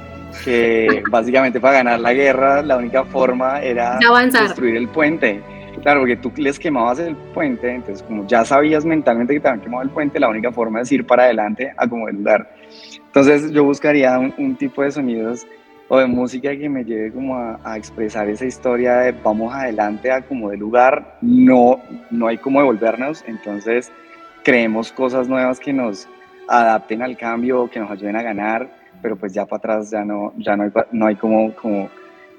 que 0.45 1.03
básicamente 1.11 1.61
para 1.61 1.79
ganar 1.79 2.01
la 2.01 2.13
guerra 2.13 2.63
la 2.63 2.77
única 2.77 3.05
forma 3.05 3.61
era 3.61 3.99
destruir 4.33 4.77
el 4.77 4.89
puente. 4.89 5.41
Claro, 5.83 6.01
porque 6.01 6.17
tú 6.17 6.33
les 6.37 6.59
quemabas 6.59 6.99
el 6.99 7.15
puente, 7.15 7.71
entonces 7.71 8.03
como 8.03 8.27
ya 8.27 8.45
sabías 8.45 8.85
mentalmente 8.85 9.35
que 9.35 9.41
te 9.41 9.49
habían 9.49 9.63
quemado 9.63 9.83
el 9.85 9.91
puente, 9.91 10.19
la 10.19 10.29
única 10.29 10.51
forma 10.51 10.81
es 10.81 10.91
ir 10.91 11.07
para 11.07 11.25
adelante 11.25 11.73
a 11.77 11.87
como 11.87 12.09
el 12.09 12.17
lugar. 12.17 12.51
Entonces 12.97 13.53
yo 13.53 13.63
buscaría 13.63 14.19
un, 14.19 14.35
un 14.37 14.57
tipo 14.57 14.83
de 14.83 14.91
sonidos 14.91 15.47
o 15.89 15.99
de 15.99 16.07
música 16.07 16.57
que 16.57 16.69
me 16.69 16.85
lleve 16.85 17.13
como 17.13 17.37
a, 17.37 17.77
expresar 17.77 18.29
esa 18.29 18.45
historia 18.45 18.97
de 18.99 19.13
vamos 19.13 19.55
adelante 19.55 20.11
a 20.11 20.23
como 20.23 20.51
de 20.51 20.57
lugar, 20.57 21.19
no, 21.21 21.81
no 22.11 22.27
hay 22.27 22.39
como 22.39 22.61
devolvernos, 22.61 23.25
entonces 23.27 23.93
creemos 24.43 24.93
cosas 24.93 25.29
nuevas 25.29 25.61
que 25.61 25.73
nos 25.73 26.09
adapten 26.49 27.03
al 27.03 27.17
cambio, 27.17 27.69
que 27.71 27.81
nos 27.81 27.91
ayuden 27.91 28.17
a 28.17 28.23
ganar, 28.23 28.69
pero 29.03 29.17
pues 29.17 29.33
ya 29.33 29.45
para 29.47 29.59
atrás 29.59 29.91
ya 29.91 30.05
no, 30.05 30.33
ya 30.39 30.57
no 30.57 30.65
hay, 30.65 30.71
no 30.93 31.07
hay 31.07 31.17
como, 31.17 31.55
como, 31.55 31.89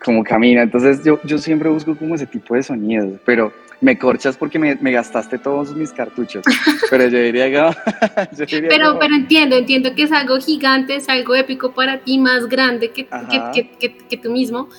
como 0.04 0.24
camino, 0.24 0.62
entonces 0.62 1.04
yo, 1.04 1.20
yo 1.24 1.38
siempre 1.38 1.70
busco 1.70 1.96
como 1.96 2.16
ese 2.16 2.26
tipo 2.26 2.56
de 2.56 2.64
sonidos, 2.64 3.20
pero 3.26 3.52
me 3.82 3.98
corchas 3.98 4.38
porque 4.38 4.58
me, 4.58 4.76
me, 4.76 4.92
gastaste 4.92 5.38
todos 5.38 5.76
mis 5.76 5.92
cartuchos. 5.92 6.44
Pero 6.90 7.08
yo 7.08 7.20
diría 7.20 7.50
que. 7.50 8.68
pero, 8.70 8.98
pero 9.00 9.16
entiendo, 9.16 9.56
entiendo 9.56 9.94
que 9.96 10.04
es 10.04 10.12
algo 10.12 10.38
gigante, 10.38 10.96
es 10.96 11.10
algo 11.10 11.36
épico 11.36 11.74
para 11.74 12.00
ti, 12.00 12.18
más 12.18 12.48
grande 12.48 12.92
que, 12.92 13.08
que, 13.54 13.70
que, 13.80 13.98
que 13.98 14.18
tú 14.18 14.32
mismo. 14.32 14.70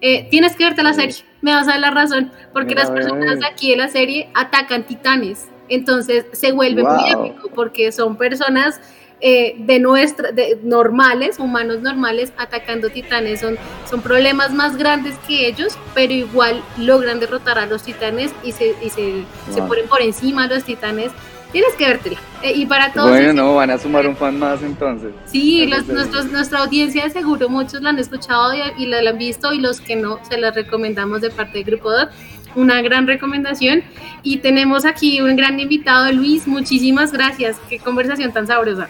Eh, 0.00 0.28
tienes 0.30 0.56
que 0.56 0.64
verte 0.64 0.82
la 0.82 0.92
serie, 0.92 1.16
me 1.40 1.52
vas 1.52 1.66
a 1.68 1.72
dar 1.72 1.80
la 1.80 1.90
razón, 1.90 2.30
porque 2.52 2.74
las 2.74 2.90
personas 2.90 3.40
de 3.40 3.46
aquí 3.46 3.70
de 3.70 3.76
la 3.76 3.88
serie 3.88 4.28
atacan 4.34 4.86
titanes. 4.86 5.48
Entonces 5.68 6.26
se 6.32 6.52
vuelve 6.52 6.82
muy 6.82 7.10
épico 7.10 7.50
porque 7.54 7.90
son 7.90 8.16
personas 8.16 8.80
eh, 9.20 9.54
de 9.58 9.78
nuestra, 9.78 10.30
de 10.30 10.58
normales, 10.62 11.38
humanos 11.38 11.80
normales, 11.80 12.32
atacando 12.36 12.90
titanes. 12.90 13.40
Son, 13.40 13.56
son 13.88 14.02
problemas 14.02 14.52
más 14.52 14.76
grandes 14.76 15.16
que 15.26 15.46
ellos, 15.48 15.78
pero 15.94 16.12
igual 16.12 16.62
logran 16.78 17.18
derrotar 17.18 17.58
a 17.58 17.66
los 17.66 17.82
titanes 17.82 18.32
y 18.42 18.52
se, 18.52 18.74
y 18.82 18.90
se, 18.90 19.24
se 19.52 19.62
ponen 19.62 19.88
por 19.88 20.02
encima 20.02 20.46
de 20.48 20.56
los 20.56 20.64
titanes. 20.64 21.12
Tienes 21.50 21.72
que 21.74 21.86
vértela. 21.86 22.18
Eh, 22.42 22.52
y 22.54 22.66
para 22.66 22.92
todos. 22.92 23.08
Bueno, 23.08 23.32
no, 23.32 23.54
van 23.54 23.70
a 23.70 23.78
sumar 23.78 24.06
un 24.06 24.16
fan 24.16 24.38
más 24.38 24.62
entonces. 24.62 25.12
Sí, 25.24 25.66
nuestros, 25.66 26.30
nuestra 26.30 26.58
audiencia 26.58 27.04
de 27.04 27.10
seguro, 27.10 27.48
muchos 27.48 27.80
la 27.80 27.90
han 27.90 27.98
escuchado 27.98 28.52
y, 28.54 28.82
y 28.82 28.86
la, 28.86 28.98
han 29.08 29.16
visto, 29.16 29.52
y 29.54 29.60
los 29.60 29.80
que 29.80 29.96
no, 29.96 30.18
se 30.28 30.36
las 30.36 30.54
recomendamos 30.54 31.22
de 31.22 31.30
parte 31.30 31.58
del 31.58 31.64
Grupo 31.64 31.90
DOT 31.90 32.10
una 32.56 32.82
gran 32.82 33.06
recomendación. 33.06 33.82
Y 34.22 34.38
tenemos 34.38 34.84
aquí 34.84 35.20
un 35.20 35.36
gran 35.36 35.60
invitado, 35.60 36.10
Luis. 36.10 36.48
Muchísimas 36.48 37.12
gracias. 37.12 37.58
Qué 37.68 37.78
conversación 37.78 38.32
tan 38.32 38.46
sabrosa. 38.46 38.88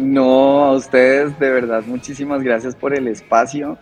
No, 0.00 0.64
a 0.64 0.72
ustedes 0.72 1.38
de 1.38 1.50
verdad, 1.50 1.82
muchísimas 1.86 2.42
gracias 2.42 2.74
por 2.74 2.94
el 2.94 3.06
espacio. 3.06 3.76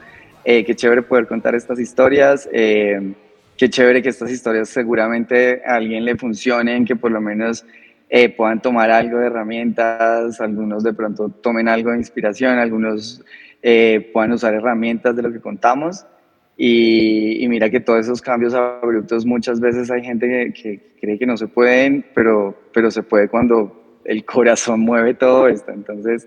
Eh, 0.44 0.64
qué 0.64 0.74
chévere 0.74 1.02
poder 1.02 1.28
contar 1.28 1.54
estas 1.54 1.78
historias. 1.78 2.48
Eh, 2.52 3.14
qué 3.56 3.70
chévere 3.70 4.02
que 4.02 4.08
estas 4.08 4.30
historias 4.32 4.68
seguramente 4.68 5.62
a 5.64 5.76
alguien 5.76 6.04
le 6.04 6.16
funcionen, 6.16 6.84
que 6.84 6.96
por 6.96 7.12
lo 7.12 7.20
menos 7.20 7.64
eh, 8.10 8.30
puedan 8.30 8.60
tomar 8.60 8.90
algo 8.90 9.18
de 9.18 9.26
herramientas, 9.26 10.40
algunos 10.40 10.82
de 10.82 10.92
pronto 10.92 11.28
tomen 11.28 11.68
algo 11.68 11.92
de 11.92 11.98
inspiración, 11.98 12.58
algunos 12.58 13.22
puedan 14.12 14.32
usar 14.32 14.54
herramientas 14.54 15.14
de 15.14 15.22
lo 15.22 15.32
que 15.32 15.40
contamos. 15.40 16.04
Y, 16.56 17.46
mira 17.48 17.70
que 17.70 17.78
todos 17.78 18.00
esos 18.00 18.20
cambios 18.20 18.54
abruptos 18.54 19.24
muchas 19.24 19.60
veces 19.60 19.88
hay 19.92 20.02
gente 20.02 20.26
que, 20.26 20.52
que 20.52 20.98
cree 21.00 21.18
que 21.18 21.26
no 21.26 21.36
se 21.36 21.46
pueden, 21.46 22.04
pero, 22.12 22.56
pero 22.72 22.90
se 22.90 23.04
puede 23.04 23.28
cuando 23.28 23.87
el 24.08 24.24
corazón 24.24 24.80
mueve 24.80 25.14
todo 25.14 25.46
esto. 25.48 25.70
Entonces, 25.70 26.26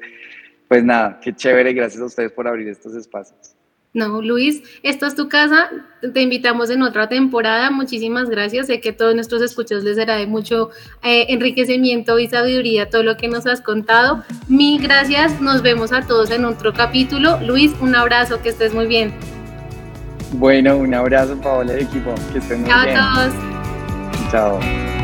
pues 0.68 0.84
nada, 0.84 1.20
qué 1.22 1.34
chévere, 1.34 1.74
gracias 1.74 2.02
a 2.02 2.06
ustedes 2.06 2.32
por 2.32 2.48
abrir 2.48 2.68
estos 2.70 2.96
espacios. 2.96 3.56
No, 3.94 4.22
Luis, 4.22 4.64
esta 4.84 5.08
es 5.08 5.16
tu 5.16 5.28
casa, 5.28 5.70
te 6.14 6.22
invitamos 6.22 6.70
en 6.70 6.82
otra 6.82 7.10
temporada, 7.10 7.72
muchísimas 7.72 8.30
gracias, 8.30 8.68
sé 8.68 8.80
que 8.80 8.90
a 8.90 8.96
todos 8.96 9.14
nuestros 9.16 9.42
escuchos 9.42 9.84
les 9.84 9.98
será 9.98 10.16
de 10.16 10.28
mucho 10.28 10.70
eh, 11.04 11.26
enriquecimiento 11.28 12.18
y 12.18 12.30
sabiduría 12.30 12.90
todo 12.90 13.04
lo 13.04 13.18
que 13.18 13.28
nos 13.28 13.46
has 13.48 13.60
contado. 13.60 14.24
Mil 14.48 14.82
gracias, 14.82 15.42
nos 15.42 15.62
vemos 15.62 15.92
a 15.92 16.08
todos 16.08 16.32
en 16.32 16.46
otro 16.46 16.72
capítulo. 16.72 17.38
Luis, 17.46 17.74
un 17.82 17.94
abrazo, 17.94 18.42
que 18.42 18.50
estés 18.50 18.74
muy 18.74 18.88
bien. 18.88 19.12
Bueno, 20.34 20.78
un 20.78 20.94
abrazo 20.94 21.36
Paola 21.42 21.78
equipo, 21.78 22.16
que 22.32 22.40
estén 22.40 22.62
muy 22.62 22.72
bien. 22.72 22.96
Chao 22.96 23.10
a 23.10 23.30
todos. 23.30 24.32
Chao. 24.32 25.01